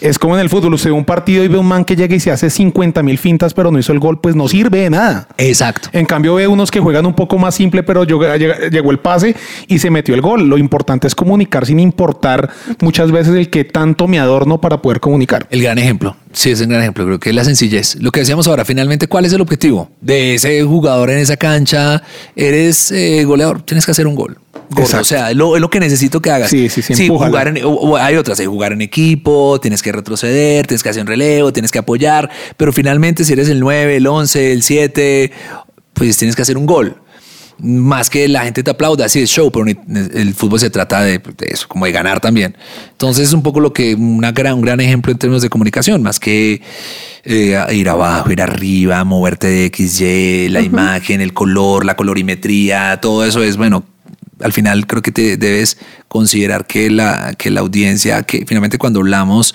es 0.00 0.18
como 0.18 0.34
en 0.34 0.40
el 0.40 0.48
fútbol, 0.48 0.74
usted 0.74 0.90
ve 0.90 0.96
un 0.96 1.04
partido 1.04 1.44
y 1.44 1.48
ve 1.48 1.58
un 1.58 1.66
man 1.66 1.84
que 1.84 1.94
llega 1.94 2.16
y 2.16 2.20
se 2.20 2.30
hace 2.30 2.48
50 2.50 3.02
mil 3.02 3.18
fintas, 3.18 3.52
pero 3.54 3.70
no 3.70 3.78
hizo 3.78 3.92
el 3.92 3.98
gol, 3.98 4.18
pues 4.18 4.34
no 4.34 4.48
sirve 4.48 4.80
de 4.80 4.90
nada. 4.90 5.28
Exacto. 5.36 5.90
En 5.92 6.06
cambio, 6.06 6.34
ve 6.34 6.46
unos 6.46 6.70
que 6.70 6.80
juegan 6.80 7.04
un 7.06 7.14
poco 7.14 7.38
más 7.38 7.54
simple, 7.54 7.82
pero 7.82 8.04
llegó 8.04 8.90
el 8.90 8.98
pase 8.98 9.36
y 9.68 9.78
se 9.78 9.90
metió 9.90 10.14
el 10.14 10.22
gol. 10.22 10.48
Lo 10.48 10.56
importante 10.56 11.06
es 11.06 11.14
comunicar 11.14 11.66
sin 11.66 11.78
importar 11.80 12.50
muchas 12.80 13.12
veces 13.12 13.34
el 13.34 13.50
que 13.50 13.64
tanto 13.64 14.08
me 14.08 14.18
adorno 14.18 14.60
para 14.60 14.80
poder 14.80 15.00
comunicar. 15.00 15.46
El 15.50 15.62
gran 15.62 15.78
ejemplo. 15.78 16.16
Sí, 16.32 16.50
es 16.50 16.61
un 16.66 16.70
gran 16.70 16.82
ejemplo. 16.82 17.04
Creo 17.04 17.20
que 17.20 17.30
es 17.30 17.34
la 17.36 17.44
sencillez. 17.44 17.96
Lo 18.00 18.10
que 18.12 18.20
decíamos 18.20 18.46
ahora, 18.48 18.64
finalmente, 18.64 19.06
¿cuál 19.08 19.24
es 19.24 19.32
el 19.32 19.40
objetivo 19.40 19.90
de 20.00 20.34
ese 20.34 20.62
jugador 20.62 21.10
en 21.10 21.18
esa 21.18 21.36
cancha? 21.36 22.02
Eres 22.36 22.90
eh, 22.92 23.24
goleador, 23.24 23.62
tienes 23.62 23.84
que 23.84 23.92
hacer 23.92 24.06
un 24.06 24.14
gol. 24.14 24.38
Gordo. 24.70 25.00
O 25.00 25.04
sea, 25.04 25.30
es 25.30 25.36
lo, 25.36 25.68
que 25.68 25.80
necesito 25.80 26.22
que 26.22 26.30
hagas. 26.30 26.48
Sí, 26.48 26.68
sí, 26.70 26.80
sí, 26.80 26.94
empújala. 27.02 27.28
jugar 27.30 27.48
en, 27.48 27.64
o- 27.64 27.68
o 27.70 27.96
hay 27.98 28.16
otras, 28.16 28.40
hay 28.40 28.46
jugar 28.46 28.72
en 28.72 28.80
equipo, 28.80 29.60
tienes 29.60 29.82
que 29.82 29.92
retroceder, 29.92 30.66
tienes 30.66 30.82
que 30.82 30.88
hacer 30.88 31.02
un 31.02 31.08
relevo, 31.08 31.52
tienes 31.52 31.70
que 31.70 31.78
apoyar, 31.78 32.30
pero 32.56 32.72
finalmente 32.72 33.24
si 33.24 33.34
eres 33.34 33.48
el 33.50 33.60
9, 33.60 33.96
el 33.96 34.06
11, 34.06 34.52
el 34.52 34.62
7, 34.62 35.30
pues 35.92 36.16
tienes 36.16 36.34
que 36.36 36.42
hacer 36.42 36.56
un 36.56 36.64
gol. 36.64 36.96
Más 37.62 38.10
que 38.10 38.26
la 38.28 38.42
gente 38.42 38.62
te 38.62 38.70
aplauda, 38.72 39.06
así 39.06 39.20
es 39.20 39.30
show, 39.30 39.50
pero 39.52 39.64
el 39.66 40.34
fútbol 40.34 40.58
se 40.58 40.68
trata 40.68 41.02
de, 41.02 41.18
de 41.18 41.46
eso, 41.48 41.68
como 41.68 41.86
de 41.86 41.92
ganar 41.92 42.20
también. 42.20 42.56
Entonces 42.90 43.28
es 43.28 43.32
un 43.32 43.42
poco 43.42 43.60
lo 43.60 43.72
que, 43.72 43.94
una 43.94 44.32
gran, 44.32 44.54
un 44.54 44.62
gran 44.62 44.80
ejemplo 44.80 45.12
en 45.12 45.18
términos 45.18 45.42
de 45.42 45.48
comunicación, 45.48 46.02
más 46.02 46.18
que 46.18 46.60
eh, 47.24 47.56
ir 47.72 47.88
abajo, 47.88 48.32
ir 48.32 48.42
arriba, 48.42 49.04
moverte 49.04 49.46
de 49.46 49.70
XY, 49.72 50.48
la 50.48 50.60
imagen, 50.60 51.20
el 51.20 51.32
color, 51.32 51.84
la 51.84 51.94
colorimetría, 51.94 52.98
todo 53.00 53.24
eso 53.24 53.42
es, 53.44 53.56
bueno, 53.56 53.84
al 54.40 54.52
final 54.52 54.86
creo 54.86 55.02
que 55.02 55.12
te 55.12 55.36
debes 55.36 55.78
considerar 56.08 56.66
que 56.66 56.90
la, 56.90 57.34
que 57.38 57.50
la 57.50 57.60
audiencia, 57.60 58.24
que 58.24 58.44
finalmente 58.46 58.78
cuando 58.78 59.00
hablamos 59.00 59.54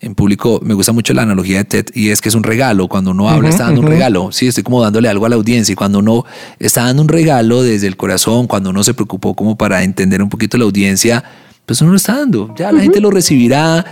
en 0.00 0.14
público, 0.14 0.60
me 0.62 0.72
gusta 0.74 0.92
mucho 0.92 1.12
la 1.12 1.22
analogía 1.22 1.58
de 1.58 1.64
TED 1.64 1.86
y 1.94 2.08
es 2.08 2.20
que 2.20 2.30
es 2.30 2.34
un 2.34 2.42
regalo. 2.42 2.88
Cuando 2.88 3.10
uno 3.10 3.28
habla, 3.28 3.50
está 3.50 3.64
dando 3.64 3.82
un 3.82 3.86
regalo. 3.86 4.32
Sí, 4.32 4.48
estoy 4.48 4.64
como 4.64 4.82
dándole 4.82 5.08
algo 5.08 5.26
a 5.26 5.28
la 5.28 5.36
audiencia 5.36 5.72
y 5.72 5.76
cuando 5.76 5.98
uno 5.98 6.24
está 6.58 6.84
dando 6.84 7.02
un 7.02 7.08
regalo 7.08 7.62
desde 7.62 7.86
el 7.86 7.96
corazón, 7.96 8.46
cuando 8.46 8.70
uno 8.70 8.82
se 8.82 8.94
preocupó 8.94 9.34
como 9.34 9.56
para 9.58 9.82
entender 9.82 10.22
un 10.22 10.30
poquito 10.30 10.56
la 10.56 10.64
audiencia, 10.64 11.22
pues 11.66 11.80
uno 11.82 11.90
lo 11.90 11.96
está 11.98 12.16
dando. 12.16 12.54
Ya 12.56 12.72
la 12.72 12.80
gente 12.80 13.00
lo 13.00 13.10
recibirá. 13.10 13.84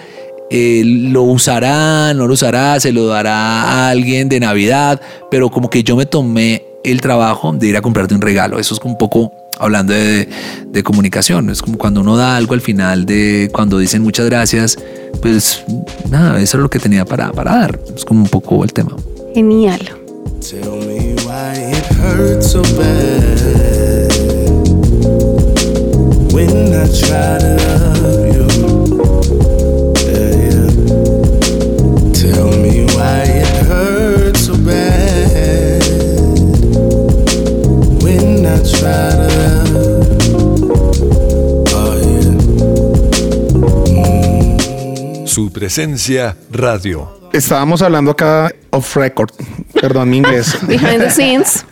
eh, 0.51 0.83
lo 0.85 1.25
usará, 1.25 2.15
no 2.15 2.27
lo 2.27 2.33
usará, 2.33 2.81
se 2.81 2.91
lo 2.91 3.07
dará 3.07 3.63
a 3.65 3.91
alguien 3.91 4.31
de 4.31 4.41
Navidad, 4.41 4.99
pero 5.31 5.51
como 5.51 5.69
que 5.69 5.83
yo 5.85 5.95
me 5.95 6.07
tomé 6.07 6.65
el 6.85 7.01
trabajo 7.01 7.53
de 7.53 7.67
ir 7.67 7.77
a 7.77 7.83
comprarte 7.83 8.15
un 8.15 8.21
regalo. 8.21 8.59
Eso 8.59 8.75
es 8.75 8.81
como 8.81 8.95
un 8.95 8.99
poco 8.99 9.33
hablando 9.59 9.93
de, 9.93 10.29
de 10.67 10.83
comunicación. 10.83 11.51
Es 11.51 11.63
como 11.63 11.79
cuando 11.79 12.01
uno 12.01 12.17
da 12.17 12.37
algo 12.37 12.55
al 12.55 12.61
final 12.61 13.05
de 13.05 13.51
cuando 13.53 13.79
dicen 13.79 14.03
muchas 14.03 14.27
gracias, 14.27 14.79
pues 15.21 15.63
nada, 16.11 16.41
eso 16.41 16.57
es 16.57 16.63
lo 16.63 16.71
que 16.71 16.79
tenía 16.79 17.05
para, 17.05 17.33
para 17.33 17.53
dar. 17.53 17.81
Es 17.95 18.05
como 18.05 18.23
un 18.23 18.29
poco 18.29 18.65
el 18.65 18.73
tema. 18.73 18.97
Genial. 19.35 19.81
Su 45.25 45.53
presencia 45.53 46.37
radio. 46.51 47.17
Estábamos 47.33 47.83
hablando 47.83 48.11
acá 48.11 48.53
off 48.71 48.97
record, 48.97 49.31
perdón 49.81 50.11
mi 50.11 50.17
inglés. 50.19 50.57
Behind 50.67 50.99
the 51.01 51.11
scenes. 51.11 51.65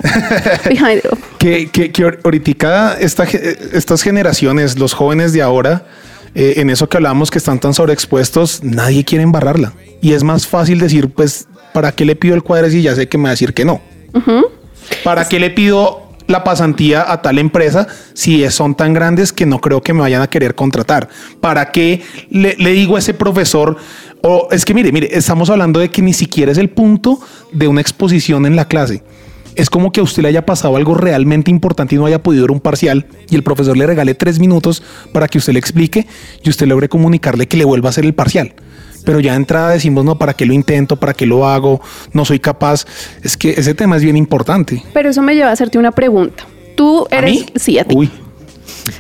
Behind 0.68 1.02
que, 1.38 1.68
que, 1.70 1.90
que 1.90 2.04
ahor- 2.04 2.20
ahorita 2.22 2.96
esta, 3.00 3.24
estas 3.24 4.02
generaciones, 4.02 4.78
los 4.78 4.92
jóvenes 4.92 5.32
de 5.32 5.40
ahora, 5.42 5.86
eh, 6.34 6.54
en 6.58 6.68
eso 6.70 6.88
que 6.88 6.98
hablamos 6.98 7.30
que 7.30 7.38
están 7.38 7.58
tan 7.58 7.72
sobreexpuestos, 7.74 8.62
nadie 8.62 9.04
quiere 9.04 9.24
embarrarla. 9.24 9.72
Y 10.02 10.12
es 10.12 10.22
más 10.22 10.46
fácil 10.46 10.78
decir, 10.78 11.08
pues, 11.10 11.48
¿para 11.72 11.90
qué 11.92 12.04
le 12.04 12.14
pido 12.16 12.34
el 12.34 12.42
cuadro 12.42 12.68
si 12.70 12.82
ya 12.82 12.94
sé 12.94 13.08
que 13.08 13.16
me 13.16 13.24
va 13.24 13.28
a 13.30 13.32
decir 13.32 13.54
que 13.54 13.64
no? 13.64 13.80
¿Para 15.02 15.26
qué 15.26 15.40
le 15.40 15.50
pido 15.50 16.05
la 16.26 16.44
pasantía 16.44 17.10
a 17.10 17.22
tal 17.22 17.38
empresa 17.38 17.86
si 18.14 18.48
son 18.50 18.74
tan 18.74 18.94
grandes 18.94 19.32
que 19.32 19.46
no 19.46 19.60
creo 19.60 19.82
que 19.82 19.92
me 19.92 20.00
vayan 20.00 20.22
a 20.22 20.30
querer 20.30 20.54
contratar? 20.54 21.08
¿Para 21.40 21.72
qué 21.72 22.02
le, 22.30 22.54
digo 22.56 22.96
a 22.96 22.98
ese 22.98 23.14
profesor? 23.14 23.76
O 24.22 24.48
es 24.50 24.64
que 24.64 24.74
mire, 24.74 24.92
mire, 24.92 25.08
estamos 25.12 25.50
hablando 25.50 25.80
de 25.80 25.90
que 25.90 26.02
ni 26.02 26.12
siquiera 26.12 26.52
es 26.52 26.58
el 26.58 26.70
punto 26.70 27.20
de 27.52 27.68
una 27.68 27.80
exposición 27.80 28.46
en 28.46 28.56
la 28.56 28.66
clase. 28.66 29.02
Es 29.54 29.70
como 29.70 29.90
que 29.90 30.00
a 30.00 30.02
usted 30.02 30.22
le 30.22 30.28
haya 30.28 30.44
pasado 30.44 30.76
algo 30.76 30.94
realmente 30.94 31.50
importante 31.50 31.94
y 31.94 31.98
no 31.98 32.04
haya 32.04 32.22
podido 32.22 32.42
dar 32.42 32.50
un 32.50 32.60
parcial 32.60 33.06
y 33.30 33.36
el 33.36 33.42
profesor 33.42 33.74
le 33.74 33.86
regale 33.86 34.14
tres 34.14 34.38
minutos 34.38 34.82
para 35.12 35.28
que 35.28 35.38
usted 35.38 35.54
le 35.54 35.58
explique 35.58 36.06
y 36.42 36.50
usted 36.50 36.66
logre 36.66 36.90
comunicarle 36.90 37.48
que 37.48 37.56
le 37.56 37.64
vuelva 37.64 37.88
a 37.88 37.90
hacer 37.90 38.04
el 38.04 38.14
parcial. 38.14 38.54
Pero 39.06 39.20
ya 39.20 39.30
de 39.30 39.36
entrada 39.38 39.70
decimos, 39.70 40.04
no, 40.04 40.18
¿para 40.18 40.34
qué 40.34 40.44
lo 40.44 40.52
intento? 40.52 40.96
¿Para 40.96 41.14
qué 41.14 41.24
lo 41.24 41.48
hago? 41.48 41.80
No 42.12 42.24
soy 42.24 42.40
capaz. 42.40 42.84
Es 43.22 43.36
que 43.36 43.50
ese 43.50 43.72
tema 43.72 43.96
es 43.96 44.02
bien 44.02 44.16
importante. 44.16 44.82
Pero 44.92 45.08
eso 45.08 45.22
me 45.22 45.34
lleva 45.34 45.48
a 45.48 45.52
hacerte 45.52 45.78
una 45.78 45.92
pregunta. 45.92 46.44
Tú 46.76 47.06
¿A 47.10 47.16
eres. 47.16 47.30
mí? 47.30 47.46
Sí, 47.54 47.78
a 47.78 47.84
ti. 47.84 47.94
Uy, 47.96 48.10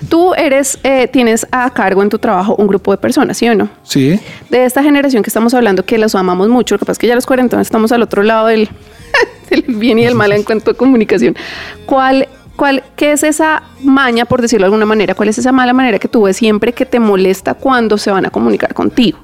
Tú 0.08 0.34
eres, 0.34 0.78
eh, 0.82 1.08
tienes 1.08 1.46
a 1.50 1.70
cargo 1.70 2.02
en 2.02 2.08
tu 2.08 2.18
trabajo 2.18 2.54
un 2.56 2.66
grupo 2.66 2.92
de 2.92 2.98
personas, 2.98 3.36
¿sí 3.36 3.48
o 3.48 3.54
no? 3.54 3.68
Sí. 3.82 4.18
De 4.50 4.64
esta 4.64 4.82
generación 4.82 5.22
que 5.22 5.30
estamos 5.30 5.54
hablando, 5.54 5.84
que 5.84 5.98
los 5.98 6.14
amamos 6.14 6.48
mucho, 6.48 6.74
lo 6.74 6.78
que 6.78 6.84
pasa 6.84 6.92
es 6.92 6.98
que 6.98 7.06
ya 7.06 7.14
los 7.14 7.26
cuarentones 7.26 7.66
estamos 7.66 7.92
al 7.92 8.02
otro 8.02 8.22
lado 8.22 8.46
del, 8.46 8.68
del 9.50 9.62
bien 9.62 9.98
y 9.98 10.04
del 10.04 10.14
mal 10.14 10.32
en 10.32 10.42
cuanto 10.42 10.70
a 10.70 10.74
comunicación. 10.74 11.36
¿Cuál, 11.84 12.28
cuál, 12.56 12.84
¿Qué 12.96 13.12
es 13.12 13.22
esa 13.22 13.62
maña, 13.82 14.24
por 14.24 14.40
decirlo 14.42 14.64
de 14.64 14.68
alguna 14.68 14.86
manera? 14.86 15.14
¿Cuál 15.14 15.28
es 15.28 15.38
esa 15.38 15.52
mala 15.52 15.72
manera 15.72 15.98
que 15.98 16.08
tú 16.08 16.22
ves 16.22 16.36
siempre 16.36 16.72
que 16.72 16.86
te 16.86 17.00
molesta 17.00 17.54
cuando 17.54 17.98
se 17.98 18.10
van 18.10 18.26
a 18.26 18.30
comunicar 18.30 18.72
contigo? 18.74 19.18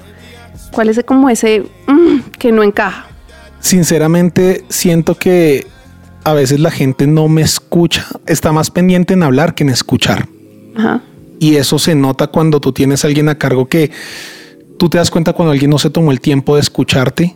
¿Cuál 0.72 0.88
es 0.88 1.00
como 1.04 1.28
ese 1.30 1.64
mm, 1.87 2.18
que 2.38 2.50
no 2.52 2.62
encaja? 2.62 3.06
Sinceramente, 3.61 4.64
siento 4.68 5.14
que 5.16 5.66
a 6.24 6.32
veces 6.35 6.61
la 6.61 6.70
gente 6.70 7.06
no 7.06 7.28
me 7.28 7.42
escucha, 7.42 8.06
está 8.26 8.52
más 8.52 8.70
pendiente 8.70 9.14
en 9.14 9.22
hablar 9.22 9.54
que 9.54 9.62
en 9.64 9.70
escuchar. 9.70 10.28
Ajá. 10.76 11.00
Y 11.38 11.56
eso 11.56 11.78
se 11.78 11.94
nota 11.94 12.26
cuando 12.28 12.61
tú 12.61 12.72
tienes 12.72 13.04
a 13.04 13.08
alguien 13.08 13.28
a 13.28 13.37
cargo 13.38 13.66
que 13.66 13.90
tú 14.78 14.88
te 14.88 14.98
das 14.98 15.11
cuenta 15.11 15.32
cuando 15.32 15.52
alguien 15.52 15.70
no 15.70 15.78
se 15.78 15.90
tomó 15.90 16.12
el 16.12 16.20
tiempo 16.20 16.54
de 16.56 16.61
escucharte, 16.61 17.35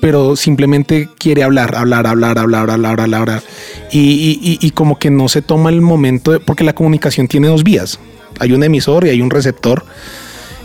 pero 0.00 0.36
simplemente 0.36 1.08
quiere 1.18 1.42
hablar, 1.42 1.74
hablar, 1.74 2.06
hablar, 2.06 2.38
hablar, 2.38 2.70
hablar, 2.70 3.00
hablar, 3.00 3.20
hablar. 3.20 3.42
Y, 3.90 3.98
y- 4.00 4.38
y- 4.42 4.58
y 4.66 4.70
como 4.70 4.98
que 4.98 5.10
no 5.10 5.28
se 5.28 5.42
toma 5.42 5.70
el 5.70 5.80
momento, 5.80 6.30
de- 6.32 6.40
porque 6.40 6.62
la 6.64 6.74
comunicación 6.74 7.26
tiene 7.26 7.48
dos 7.48 7.64
vías. 7.64 7.98
Hay 8.38 8.52
un 8.52 8.62
emisor 8.62 9.06
y 9.06 9.10
hay 9.10 9.20
un 9.22 9.30
receptor. 9.30 9.84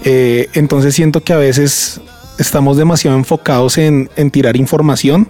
Eh, 0.05 0.49
entonces 0.53 0.93
siento 0.93 1.23
que 1.23 1.33
a 1.33 1.38
veces 1.38 1.99
estamos 2.37 2.77
demasiado 2.77 3.17
enfocados 3.17 3.77
en, 3.77 4.09
en 4.15 4.31
tirar 4.31 4.55
información, 4.55 5.27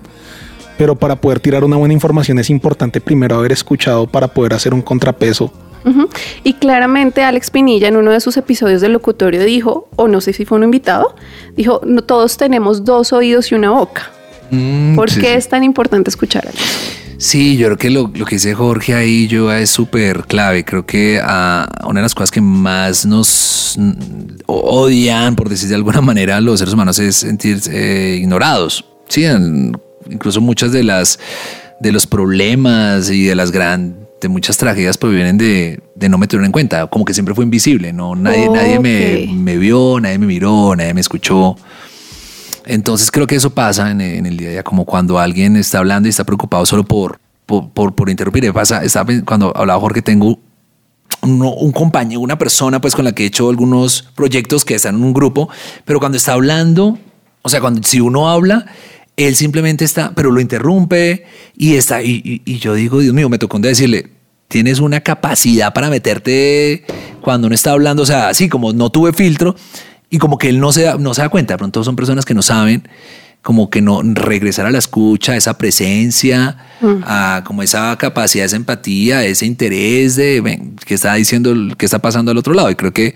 pero 0.78 0.96
para 0.96 1.16
poder 1.16 1.40
tirar 1.40 1.64
una 1.64 1.78
buena 1.78 1.94
información 1.94 2.40
es 2.40 2.50
importante 2.50 3.02
primero 3.02 3.36
haber 3.36 3.52
escuchado 3.52 4.08
para 4.08 4.28
poder 4.28 4.54
hacer 4.54 4.74
un 4.74 4.82
contrapeso. 4.82 5.52
Y 6.44 6.54
claramente 6.54 7.24
Alex 7.24 7.52
Pinilla 7.52 7.88
en 7.88 7.98
uno 7.98 8.12
de 8.12 8.22
sus 8.22 8.38
episodios 8.38 8.82
del 8.82 8.94
locutorio 8.94 9.44
dijo, 9.44 9.90
o 9.96 10.08
no 10.08 10.22
sé 10.22 10.34
si 10.34 10.46
fue 10.46 10.58
un 10.58 10.64
invitado, 10.64 11.16
dijo, 11.58 11.82
no, 11.86 12.04
todos 12.04 12.38
tenemos 12.38 12.86
dos 12.86 13.12
oídos 13.12 13.52
y 13.52 13.56
una 13.56 13.72
boca. 13.72 14.10
Mm, 14.52 14.96
¿Por 14.96 15.10
sí, 15.10 15.20
qué 15.20 15.28
sí. 15.28 15.34
es 15.34 15.50
tan 15.50 15.64
importante 15.64 16.10
escuchar 16.10 16.46
a 16.48 16.50
Alex? 16.50 17.03
Sí, 17.24 17.56
yo 17.56 17.68
creo 17.68 17.78
que 17.78 17.90
lo, 17.90 18.12
lo 18.14 18.26
que 18.26 18.36
dice 18.36 18.54
Jorge 18.54 18.94
ahí 18.96 19.28
yo 19.28 19.52
es 19.54 19.70
súper 19.70 20.26
clave. 20.26 20.66
Creo 20.66 20.86
que 20.86 21.22
ah, 21.24 21.68
una 21.88 22.02
de 22.02 22.04
las 22.04 22.14
cosas 22.14 22.32
que 22.32 22.42
más 22.42 23.06
nos 23.06 23.76
mm, 23.78 23.92
odian, 24.48 25.36
por 25.38 25.48
decir 25.48 25.70
de 25.70 25.76
alguna 25.76 26.02
manera, 26.02 26.42
los 26.42 26.60
seres 26.60 26.74
humanos 26.74 27.00
es 27.00 27.16
sentirse 27.16 27.72
eh, 27.74 28.16
ignorados. 28.18 28.84
Sí, 29.08 29.24
en- 29.24 29.78
incluso 30.10 30.42
muchas 30.42 30.74
de 30.74 30.84
las 30.84 31.18
de 31.80 31.92
los 31.94 32.06
problemas 32.08 33.10
y 33.10 33.24
de 33.24 33.36
las 33.36 33.52
gran 33.52 33.96
de 34.20 34.28
muchas 34.30 34.58
tragedias 34.58 34.98
pues 34.98 35.14
vienen 35.14 35.38
de, 35.38 35.80
de 35.96 36.10
no 36.10 36.18
meterlo 36.18 36.46
en 36.46 36.52
cuenta, 36.52 36.88
como 36.88 37.04
que 37.06 37.14
siempre 37.14 37.36
fue 37.36 37.44
invisible, 37.46 37.92
no 37.94 38.16
nadie 38.16 38.48
nadie 38.50 38.80
me 39.34 39.58
vio, 39.58 40.00
nadie 40.02 40.18
me 40.18 40.26
miró, 40.28 40.76
nadie 40.76 40.94
me 40.94 41.02
escuchó. 41.02 41.56
Entonces 42.66 43.12
creo 43.12 43.28
que 43.28 43.36
eso 43.36 43.50
pasa 43.50 43.92
en, 43.92 44.02
el 44.02 44.38
día 44.38 44.50
a 44.50 44.52
día, 44.52 44.64
como 44.64 44.86
cuando 44.86 45.20
alguien 45.20 45.56
está 45.56 45.80
hablando 45.80 46.08
y 46.08 46.12
está 46.12 46.24
preocupado 46.24 46.66
solo 46.66 46.84
por, 46.84 47.20
por, 47.46 47.94
por, 47.94 48.10
interrumpir. 48.10 48.52
Pasa, 48.54 48.84
estaba 48.84 49.12
cuando 49.26 49.56
hablaba 49.56 49.80
Jorge, 49.80 50.02
tengo 50.02 50.40
uno- 51.22 51.54
un 51.54 51.72
compañero, 51.72 52.22
una 52.22 52.38
persona 52.38 52.80
pues 52.82 52.96
con 52.96 53.06
la 53.06 53.12
que 53.14 53.24
he 53.24 53.28
hecho 53.28 53.50
algunos 53.50 54.10
proyectos 54.16 54.66
que 54.66 54.76
están 54.76 54.96
en 54.96 55.04
un 55.04 55.14
grupo, 55.14 55.50
pero 55.86 56.00
cuando 56.00 56.18
está 56.18 56.34
hablando, 56.34 56.98
o 57.42 57.50
sea, 57.50 57.62
cuando 57.62 57.82
si 57.84 58.00
uno 58.00 58.30
habla, 58.30 58.66
él 59.16 59.36
simplemente 59.36 59.86
está, 59.86 60.14
pero 60.16 60.32
lo 60.32 60.42
interrumpe 60.42 61.26
y 61.56 61.76
está, 61.76 62.02
y, 62.02 62.42
yo 62.60 62.74
digo, 62.74 63.00
Dios 63.00 63.14
mío, 63.14 63.30
me 63.30 63.38
tocó 63.38 63.58
un 63.58 63.62
decirle, 63.62 64.10
tienes 64.48 64.80
una 64.80 65.02
capacidad 65.02 65.74
para 65.74 65.90
meterte 65.90 66.86
cuando 67.22 67.48
uno 67.48 67.56
está 67.56 67.72
hablando, 67.72 68.04
o 68.04 68.06
sea, 68.06 68.30
así 68.30 68.50
como 68.50 68.74
no 68.74 68.90
tuve 68.90 69.14
filtro 69.14 69.56
y 70.14 70.20
como 70.20 70.38
que 70.38 70.48
él 70.48 70.60
no 70.60 70.72
se 70.72 70.84
da, 70.84 70.96
no 71.00 71.16
se 71.16 71.24
da 71.24 71.30
cuenta, 71.30 71.56
de 71.56 71.58
pronto 71.58 71.84
son 71.84 71.96
personas 71.96 72.24
que 72.24 72.36
no 72.36 72.44
saben 72.44 72.88
como 73.42 73.72
que 73.72 73.82
no 73.82 74.00
regresar 74.04 74.68
a 74.68 74.72
la 74.72 74.78
escucha, 74.78 75.36
esa 75.36 75.58
presencia, 75.58 76.56
a 77.04 77.42
como 77.44 77.64
esa 77.64 77.98
capacidad, 77.98 78.46
esa 78.46 78.56
empatía, 78.56 79.26
ese 79.26 79.48
interés 79.48 80.16
de 80.16 80.40
ven, 80.40 80.76
qué 80.86 80.94
está 80.94 81.16
diciendo, 81.16 81.54
qué 81.76 81.86
está 81.86 81.98
pasando 81.98 82.30
al 82.30 82.38
otro 82.38 82.54
lado. 82.54 82.70
Y 82.70 82.76
creo 82.76 82.94
que 82.94 83.16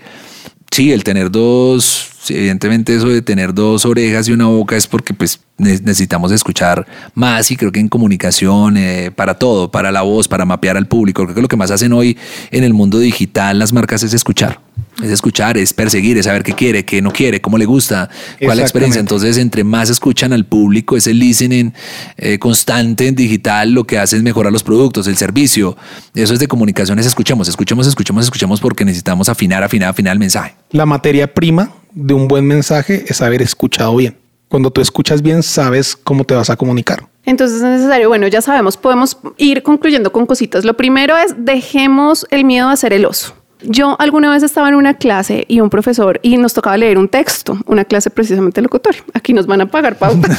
sí, 0.72 0.92
el 0.92 1.04
tener 1.04 1.30
dos, 1.30 2.10
evidentemente 2.28 2.94
eso 2.94 3.08
de 3.08 3.22
tener 3.22 3.54
dos 3.54 3.84
orejas 3.84 4.28
y 4.28 4.32
una 4.32 4.46
boca 4.46 4.76
es 4.76 4.86
porque 4.86 5.14
pues 5.14 5.40
ne- 5.56 5.78
necesitamos 5.82 6.32
escuchar 6.32 6.86
más 7.14 7.50
y 7.50 7.56
creo 7.56 7.72
que 7.72 7.80
en 7.80 7.88
comunicación, 7.88 8.76
eh, 8.76 9.10
para 9.14 9.34
todo, 9.34 9.70
para 9.70 9.90
la 9.92 10.02
voz, 10.02 10.28
para 10.28 10.44
mapear 10.44 10.76
al 10.76 10.86
público, 10.86 11.22
creo 11.24 11.34
que 11.34 11.42
lo 11.42 11.48
que 11.48 11.56
más 11.56 11.70
hacen 11.70 11.92
hoy 11.92 12.18
en 12.50 12.64
el 12.64 12.74
mundo 12.74 12.98
digital 12.98 13.58
las 13.58 13.72
marcas 13.72 14.02
es 14.02 14.14
escuchar. 14.14 14.60
Es 15.02 15.10
escuchar, 15.10 15.56
es 15.56 15.72
perseguir, 15.72 16.18
es 16.18 16.24
saber 16.24 16.42
qué 16.42 16.54
quiere, 16.54 16.84
qué 16.84 17.00
no 17.00 17.12
quiere, 17.12 17.40
cómo 17.40 17.56
le 17.56 17.66
gusta, 17.66 18.08
cuál 18.40 18.50
es 18.52 18.56
la 18.56 18.62
experiencia. 18.62 18.98
Entonces, 18.98 19.36
entre 19.38 19.62
más 19.62 19.90
escuchan 19.90 20.32
al 20.32 20.44
público, 20.44 20.96
ese 20.96 21.14
listening 21.14 21.72
eh, 22.16 22.38
constante 22.40 23.06
en 23.06 23.14
digital, 23.14 23.70
lo 23.70 23.84
que 23.84 23.96
hace 23.98 24.16
es 24.16 24.24
mejorar 24.24 24.52
los 24.52 24.64
productos, 24.64 25.06
el 25.06 25.16
servicio. 25.16 25.76
Eso 26.16 26.34
es 26.34 26.40
de 26.40 26.48
comunicación, 26.48 26.98
es 26.98 27.06
escuchemos, 27.06 27.48
escuchemos, 27.48 27.86
escuchemos, 27.86 28.24
escuchemos 28.24 28.60
porque 28.60 28.84
necesitamos 28.84 29.28
afinar, 29.28 29.62
afinar, 29.62 29.90
afinar 29.90 30.14
el 30.14 30.18
mensaje. 30.18 30.56
La 30.72 30.84
materia 30.84 31.32
prima 31.32 31.70
de 31.92 32.14
un 32.14 32.28
buen 32.28 32.46
mensaje 32.46 33.04
es 33.08 33.22
haber 33.22 33.42
escuchado 33.42 33.96
bien. 33.96 34.16
Cuando 34.48 34.70
tú 34.70 34.80
escuchas 34.80 35.20
bien, 35.20 35.42
sabes 35.42 35.94
cómo 35.96 36.24
te 36.24 36.34
vas 36.34 36.48
a 36.48 36.56
comunicar. 36.56 37.06
Entonces 37.24 37.58
es 37.58 37.62
necesario, 37.62 38.08
bueno, 38.08 38.26
ya 38.28 38.40
sabemos, 38.40 38.76
podemos 38.78 39.18
ir 39.36 39.62
concluyendo 39.62 40.10
con 40.10 40.24
cositas. 40.24 40.64
Lo 40.64 40.74
primero 40.74 41.16
es 41.16 41.34
dejemos 41.36 42.26
el 42.30 42.44
miedo 42.44 42.68
a 42.68 42.76
ser 42.76 42.94
el 42.94 43.04
oso. 43.04 43.34
Yo 43.62 43.96
alguna 44.00 44.30
vez 44.30 44.42
estaba 44.42 44.68
en 44.68 44.76
una 44.76 44.94
clase 44.94 45.44
y 45.48 45.60
un 45.60 45.68
profesor 45.68 46.20
y 46.22 46.36
nos 46.36 46.54
tocaba 46.54 46.76
leer 46.76 46.96
un 46.96 47.08
texto, 47.08 47.58
una 47.66 47.84
clase 47.84 48.08
precisamente 48.08 48.62
locutorio. 48.62 49.02
Aquí 49.12 49.34
nos 49.34 49.46
van 49.46 49.60
a 49.60 49.66
pagar 49.66 49.98
pauta. 49.98 50.28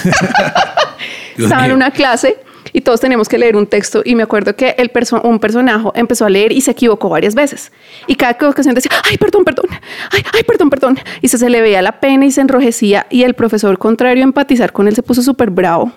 Estaba 1.37 1.65
en 1.65 1.73
una 1.73 1.91
clase 1.91 2.37
y 2.73 2.81
todos 2.81 2.99
teníamos 2.99 3.27
que 3.29 3.37
leer 3.37 3.55
un 3.55 3.67
texto. 3.67 4.01
Y 4.05 4.15
me 4.15 4.23
acuerdo 4.23 4.55
que 4.55 4.75
el 4.77 4.91
perso- 4.91 5.21
un 5.23 5.39
personaje 5.39 5.89
empezó 5.95 6.25
a 6.25 6.29
leer 6.29 6.51
y 6.51 6.61
se 6.61 6.71
equivocó 6.71 7.09
varias 7.09 7.35
veces. 7.35 7.71
Y 8.07 8.15
cada 8.15 8.37
ocasión 8.49 8.75
decía 8.75 8.91
ay 9.09 9.17
perdón 9.17 9.43
perdón. 9.43 9.65
Ay 10.11 10.23
ay 10.33 10.43
perdón 10.43 10.69
perdón 10.69 10.99
y 11.21 11.27
se, 11.27 11.49
le 11.49 11.61
veía 11.61 11.81
la 11.81 11.99
pena 11.99 12.25
y 12.25 12.31
se 12.31 12.41
enrojecía. 12.41 13.07
Y 13.09 13.23
el 13.23 13.33
profesor 13.33 13.77
contrario 13.77 14.23
a 14.23 14.25
empatizar 14.25 14.71
con 14.71 14.87
él 14.87 14.95
se 14.95 15.03
puso 15.03 15.21
súper 15.21 15.49
bravo 15.49 15.91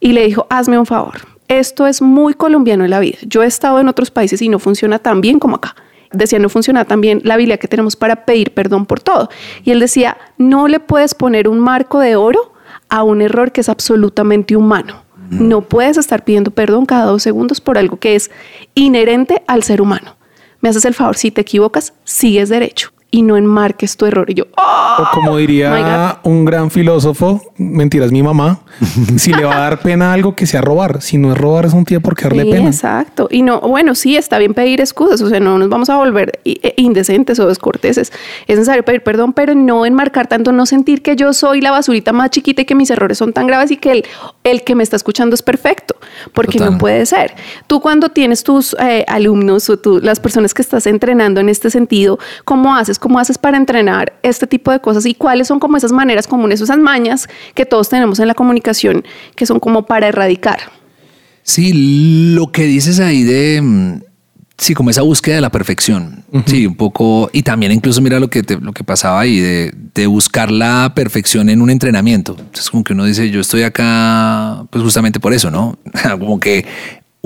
y 0.00 0.12
le 0.12 0.24
dijo 0.26 0.46
hazme 0.50 0.78
un 0.78 0.86
favor. 0.86 1.14
Esto 1.48 1.86
es 1.86 2.00
muy 2.00 2.34
colombiano 2.34 2.84
en 2.84 2.90
la 2.90 3.00
vida. 3.00 3.18
Yo 3.26 3.42
he 3.42 3.46
estado 3.46 3.78
en 3.80 3.88
otros 3.88 4.10
países 4.10 4.40
y 4.40 4.48
no 4.48 4.58
funciona 4.58 4.98
tan 4.98 5.20
bien 5.20 5.38
como 5.38 5.56
acá 5.56 5.76
decía 6.12 6.38
no 6.38 6.48
funciona 6.48 6.84
tan 6.84 7.00
bien 7.00 7.20
la 7.24 7.34
habilidad 7.34 7.58
que 7.58 7.66
tenemos 7.66 7.96
para 7.96 8.24
pedir 8.24 8.54
perdón 8.54 8.86
por 8.86 9.00
todo 9.00 9.30
y 9.64 9.72
él 9.72 9.80
decía 9.80 10.16
no 10.38 10.68
le 10.68 10.78
puedes 10.78 11.12
poner 11.12 11.48
un 11.48 11.58
marco 11.58 11.98
de 11.98 12.14
oro 12.14 12.52
a 12.88 13.02
un 13.02 13.20
error 13.20 13.50
que 13.50 13.62
es 13.62 13.68
absolutamente 13.68 14.54
humano. 14.54 15.02
No 15.30 15.62
puedes 15.62 15.96
estar 15.96 16.24
pidiendo 16.24 16.50
perdón 16.50 16.86
cada 16.86 17.06
dos 17.06 17.22
segundos 17.22 17.60
por 17.60 17.78
algo 17.78 17.98
que 17.98 18.14
es 18.14 18.30
inherente 18.74 19.42
al 19.46 19.62
ser 19.62 19.80
humano. 19.80 20.16
Me 20.60 20.68
haces 20.68 20.84
el 20.84 20.94
favor, 20.94 21.16
si 21.16 21.30
te 21.30 21.40
equivocas, 21.40 21.94
sigues 22.04 22.48
derecho 22.48 22.94
y 23.14 23.22
no 23.22 23.36
enmarques 23.36 23.96
tu 23.96 24.06
error. 24.06 24.28
Y 24.28 24.34
yo, 24.34 24.44
¡oh! 24.56 25.02
O 25.02 25.04
como 25.14 25.36
diría 25.36 26.18
un 26.24 26.44
gran 26.44 26.68
filósofo, 26.70 27.40
mentiras, 27.58 28.10
mi 28.10 28.22
mamá, 28.24 28.60
si 29.16 29.32
le 29.32 29.44
va 29.44 29.56
a 29.56 29.60
dar 29.60 29.80
pena 29.80 30.12
algo 30.12 30.34
que 30.34 30.46
sea 30.46 30.60
robar. 30.60 31.00
Si 31.00 31.16
no 31.16 31.30
es 31.32 31.38
robar, 31.38 31.66
es 31.66 31.72
un 31.74 31.84
tío 31.84 32.00
por 32.00 32.16
qué 32.16 32.24
darle 32.24 32.42
Sí, 32.44 32.50
pena. 32.50 32.66
Exacto. 32.66 33.28
Y 33.30 33.42
no, 33.42 33.60
bueno, 33.60 33.94
sí, 33.94 34.16
está 34.16 34.38
bien 34.38 34.52
pedir 34.52 34.80
excusas, 34.80 35.20
o 35.22 35.28
sea, 35.28 35.38
no 35.38 35.58
nos 35.58 35.68
vamos 35.68 35.90
a 35.90 35.96
volver 35.96 36.40
i- 36.42 36.58
e- 36.62 36.74
indecentes 36.78 37.38
o 37.38 37.46
descorteses. 37.46 38.12
Es 38.48 38.56
necesario 38.58 38.84
pedir 38.84 39.02
perdón, 39.04 39.32
pero 39.32 39.54
no 39.54 39.86
enmarcar 39.86 40.26
tanto, 40.26 40.50
no 40.50 40.66
sentir 40.66 41.02
que 41.02 41.14
yo 41.14 41.32
soy 41.32 41.60
la 41.60 41.70
basurita 41.70 42.12
más 42.12 42.30
chiquita 42.30 42.62
y 42.62 42.64
que 42.64 42.74
mis 42.74 42.90
errores 42.90 43.18
son 43.18 43.32
tan 43.32 43.46
graves 43.46 43.70
y 43.70 43.76
que 43.76 43.92
el, 43.92 44.04
el 44.42 44.64
que 44.64 44.74
me 44.74 44.82
está 44.82 44.96
escuchando 44.96 45.34
es 45.34 45.42
perfecto, 45.42 45.94
porque 46.32 46.58
Total. 46.58 46.72
no 46.72 46.78
puede 46.78 47.06
ser. 47.06 47.34
Tú 47.68 47.80
cuando 47.80 48.08
tienes 48.08 48.42
tus 48.42 48.74
eh, 48.80 49.04
alumnos 49.06 49.70
o 49.70 49.78
tú, 49.78 50.00
las 50.02 50.18
personas 50.18 50.52
que 50.52 50.62
estás 50.62 50.86
entrenando 50.88 51.40
en 51.40 51.48
este 51.48 51.70
sentido, 51.70 52.18
¿cómo 52.44 52.74
haces? 52.74 52.98
¿Cómo 53.04 53.18
haces 53.18 53.36
para 53.36 53.58
entrenar 53.58 54.14
este 54.22 54.46
tipo 54.46 54.70
de 54.72 54.80
cosas? 54.80 55.04
¿Y 55.04 55.12
cuáles 55.12 55.46
son 55.48 55.60
como 55.60 55.76
esas 55.76 55.92
maneras 55.92 56.26
comunes, 56.26 56.62
esas 56.62 56.78
mañas 56.78 57.28
que 57.54 57.66
todos 57.66 57.90
tenemos 57.90 58.18
en 58.18 58.28
la 58.28 58.34
comunicación 58.34 59.04
que 59.36 59.44
son 59.44 59.60
como 59.60 59.84
para 59.84 60.08
erradicar? 60.08 60.58
Sí, 61.42 62.32
lo 62.34 62.50
que 62.50 62.64
dices 62.64 63.00
ahí 63.00 63.22
de, 63.22 63.60
mm, 63.60 64.00
sí, 64.56 64.72
como 64.72 64.88
esa 64.88 65.02
búsqueda 65.02 65.34
de 65.34 65.40
la 65.42 65.50
perfección, 65.50 66.24
sí, 66.46 66.66
un 66.66 66.76
poco, 66.76 67.28
y 67.34 67.42
también 67.42 67.72
incluso 67.72 68.00
mira 68.00 68.18
lo 68.18 68.30
que, 68.30 68.42
te- 68.42 68.56
lo 68.58 68.72
que 68.72 68.84
pasaba 68.84 69.20
ahí, 69.20 69.38
de, 69.38 69.74
de 69.94 70.06
buscar 70.06 70.50
la 70.50 70.92
perfección 70.94 71.50
en 71.50 71.60
un 71.60 71.68
entrenamiento. 71.68 72.38
Es 72.54 72.70
como 72.70 72.82
que 72.84 72.94
uno 72.94 73.04
dice, 73.04 73.28
yo 73.30 73.40
estoy 73.40 73.64
acá, 73.64 74.64
pues 74.70 74.82
justamente 74.82 75.20
por 75.20 75.34
eso, 75.34 75.50
¿no? 75.50 75.76
como 76.18 76.40
que 76.40 76.64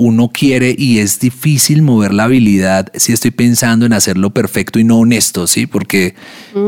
uno 0.01 0.31
quiere 0.33 0.73
y 0.77 0.99
es 0.99 1.19
difícil 1.19 1.81
mover 1.81 2.13
la 2.13 2.23
habilidad 2.23 2.87
si 2.95 3.11
estoy 3.11 3.31
pensando 3.31 3.85
en 3.85 3.91
hacerlo 3.91 4.29
perfecto 4.29 4.79
y 4.79 4.85
no 4.85 4.99
honesto, 4.99 5.45
¿sí? 5.45 5.67
Porque 5.67 6.15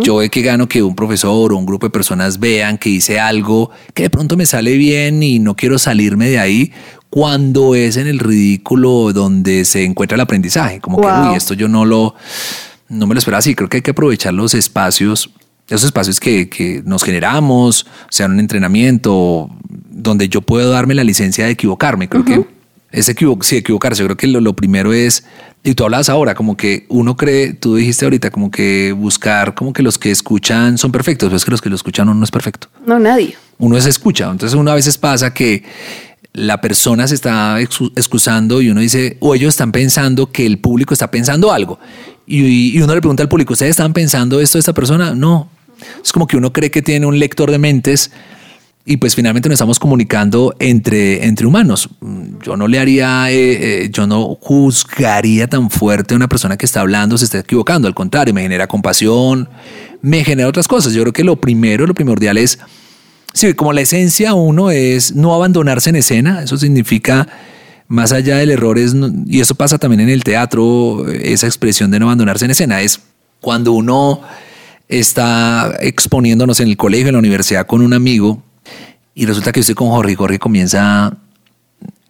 yo 0.02 0.18
ve 0.18 0.30
que 0.30 0.42
gano 0.42 0.68
que 0.68 0.84
un 0.84 0.96
profesor 0.96 1.54
o 1.54 1.58
un 1.58 1.66
grupo 1.66 1.86
de 1.86 1.92
personas 1.92 2.42
vean 2.42 2.78
que 2.78 2.90
hice 2.90 3.22
algo 3.22 3.72
que 3.94 4.04
de 4.04 4.10
pronto 4.10 4.36
me 4.36 4.46
sale 4.46 4.76
bien 4.76 5.24
y 5.24 5.40
no 5.40 5.56
quiero 5.56 5.80
salirme 5.80 6.30
de 6.30 6.40
ahí 6.40 6.74
cuando 7.10 7.74
es 7.74 7.96
en 7.96 8.08
el 8.08 8.20
ridículo 8.20 9.14
donde 9.14 9.64
se 9.64 9.86
encuentra 9.86 10.16
el 10.16 10.22
aprendizaje. 10.22 10.82
Como 10.82 11.00
que, 11.00 11.08
uy, 11.08 11.34
esto 11.34 11.54
yo 11.54 11.70
no 11.70 11.86
lo, 11.86 12.16
no 12.90 13.08
me 13.08 13.16
lo 13.16 13.20
esperaba 13.20 13.40
así. 13.40 13.56
Creo 13.56 13.70
que 13.70 13.78
hay 13.78 13.82
que 13.82 13.92
aprovechar 13.92 14.34
los 14.34 14.54
espacios, 14.54 15.32
esos 15.70 15.86
espacios 15.86 16.20
que, 16.20 16.50
que 16.50 16.84
nos 16.86 17.06
generamos, 17.06 17.88
sean 18.10 18.32
un 18.32 18.42
entrenamiento, 18.42 19.50
donde 19.90 20.28
yo 20.28 20.42
puedo 20.42 20.70
darme 20.72 20.96
la 20.96 21.06
licencia 21.06 21.46
de 21.46 21.52
equivocarme. 21.52 22.10
Creo 22.10 22.26
que 22.26 22.46
es 22.92 23.10
equivo 23.10 23.38
sí, 23.42 23.58
equivocarse. 23.58 24.04
Creo 24.04 24.18
que 24.18 24.28
lo, 24.28 24.42
lo 24.42 24.56
primero 24.56 24.94
es, 24.94 25.24
y 25.64 25.74
tú 25.76 25.84
hablas 25.84 26.10
ahora, 26.10 26.36
como 26.36 26.58
que 26.58 26.86
uno 26.90 27.16
cree, 27.18 27.54
tú 27.54 27.76
dijiste 27.76 28.06
ahorita, 28.06 28.32
como 28.32 28.52
que 28.52 28.92
buscar, 28.94 29.54
como 29.56 29.74
que 29.74 29.84
los 29.84 29.98
que 29.98 30.12
escuchan 30.12 30.78
son 30.78 30.92
perfectos, 30.92 31.28
pero 31.30 31.38
es 31.38 31.46
que 31.46 31.52
los 31.52 31.62
que 31.62 31.70
lo 31.70 31.76
escuchan 31.76 32.08
uno 32.10 32.18
no 32.20 32.24
es 32.24 32.32
perfecto 32.32 32.68
No, 32.86 33.00
nadie. 33.00 33.36
uno 33.60 33.80
se 33.80 33.90
escucha. 33.90 34.30
Entonces, 34.30 34.58
uno 34.58 34.72
a 34.72 34.76
veces 34.76 34.98
pasa 34.98 35.34
que 35.34 35.64
la 36.34 36.62
persona 36.62 37.08
se 37.08 37.16
está 37.16 37.60
excu- 37.60 37.92
excusando 37.96 38.62
y 38.62 38.70
uno 38.70 38.80
dice, 38.82 39.18
o 39.20 39.36
ellos 39.36 39.50
están 39.50 39.72
pensando 39.72 40.32
que 40.32 40.46
el 40.46 40.60
público 40.60 40.94
está 40.94 41.12
pensando 41.12 41.52
algo. 41.52 41.80
Y, 42.26 42.78
y 42.78 42.82
uno 42.82 42.94
le 42.96 43.02
pregunta 43.02 43.22
al 43.24 43.30
público, 43.30 43.54
¿ustedes 43.54 43.72
están 43.72 43.92
pensando 43.94 44.40
esto 44.40 44.58
de 44.58 44.62
esta 44.62 44.74
persona? 44.74 45.14
No. 45.14 45.50
Es 46.04 46.12
como 46.12 46.28
que 46.28 46.38
uno 46.38 46.54
cree 46.54 46.72
que 46.72 46.82
tiene 46.82 47.06
un 47.06 47.20
lector 47.20 47.52
de 47.52 47.58
mentes 47.58 48.12
y 48.84 48.98
pues 48.98 49.16
finalmente 49.16 49.48
nos 49.48 49.56
estamos 49.56 49.80
comunicando 49.80 50.56
entre, 50.60 51.26
entre 51.26 51.46
humanos. 51.46 51.90
Mm, 52.00 52.40
Yo 52.44 52.58
no 52.58 52.68
le 52.68 52.80
haría, 52.80 53.32
eh, 53.32 53.84
eh, 53.84 53.90
yo 53.92 54.08
no 54.08 54.36
juzgaría 54.42 55.48
tan 55.48 55.70
fuerte 55.70 56.14
a 56.14 56.18
una 56.18 56.28
persona 56.28 56.58
que 56.58 56.66
está 56.66 56.82
hablando, 56.82 57.18
se 57.18 57.26
está 57.26 57.40
equivocando. 57.40 57.88
Al 57.88 57.94
contrario, 57.94 58.34
me 58.34 58.42
genera 58.42 58.68
compasión, 58.68 59.48
me 60.02 60.24
genera 60.24 60.50
otras 60.50 60.68
cosas. 60.68 60.94
Yo 60.94 61.02
creo 61.04 61.14
que 61.14 61.24
lo 61.24 61.36
primero, 61.36 61.86
lo 61.86 61.94
primordial 61.94 62.38
es, 62.38 62.58
sí, 63.34 63.54
como 63.54 63.72
la 63.72 63.82
esencia 63.82 64.34
uno 64.34 64.72
es 64.72 65.16
no 65.16 65.36
abandonarse 65.36 65.92
en 65.92 65.98
escena. 65.98 66.42
Eso 66.42 66.58
significa, 66.58 67.28
más 67.88 68.12
allá 68.12 68.38
del 68.38 68.50
error, 68.50 68.80
es, 68.80 68.96
y 69.28 69.42
eso 69.42 69.54
pasa 69.54 69.78
también 69.78 70.02
en 70.02 70.10
el 70.10 70.24
teatro, 70.24 71.08
esa 71.08 71.46
expresión 71.46 71.92
de 71.92 72.00
no 72.00 72.08
abandonarse 72.08 72.46
en 72.46 72.52
escena, 72.52 72.82
es 72.82 73.00
cuando 73.42 73.74
uno 73.74 74.22
está 74.88 75.78
exponiéndonos 75.80 76.60
en 76.60 76.68
el 76.68 76.78
colegio, 76.78 77.10
en 77.10 77.14
la 77.14 77.20
universidad 77.20 77.68
con 77.68 77.82
un 77.82 77.94
amigo 77.94 78.44
y 79.14 79.26
resulta 79.26 79.52
que 79.52 79.60
yo 79.60 79.62
estoy 79.62 79.76
con 79.76 79.90
Jorge 79.90 80.14
y 80.14 80.16
Jorge 80.16 80.40
comienza 80.40 81.18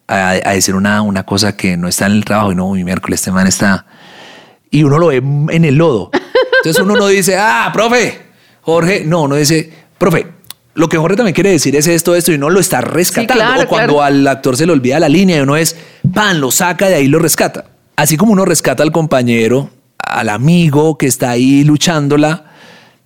a, 0.08 0.30
a 0.30 0.52
decir 0.52 0.76
una, 0.76 1.02
una 1.02 1.24
cosa 1.24 1.56
que 1.56 1.78
no 1.78 1.88
está 1.88 2.06
en 2.06 2.14
el 2.14 2.26
trabajo 2.26 2.52
y 2.52 2.56
no, 2.56 2.72
mi 2.72 2.84
miércoles 2.84 3.20
este 3.20 3.32
man 3.32 3.48
está 3.48 3.86
y 4.72 4.84
uno 4.84 4.98
lo 4.98 5.08
ve 5.08 5.18
en 5.18 5.66
el 5.66 5.76
lodo. 5.76 6.10
Entonces 6.58 6.82
uno 6.82 6.96
no 6.96 7.08
dice, 7.08 7.38
ah, 7.38 7.70
profe, 7.74 8.20
Jorge, 8.62 9.04
no, 9.06 9.24
uno 9.24 9.36
dice, 9.36 9.72
profe, 9.98 10.28
lo 10.74 10.88
que 10.88 10.98
Jorge 10.98 11.18
también 11.18 11.36
quiere 11.36 11.52
decir 11.52 11.76
es 11.76 11.88
esto, 11.88 12.16
esto, 12.16 12.32
y 12.32 12.38
no 12.38 12.50
lo 12.50 12.60
está 12.60 12.80
rescatando. 12.80 13.34
claro, 13.34 13.64
o 13.64 13.68
cuando 13.68 13.94
claro. 13.96 14.04
al 14.04 14.28
actor 14.28 14.56
se 14.56 14.66
le 14.66 14.72
olvida 14.72 15.00
la 15.00 15.10
línea 15.10 15.38
y 15.38 15.42
uno 15.42 15.58
es, 15.58 15.76
pan, 16.14 16.40
lo 16.40 16.50
saca 16.50 16.88
de 16.88 16.96
ahí, 16.96 17.08
lo 17.08 17.20
rescata. 17.20 17.66
Así 17.98 18.16
como 18.16 18.32
uno 18.32 18.46
rescata 18.46 18.82
al 18.82 18.92
compañero, 18.92 19.70
al 19.98 20.30
amigo 20.30 20.98
que 20.98 21.08
está 21.08 21.32
ahí 21.32 21.64
luchándola, 21.66 22.51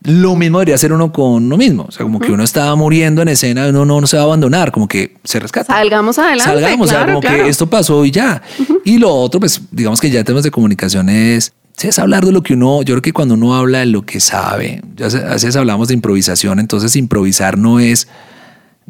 lo 0.06 0.36
mismo 0.36 0.60
debería 0.60 0.76
hacer 0.76 0.94
uno 0.94 1.12
con 1.12 1.46
uno 1.46 1.58
mismo. 1.58 1.86
O 1.88 1.92
sea, 1.92 2.04
como 2.04 2.20
que 2.20 2.32
uno 2.32 2.44
está 2.44 2.74
muriendo 2.76 3.22
en 3.22 3.28
escena, 3.30 3.68
uno 3.70 3.86
no, 3.86 4.02
no 4.02 4.08
se 4.08 4.18
va 4.18 4.24
a 4.24 4.26
abandonar, 4.26 4.72
como 4.72 4.88
que 4.88 5.16
se 5.24 5.40
rescata. 5.40 5.74
Salgamos 5.74 6.18
adelante, 6.20 6.44
Salgamos, 6.44 6.88
o 6.88 6.90
sea, 6.92 7.06
como 7.06 7.20
claro. 7.22 7.44
que 7.44 7.50
esto 7.50 7.68
pasó 7.68 8.06
y 8.06 8.12
ya. 8.12 8.42
Y 8.84 8.98
lo 8.98 9.14
otro, 9.14 9.40
pues, 9.40 9.62
digamos 9.72 10.00
que 10.00 10.10
ya 10.10 10.20
en 10.20 10.26
temas 10.26 10.44
de 10.44 10.52
comunicación 10.52 11.10
es, 11.10 11.54
es 11.82 12.00
hablar 12.00 12.26
de 12.26 12.32
lo 12.32 12.42
que 12.44 12.54
uno, 12.54 12.82
yo 12.84 12.94
creo 12.96 13.02
que 13.02 13.14
cuando 13.14 13.34
uno 13.34 13.56
habla 13.56 13.80
de 13.80 13.88
lo 13.88 14.04
que 14.04 14.20
sabe, 14.20 14.82
ya 14.96 15.10
se- 15.10 15.18
a 15.24 15.32
veces 15.34 15.56
hablamos 15.56 15.88
de 15.90 15.94
improvisación, 15.96 16.60
entonces 16.60 16.96
improvisar 16.96 17.58
no 17.58 17.80
es, 17.80 18.08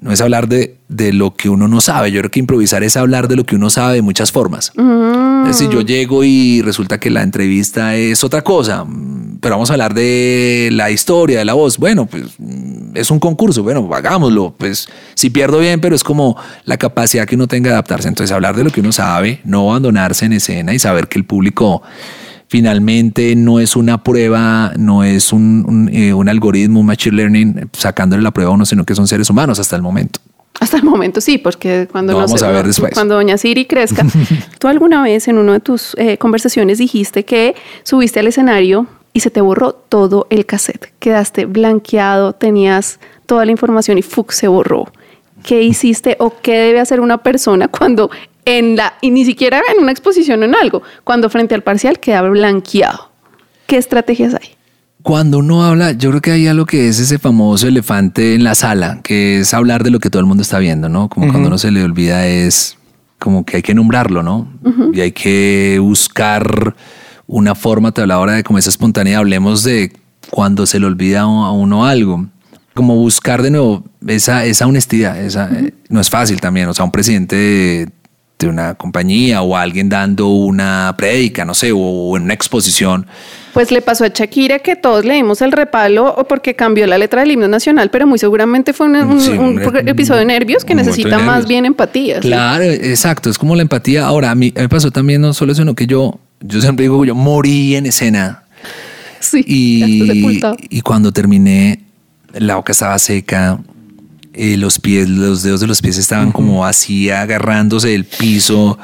no 0.06 0.12
es 0.12 0.22
hablar 0.22 0.48
de, 0.48 0.78
de 0.88 1.12
lo 1.14 1.34
que 1.34 1.50
uno 1.50 1.68
no 1.68 1.82
sabe, 1.82 2.12
yo 2.12 2.22
creo 2.22 2.30
que 2.30 2.40
improvisar 2.40 2.84
es 2.84 2.96
hablar 2.96 3.28
de 3.28 3.36
lo 3.36 3.44
que 3.44 3.56
uno 3.56 3.72
sabe 3.72 3.96
de 3.96 4.02
muchas 4.04 4.32
formas. 4.32 4.72
Es 4.76 5.48
decir, 5.48 5.68
yo 5.72 5.82
llego 5.82 6.24
y 6.24 6.62
resulta 6.62 7.00
que 7.00 7.10
la 7.10 7.24
entrevista 7.24 7.96
es 7.96 8.24
otra 8.24 8.44
cosa, 8.44 8.86
mm, 8.86 9.40
pero 9.42 9.56
vamos 9.56 9.72
a 9.72 9.74
hablar 9.74 9.96
de 9.96 10.70
la 10.74 10.92
historia, 10.92 11.40
de 11.40 11.46
la 11.46 11.56
voz. 11.56 11.80
Bueno, 11.80 12.06
pues 12.06 12.36
mm, 12.38 12.96
es 12.96 13.10
un 13.10 13.18
concurso, 13.18 13.64
bueno, 13.64 13.90
hagámoslo. 13.92 14.54
Pues 14.56 14.88
si 15.16 15.32
pierdo 15.32 15.58
bien, 15.58 15.82
pero 15.82 15.96
es 15.96 16.04
como 16.04 16.38
la 16.66 16.78
capacidad 16.78 17.26
que 17.26 17.34
uno 17.34 17.48
tenga 17.48 17.70
de 17.70 17.74
adaptarse. 17.74 18.08
Entonces, 18.08 18.32
hablar 18.32 18.56
de 18.56 18.64
lo 18.64 18.70
que 18.70 18.82
uno 18.82 18.92
sabe, 18.92 19.42
no 19.44 19.72
abandonarse 19.72 20.26
en 20.26 20.34
escena 20.34 20.72
y 20.76 20.78
saber 20.78 21.08
que 21.08 21.18
el 21.18 21.26
público 21.26 21.82
finalmente 22.56 23.36
no 23.36 23.60
es 23.60 23.76
una 23.76 24.02
prueba, 24.02 24.72
no 24.78 25.04
es 25.04 25.34
un, 25.34 25.66
un, 25.68 25.90
eh, 25.94 26.14
un 26.14 26.30
algoritmo, 26.30 26.80
un 26.80 26.86
machine 26.86 27.18
learning 27.18 27.70
sacándole 27.74 28.24
la 28.24 28.32
prueba 28.32 28.52
a 28.52 28.54
uno, 28.54 28.66
sino 28.66 28.86
que 28.86 28.96
son 28.96 29.08
seres 29.08 29.30
humanos 29.30 29.60
hasta 29.60 29.76
el 29.76 29.82
momento. 29.82 30.22
Hasta 30.62 30.78
el 30.78 30.84
momento 30.84 31.20
sí, 31.20 31.38
porque 31.38 31.90
cuando 31.92 32.14
no 32.14 32.20
vamos 32.20 32.42
a 32.42 32.52
ver 32.52 32.66
después. 32.66 32.94
cuando 32.94 33.16
doña 33.16 33.38
Siri 33.38 33.66
crezca, 33.66 34.06
tú 34.60 34.70
alguna 34.70 35.04
vez 35.04 35.28
en 35.28 35.38
una 35.38 35.52
de 35.52 35.60
tus 35.60 35.96
eh, 35.98 36.18
conversaciones 36.18 36.78
dijiste 36.78 37.26
que 37.26 37.56
subiste 37.84 38.22
al 38.22 38.28
escenario 38.28 38.88
y 39.12 39.20
se 39.20 39.32
te 39.32 39.42
borró 39.42 39.74
todo 39.74 40.26
el 40.30 40.46
cassette. 40.46 40.94
Quedaste 41.00 41.48
blanqueado, 41.48 42.32
tenías 42.32 43.02
toda 43.26 43.44
la 43.44 43.52
información 43.52 43.98
y 43.98 44.02
¡fuc! 44.02 44.32
se 44.32 44.48
borró. 44.48 44.86
¿Qué 45.44 45.62
hiciste 45.62 46.16
o 46.20 46.36
qué 46.42 46.54
debe 46.54 46.80
hacer 46.80 47.02
una 47.02 47.18
persona 47.18 47.68
cuando 47.68 48.10
en 48.46 48.76
la, 48.76 48.94
y 49.02 49.12
ni 49.12 49.26
siquiera 49.26 49.62
en 49.76 49.84
una 49.84 49.92
exposición 49.92 50.42
o 50.42 50.46
en 50.46 50.56
algo, 50.56 50.84
cuando 51.04 51.30
frente 51.30 51.56
al 51.56 51.64
parcial 51.64 52.00
queda 52.00 52.22
blanqueado? 52.22 53.10
¿Qué 53.68 53.78
estrategias 53.78 54.36
hay? 54.36 54.56
Cuando 55.02 55.40
uno 55.40 55.64
habla, 55.64 55.92
yo 55.92 56.10
creo 56.10 56.22
que 56.22 56.32
hay 56.32 56.48
algo 56.48 56.66
que 56.66 56.88
es 56.88 57.00
ese 57.00 57.20
famoso 57.20 57.68
elefante 57.68 58.34
en 58.34 58.44
la 58.44 58.56
sala, 58.56 59.02
que 59.04 59.42
es 59.42 59.54
hablar 59.54 59.84
de 59.84 59.92
lo 59.92 60.00
que 60.00 60.10
todo 60.10 60.20
el 60.20 60.26
mundo 60.26 60.42
está 60.42 60.58
viendo, 60.58 60.90
¿no? 60.90 61.10
Como 61.10 61.28
cuando 61.28 61.48
uno 61.48 61.58
se 61.60 61.70
le 61.70 61.84
olvida 61.84 62.26
es 62.26 62.78
como 63.20 63.46
que 63.46 63.58
hay 63.58 63.64
que 63.64 63.74
nombrarlo, 63.74 64.24
¿no? 64.24 64.48
Y 64.94 65.02
hay 65.02 65.12
que 65.12 65.78
buscar 65.80 66.76
una 67.28 67.56
forma, 67.56 67.92
te 67.92 68.02
hablaba 68.02 68.20
ahora 68.20 68.34
de 68.34 68.44
como 68.44 68.60
esa 68.60 68.70
espontaneidad, 68.70 69.20
hablemos 69.20 69.64
de 69.64 69.94
cuando 70.30 70.66
se 70.66 70.80
le 70.80 70.86
olvida 70.86 71.22
a 71.22 71.52
uno 71.52 71.86
algo. 71.86 72.26
Como 72.74 72.96
buscar 72.96 73.42
de 73.42 73.52
nuevo 73.52 73.86
esa, 74.08 74.44
esa 74.46 74.68
honestidad, 74.68 75.24
esa, 75.24 75.50
eh, 75.54 75.74
no 75.88 76.02
es 76.02 76.10
fácil 76.10 76.42
también, 76.42 76.68
o 76.68 76.74
sea, 76.74 76.84
un 76.84 76.92
presidente 76.92 77.90
de, 78.46 78.52
de 78.52 78.54
una 78.54 78.76
compañía 78.76 79.42
o 79.42 79.56
alguien 79.58 79.90
dando 79.90 80.28
una 80.28 80.94
prédica, 80.98 81.46
no 81.46 81.54
sé, 81.54 81.72
o, 81.74 82.16
en 82.18 82.24
una 82.24 82.34
exposición, 82.34 83.06
Pues 83.54 83.72
le 83.72 83.82
pasó 83.82 84.04
a 84.06 84.10
Shakira 84.10 84.60
que 84.60 84.76
todos 84.76 85.06
leímos 85.06 85.42
el 85.42 85.52
repalo 85.52 86.14
o 86.18 86.26
porque 86.28 86.56
cambió 86.56 86.86
la 86.88 86.98
letra 86.98 87.22
del 87.22 87.32
himno 87.32 87.48
nacional, 87.48 87.90
pero 87.90 88.06
muy 88.08 88.20
seguramente 88.20 88.74
fue 88.74 88.88
un, 88.88 88.96
un- 88.98 89.22
Sí, 89.22 89.30
un 89.32 89.60
un- 89.66 89.88
episodio 89.88 90.20
de 90.20 90.26
nervios 90.26 90.66
que 90.66 90.76
necesita 90.76 91.20
más 91.20 91.48
bien 91.48 91.66
empatía. 91.66 92.22
¿sí? 92.22 92.28
Claro, 92.28 92.64
exacto. 92.66 93.30
Es 93.30 93.38
como 93.38 93.56
la 93.56 93.62
empatía. 93.62 94.06
Ahora, 94.06 94.32
a 94.32 94.36
mí 94.36 94.52
me 94.56 94.68
pasó 94.70 94.92
también 94.92 95.22
no 95.22 95.34
solo 95.34 95.52
eso, 95.54 95.62
sino 95.62 95.74
que 95.74 95.88
yo, 95.88 96.20
yo 96.42 96.60
siempre 96.62 96.84
digo 96.84 97.06
yo 97.06 97.16
morí 97.16 97.76
en 97.76 97.86
escena. 97.86 98.44
Sí, 99.20 99.44
Y, 99.48 100.40
y 100.70 100.82
cuando 100.82 101.12
terminé, 101.12 101.80
la 102.34 102.58
boca 102.58 102.74
estaba 102.74 103.00
seca, 103.00 103.58
eh, 104.36 104.58
los 104.58 104.80
pies, 104.80 105.10
los 105.10 105.44
dedos 105.44 105.62
de 105.62 105.68
los 105.68 105.82
pies 105.82 105.98
estaban 105.98 106.32
como 106.32 106.66
así 106.66 107.10
agarrándose 107.10 107.90
del 107.90 108.06
piso, 108.06 108.78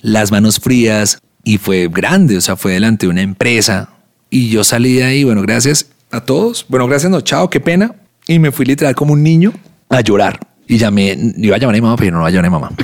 las 0.00 0.30
manos 0.30 0.58
frías 0.58 1.18
y 1.44 1.58
fue 1.58 1.88
grande, 1.90 2.36
o 2.36 2.40
sea, 2.40 2.56
fue 2.56 2.72
delante 2.72 3.06
de 3.06 3.10
una 3.10 3.22
empresa. 3.22 3.90
Y 4.30 4.48
yo 4.48 4.64
salí 4.64 4.94
de 4.94 5.04
ahí, 5.04 5.24
bueno, 5.24 5.42
gracias 5.42 5.86
a 6.10 6.20
todos. 6.20 6.64
Bueno, 6.68 6.86
gracias, 6.86 7.10
no, 7.10 7.20
chao, 7.20 7.50
qué 7.50 7.60
pena. 7.60 7.94
Y 8.26 8.38
me 8.38 8.52
fui 8.52 8.64
literal 8.64 8.94
como 8.94 9.12
un 9.12 9.22
niño 9.22 9.52
a 9.88 10.00
llorar. 10.00 10.38
Y 10.68 10.78
llamé, 10.78 11.18
iba 11.36 11.56
a 11.56 11.58
llamar 11.58 11.74
a 11.74 11.78
mi 11.78 11.82
mamá, 11.82 11.96
pero 11.96 12.12
no 12.12 12.20
voy 12.22 12.28
a 12.28 12.30
llamar 12.30 12.46
a 12.46 12.50
mi 12.50 12.60
mamá. 12.60 12.76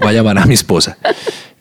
Voy 0.00 0.08
a 0.08 0.12
llamar 0.12 0.38
a 0.38 0.46
mi 0.46 0.54
esposa. 0.54 0.98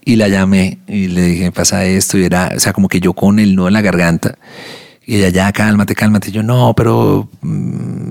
Y 0.04 0.16
la 0.16 0.28
llamé 0.28 0.80
y 0.88 1.08
le 1.08 1.22
dije, 1.22 1.52
pasa 1.52 1.86
esto. 1.86 2.18
Y 2.18 2.24
era, 2.24 2.54
o 2.56 2.60
sea, 2.60 2.74
como 2.74 2.88
que 2.88 3.00
yo 3.00 3.14
con 3.14 3.38
el 3.40 3.56
nudo 3.56 3.68
en 3.68 3.74
la 3.74 3.82
garganta. 3.82 4.38
Y 5.10 5.16
ella, 5.16 5.30
ya, 5.30 5.52
cálmate, 5.52 5.96
cálmate. 5.96 6.30
Y 6.30 6.34
yo, 6.34 6.44
no, 6.44 6.76
pero 6.78 7.28
mm, 7.42 7.48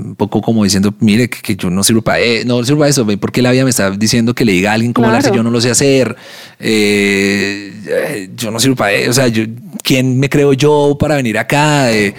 un 0.09 0.15
poco 0.17 0.43
como 0.43 0.65
diciendo, 0.65 0.93
mire, 0.99 1.31
que, 1.31 1.41
que 1.43 1.55
yo 1.55 1.71
no 1.71 1.85
sirvo 1.85 2.03
para 2.03 2.19
eso, 2.19 2.45
no 2.49 2.65
sirvo 2.65 2.81
para 2.81 2.91
eso. 2.91 3.07
¿Por 3.07 3.31
qué 3.31 3.41
la 3.41 3.53
vida 3.53 3.63
me 3.63 3.71
está 3.71 3.91
diciendo 3.93 4.35
que 4.35 4.45
le 4.45 4.51
diga 4.51 4.71
a 4.73 4.75
alguien 4.75 4.93
cómo 4.93 5.07
hablar 5.07 5.23
si 5.23 5.29
Claro. 5.29 5.37
yo 5.37 5.43
no 5.45 5.51
lo 5.51 5.61
sé 5.61 5.71
hacer? 5.71 6.17
Eh, 6.59 7.73
eh, 7.87 8.31
yo 8.37 8.51
no 8.51 8.59
sirvo 8.59 8.75
para 8.77 8.93
eso. 8.93 9.11
O 9.11 9.15
sea, 9.15 9.29
yo, 9.29 9.45
¿quién 9.85 10.19
me 10.19 10.29
creo 10.29 10.53
yo 10.55 10.97
para 10.99 11.15
venir 11.17 11.39
acá? 11.39 11.93
Eh, 11.93 12.15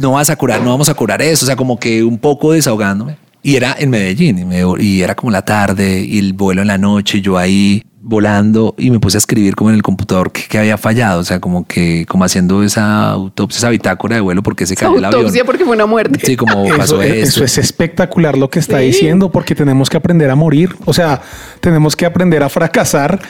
no 0.00 0.12
vas 0.12 0.28
a 0.30 0.36
curar, 0.36 0.60
no 0.62 0.70
vamos 0.70 0.88
a 0.90 0.94
curar 0.94 1.22
eso. 1.22 1.44
O 1.44 1.46
sea, 1.46 1.56
como 1.56 1.78
que 1.78 2.04
un 2.04 2.18
poco 2.18 2.52
desahogándome. 2.52 3.16
Y 3.42 3.56
era 3.56 3.74
en 3.78 3.88
Medellín, 3.88 4.38
y, 4.38 4.44
me- 4.44 4.62
y 4.84 5.00
era 5.00 5.14
como 5.14 5.30
la 5.30 5.42
tarde, 5.42 6.00
y 6.04 6.18
el 6.18 6.34
vuelo 6.34 6.60
en 6.60 6.68
la 6.68 6.76
noche, 6.76 7.18
y 7.18 7.20
yo 7.22 7.38
ahí 7.38 7.82
volando, 8.02 8.74
y 8.78 8.90
me 8.90 8.98
puse 8.98 9.16
a 9.16 9.18
escribir 9.18 9.54
como 9.54 9.70
en 9.70 9.76
el 9.76 9.82
computador 9.82 10.32
que, 10.32 10.42
que 10.48 10.58
había 10.58 10.78
fallado, 10.78 11.20
o 11.20 11.24
sea, 11.24 11.38
como 11.38 11.66
que, 11.66 12.06
como 12.08 12.24
haciendo 12.24 12.62
esa 12.62 13.10
autopsia, 13.10 13.58
esa 13.58 13.68
bitácora 13.70 14.14
de 14.16 14.22
vuelo, 14.22 14.42
porque 14.42 14.66
se 14.66 14.74
cayó 14.74 14.96
el 14.96 15.04
avión. 15.04 15.20
Autopsia 15.20 15.44
porque 15.44 15.64
fue 15.64 15.74
una 15.74 15.86
muerte. 15.86 16.18
Sí, 16.24 16.36
como 16.36 16.66
pasó 16.76 17.02
Eso, 17.02 17.02
esto. 17.02 17.28
eso 17.28 17.44
es 17.44 17.58
espectacular 17.58 18.38
lo 18.38 18.48
que 18.48 18.58
está 18.58 18.78
Sí. 18.78 18.86
diciendo, 18.86 19.30
porque 19.30 19.54
tenemos 19.54 19.90
que 19.90 19.96
aprender 19.98 20.30
a 20.30 20.34
morir. 20.34 20.74
O 20.86 20.94
sea, 20.94 21.20
tenemos 21.60 21.94
que 21.94 22.06
aprender 22.06 22.42
a 22.42 22.48
fracasar 22.48 23.20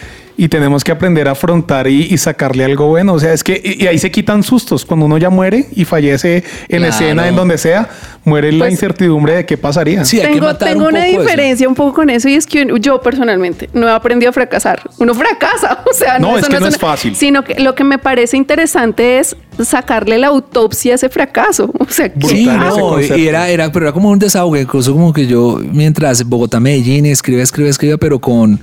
y 0.43 0.49
tenemos 0.49 0.85
que 0.85 0.91
aprender 0.93 1.29
a 1.29 1.33
afrontar 1.33 1.87
y, 1.87 2.05
y 2.11 2.17
sacarle 2.17 2.65
algo 2.65 2.87
bueno. 2.87 3.13
O 3.13 3.19
sea, 3.21 3.33
es 3.35 3.45
que 3.45 3.61
y, 3.63 3.85
y 3.85 3.87
ahí 3.87 3.99
se 3.99 4.11
quitan 4.11 4.43
sustos. 4.43 4.87
Cuando 4.87 5.05
uno 5.05 5.19
ya 5.19 5.29
muere 5.29 5.67
y 5.77 5.85
fallece 5.85 6.37
en 6.69 6.79
Claro. 6.79 6.87
escena, 6.87 7.29
en 7.29 7.37
donde 7.37 7.59
sea, 7.59 7.91
muere 8.25 8.51
la 8.51 8.61
Pues- 8.61 8.73
incertidumbre 8.73 9.35
de 9.35 9.45
qué 9.45 9.59
pasaría. 9.59 10.05
Sí, 10.07 10.19
hay 10.19 10.29
que 10.29 10.33
tengo 10.35 10.47
matar 10.47 10.69
tengo 10.71 10.85
un 10.87 10.95
una 10.95 11.07
eso. 11.07 11.21
diferencia 11.21 11.69
un 11.69 11.75
poco 11.75 11.93
con 11.93 12.09
eso 12.09 12.29
y 12.31 12.35
es 12.37 12.47
que 12.47 12.67
yo 12.81 13.03
personalmente 13.03 13.69
no 13.75 13.87
he 13.87 13.93
aprendido 13.93 14.31
a 14.31 14.33
fracasar. 14.33 14.81
Uno 14.99 15.13
fracasa, 15.15 15.85
o 15.91 15.93
sea, 15.93 16.19
No, 16.19 16.39
es 16.39 16.47
que 16.49 16.59
no 16.59 16.67
es 16.69 16.75
una- 16.77 16.79
fácil. 16.89 17.15
Sino 17.17 17.45
que 17.45 17.61
lo 17.61 17.75
que 17.75 17.85
me 17.85 17.99
parece 17.99 18.39
interesante 18.39 19.19
es 19.19 19.37
sacarle 19.63 20.17
la 20.17 20.29
autopsia 20.29 20.93
a 20.93 20.95
ese 20.95 21.09
fracaso. 21.11 21.71
O 21.81 21.93
sea, 21.93 22.11
Sí, 22.27 22.47
no, 22.47 22.99
y 23.01 23.27
era, 23.29 23.49
era, 23.51 23.71
pero 23.73 23.87
era 23.87 23.93
como 23.93 24.09
un 24.11 24.19
desahogue, 24.19 24.61
incluso 24.63 24.93
como 24.93 25.13
que 25.13 25.27
yo, 25.27 25.59
mientras 25.73 26.25
Bogotá, 26.25 26.61
Medellín, 26.61 27.05
escribía, 27.05 27.43
escribía, 27.43 27.71
escribía, 27.71 27.99
pero 27.99 28.21
con, 28.21 28.61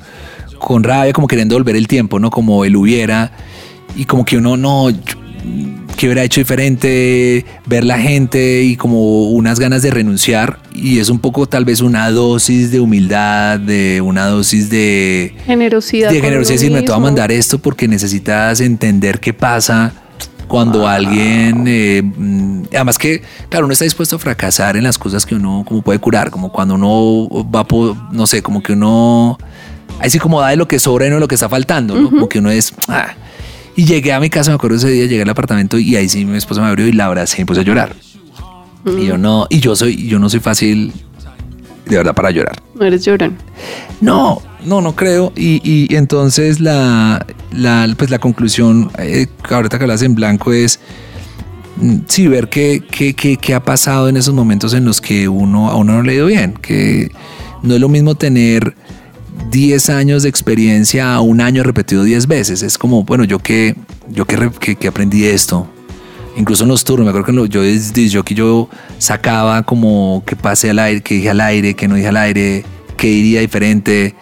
con 0.60 0.84
rabia, 0.84 1.14
como 1.14 1.28
queriendo 1.28 1.56
volver 1.56 1.76
el 1.76 1.88
tiempo, 1.88 2.20
¿no? 2.20 2.30
Como 2.30 2.66
él 2.66 2.76
hubiera, 2.76 3.32
y 3.96 4.06
como 4.06 4.26
que 4.26 4.38
uno, 4.38 4.58
no, 4.58 4.88
que 5.98 6.06
hubiera 6.06 6.24
hecho 6.24 6.42
diferente, 6.42 7.46
ver 7.66 7.84
la 7.84 8.00
gente 8.00 8.64
y 8.64 8.76
como 8.76 9.30
unas 9.30 9.60
ganas 9.60 9.82
de 9.82 9.92
renunciar, 9.92 10.60
y 10.74 11.00
es 11.00 11.10
un 11.10 11.20
poco 11.20 11.48
tal 11.48 11.66
vez 11.66 11.82
una 11.82 12.10
dosis 12.12 12.72
de 12.72 12.80
humildad, 12.80 13.60
de 13.60 14.02
una 14.02 14.28
dosis 14.28 14.70
de 14.70 15.36
generosidad. 15.46 16.12
de 16.12 16.22
generosidad, 16.22 16.56
decir, 16.56 16.72
me 16.72 16.82
te 16.82 16.88
voy 16.88 16.98
a 16.98 17.00
mandar 17.00 17.32
esto 17.32 17.60
porque 17.60 17.88
necesitas 17.88 18.62
entender 18.62 19.20
qué 19.20 19.34
pasa 19.34 19.94
cuando 20.48 20.88
alguien, 20.88 21.66
eh, 21.68 22.02
mm, 22.02 22.64
además 22.72 22.98
que, 22.98 23.22
claro, 23.50 23.66
uno 23.66 23.74
está 23.74 23.84
dispuesto 23.84 24.16
a 24.16 24.20
fracasar 24.20 24.78
en 24.78 24.84
las 24.84 24.98
cosas 24.98 25.26
que 25.26 25.36
uno 25.36 25.64
como 25.68 25.82
puede 25.82 26.00
curar, 26.00 26.32
como 26.32 26.52
cuando 26.52 26.76
uno 26.76 27.28
va, 27.54 27.66
por, 27.66 27.96
no 28.14 28.26
sé, 28.28 28.42
como 28.42 28.64
que 28.64 28.74
uno, 28.74 29.38
ahí 30.00 30.10
sí 30.10 30.20
como 30.20 30.42
da 30.42 30.50
de 30.50 30.56
lo 30.56 30.68
que 30.68 30.80
sobra 30.80 31.08
y 31.08 31.10
no 31.10 31.16
de 31.16 31.22
lo 31.22 31.28
que 31.28 31.36
está 31.36 31.50
faltando, 31.50 32.00
¿no? 32.00 32.10
Como 32.10 32.30
que 32.30 32.40
uno 32.40 32.50
es... 32.52 32.74
ah. 32.88 33.14
Y 33.76 33.86
llegué 33.86 34.12
a 34.12 34.20
mi 34.20 34.30
casa, 34.32 34.50
me 34.50 34.56
acuerdo 34.56 34.78
ese 34.78 34.90
día, 34.90 35.06
llegué 35.06 35.22
al 35.22 35.30
apartamento 35.30 35.78
y 35.78 35.96
ahí 35.96 36.10
sí 36.10 36.26
mi 36.26 36.36
esposa 36.36 36.62
me 36.62 36.68
abrió 36.68 36.88
y 36.88 36.94
la 36.94 37.06
abracé 37.06 37.38
y 37.38 37.42
me 37.42 37.46
puse 37.46 37.62
a 37.62 37.64
llorar. 37.64 37.96
Y 38.86 39.06
yo 39.06 39.18
no, 39.18 39.46
y 39.50 39.60
yo 39.60 39.76
soy, 39.76 40.08
yo 40.08 40.18
no 40.18 40.30
soy 40.30 40.40
fácil 40.40 40.94
de 41.86 41.98
verdad 41.98 42.16
para 42.16 42.32
llorar. 42.32 42.56
No 42.74 42.86
eres 42.86 43.06
llorón. 43.06 43.38
No, 44.02 44.42
no, 44.66 44.82
no 44.82 44.96
creo. 44.96 45.32
Y, 45.36 45.62
y 45.64 45.96
entonces 45.96 46.60
la, 46.60 47.26
la, 47.52 47.88
pues 47.98 48.10
la 48.10 48.20
conclusión, 48.20 48.92
eh, 48.98 49.28
ahorita 49.50 49.78
que 49.78 49.84
hablas 49.84 50.02
en 50.02 50.16
blanco, 50.16 50.54
es 50.54 50.80
mm, 51.78 51.98
sí, 52.08 52.28
ver 52.28 52.50
qué, 52.50 52.82
qué, 52.90 53.14
qué, 53.14 53.38
qué 53.38 53.54
ha 53.54 53.64
pasado 53.64 54.10
en 54.10 54.18
esos 54.18 54.34
momentos 54.34 54.74
en 54.74 54.86
los 54.86 55.02
que 55.02 55.28
uno, 55.28 55.70
a 55.70 55.76
uno 55.76 55.94
no 55.94 56.02
le 56.04 56.14
ha 56.14 56.16
ido 56.16 56.26
bien. 56.28 56.54
Que 56.54 57.12
no 57.62 57.74
es 57.76 57.80
lo 57.82 57.90
mismo 57.90 58.16
tener 58.16 58.76
10 59.50 59.90
años 59.90 60.24
de 60.24 60.30
experiencia 60.30 61.14
a 61.16 61.22
un 61.22 61.42
año 61.42 61.64
repetido 61.64 62.04
10 62.04 62.28
veces. 62.28 62.62
Es 62.64 62.78
como, 62.78 63.04
bueno, 63.04 63.24
yo 63.24 63.40
que, 63.40 63.76
yo 64.10 64.26
que, 64.26 64.52
que, 64.60 64.76
que 64.76 64.88
aprendí 64.88 65.26
esto. 65.26 65.68
Incluso 66.36 66.64
en 66.64 66.70
los 66.70 66.84
turnos, 66.84 67.06
me 67.06 67.10
acuerdo 67.10 67.26
que 67.26 67.32
en 67.32 67.38
los- 67.38 67.50
yo 67.50 67.62
desde 67.64 68.08
yo 68.10 68.70
sacaba 69.00 69.64
como 69.64 70.22
que 70.26 70.36
pase 70.36 70.70
al 70.70 70.80
aire, 70.80 71.02
que 71.02 71.16
dije 71.16 71.30
al 71.30 71.42
aire, 71.42 71.74
que 71.74 71.88
no 71.88 71.96
dije 71.96 72.10
al 72.10 72.18
aire, 72.18 72.64
que 72.96 73.10
iría 73.10 73.42
diferente 73.42 74.14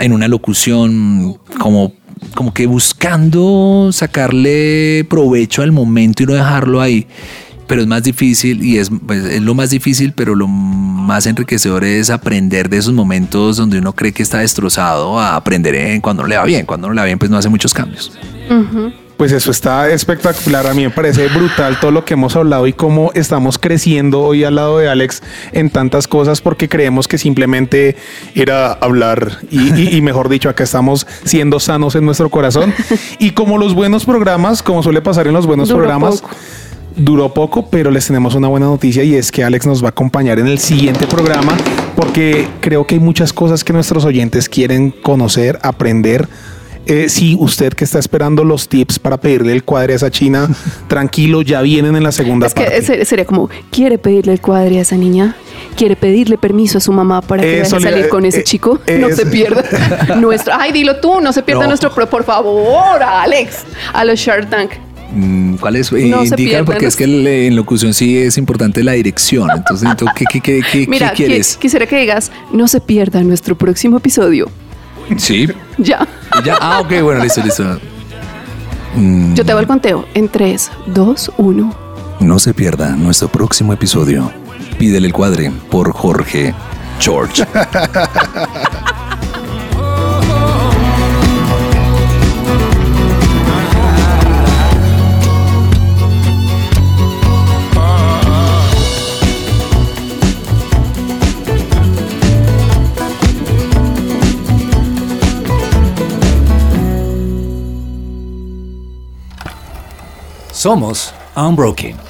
en 0.00 0.12
una 0.12 0.26
locución, 0.28 1.38
como, 1.60 1.92
como 2.34 2.52
que 2.54 2.66
buscando 2.66 3.90
sacarle 3.92 5.04
provecho 5.08 5.62
al 5.62 5.70
momento 5.72 6.22
y 6.22 6.26
no 6.26 6.32
dejarlo 6.32 6.80
ahí. 6.80 7.06
Pero 7.70 7.82
es 7.82 7.86
más 7.86 8.02
difícil 8.02 8.62
y 8.64 8.78
es, 8.78 8.90
pues, 9.06 9.24
es 9.24 9.40
lo 9.40 9.54
más 9.54 9.70
difícil, 9.70 10.12
pero 10.12 10.34
lo 10.34 10.48
más 10.48 11.24
enriquecedor 11.26 11.84
es 11.84 12.10
aprender 12.10 12.68
de 12.68 12.78
esos 12.78 12.92
momentos 12.92 13.56
donde 13.56 13.78
uno 13.78 13.92
cree 13.94 14.12
que 14.12 14.22
está 14.24 14.38
destrozado 14.40 15.18
a 15.20 15.36
aprender 15.36 15.74
en 15.76 16.00
cuando 16.00 16.22
no 16.24 16.28
le 16.28 16.36
va 16.36 16.44
bien. 16.44 16.66
Cuando 16.66 16.88
no 16.88 16.94
le 16.94 17.00
va 17.00 17.04
bien, 17.06 17.18
pues 17.20 17.30
no 17.30 17.38
hace 17.38 17.48
muchos 17.48 17.72
cambios. 17.72 18.12
Pues 19.16 19.32
eso 19.32 19.50
está 19.50 19.88
espectacular. 19.90 20.66
A 20.66 20.72
mí 20.74 20.82
me 20.82 20.90
parece 20.90 21.28
brutal 21.28 21.78
todo 21.78 21.90
lo 21.90 22.04
que 22.06 22.14
hemos 22.14 22.34
hablado 22.36 22.66
y 22.66 22.72
cómo 22.72 23.12
estamos 23.14 23.58
creciendo 23.58 24.20
hoy 24.22 24.44
al 24.44 24.54
lado 24.54 24.78
de 24.78 24.88
Alex 24.88 25.22
en 25.52 25.68
tantas 25.68 26.08
cosas 26.08 26.40
porque 26.40 26.68
creemos 26.70 27.06
que 27.06 27.18
simplemente 27.18 27.96
era 28.34 28.72
hablar 28.72 29.38
y, 29.50 29.74
y- 29.78 29.96
y 29.96 30.00
mejor 30.00 30.28
dicho, 30.30 30.48
acá 30.48 30.64
estamos 30.64 31.06
siendo 31.24 31.60
sanos 31.60 31.94
en 31.96 32.04
nuestro 32.06 32.30
corazón. 32.30 32.72
Y 33.18 33.32
como 33.32 33.58
los 33.58 33.74
buenos 33.74 34.06
programas, 34.06 34.62
como 34.62 34.82
suele 34.82 35.02
pasar 35.02 35.26
en 35.26 35.34
los 35.34 35.46
buenos 35.46 35.68
programas, 35.70 36.22
poco. 36.22 36.34
Duró 37.04 37.32
poco, 37.34 37.66
pero 37.70 37.90
les 37.90 38.06
tenemos 38.06 38.34
una 38.34 38.48
buena 38.48 38.66
noticia 38.66 39.02
y 39.04 39.14
es 39.14 39.30
que 39.32 39.42
Alex 39.44 39.66
nos 39.66 39.82
va 39.82 39.88
a 39.88 39.90
acompañar 39.90 40.38
en 40.38 40.46
el 40.46 40.58
siguiente 40.58 41.06
programa 41.06 41.56
porque 41.96 42.46
creo 42.60 42.86
que 42.86 42.94
hay 42.96 43.00
muchas 43.00 43.32
cosas 43.32 43.64
que 43.64 43.72
nuestros 43.72 44.04
oyentes 44.04 44.48
quieren 44.48 44.90
conocer, 44.90 45.58
aprender. 45.62 46.28
Eh, 46.86 47.08
si 47.10 47.36
usted 47.38 47.74
que 47.74 47.84
está 47.84 47.98
esperando 47.98 48.42
los 48.42 48.66
tips 48.66 48.98
para 48.98 49.18
pedirle 49.18 49.52
el 49.52 49.62
cuadre 49.64 49.92
a 49.92 49.96
esa 49.96 50.10
china, 50.10 50.48
tranquilo, 50.88 51.42
ya 51.42 51.60
vienen 51.60 51.94
en 51.94 52.02
la 52.02 52.10
segunda 52.10 52.46
Es 52.46 52.54
que 52.54 52.62
parte. 52.64 52.82
ser- 52.82 53.06
sería 53.06 53.26
como, 53.26 53.48
¿quiere 53.70 53.98
pedirle 53.98 54.32
el 54.32 54.40
cuadre 54.40 54.78
a 54.78 54.80
esa 54.80 54.96
niña? 54.96 55.36
¿Quiere 55.76 55.94
pedirle 55.94 56.38
permiso 56.38 56.78
a 56.78 56.80
su 56.80 56.90
mamá 56.90 57.20
para 57.20 57.42
que 57.42 57.60
Eso 57.60 57.76
deje 57.76 57.90
salir 57.90 58.08
con 58.08 58.24
ese 58.24 58.40
eh, 58.40 58.44
chico? 58.44 58.80
no 58.98 59.08
es- 59.08 59.16
se 59.16 59.26
pierda 59.26 59.62
nuestro... 60.18 60.54
Ay, 60.58 60.72
dilo 60.72 60.96
tú, 61.00 61.20
no 61.20 61.32
se 61.32 61.42
pierda 61.42 61.62
No. 61.64 61.68
nuestro... 61.68 61.94
Pro, 61.94 62.08
por 62.08 62.24
favor, 62.24 63.02
Alex, 63.02 63.58
a 63.92 64.04
los 64.04 64.18
Shark 64.18 64.48
Tank. 64.48 64.70
Mm, 65.12 65.54
¿Cuál 65.56 65.76
es? 65.76 65.90
No 65.92 66.22
porque 66.64 66.86
es 66.86 66.96
que 66.96 67.46
en 67.46 67.56
locución 67.56 67.94
sí 67.94 68.16
es 68.18 68.38
importante 68.38 68.84
la 68.84 68.92
dirección. 68.92 69.50
Entonces, 69.50 69.88
entonces, 69.90 70.14
¿qué, 70.16 70.24
qué, 70.30 70.40
qué, 70.40 70.62
qué- 70.70 70.86
Mira, 70.88 71.08
qué 71.12 71.14
qui- 71.14 71.26
quieres? 71.28 71.56
quisiera 71.56 71.86
que 71.86 71.98
digas, 71.98 72.30
no 72.52 72.68
se 72.68 72.80
pierda 72.80 73.22
nuestro 73.22 73.56
próximo 73.56 73.96
episodio. 73.98 74.48
Sí. 75.16 75.48
Ya. 75.78 76.06
Ya. 76.44 76.56
Ah, 76.60 76.80
ok, 76.80 77.00
bueno, 77.02 77.22
listo, 77.24 77.42
listo. 77.42 77.80
Mm, 78.94 79.34
Yo 79.34 79.44
te 79.44 79.52
hago 79.52 79.60
el 79.60 79.66
conteo 79.66 80.04
en 80.14 80.28
3, 80.28 80.70
2, 80.86 81.32
1. 81.38 81.74
no 82.20 82.38
se 82.38 82.52
pierda 82.54 82.90
nuestro 82.96 83.28
próximo 83.28 83.72
episodio. 83.72 84.30
Pídele 84.78 85.06
el 85.06 85.12
cuadre 85.12 85.50
por 85.70 85.92
Jorge 85.92 86.54
George. 87.00 87.44
Somos 110.60 111.14
Unbroken. 111.34 112.09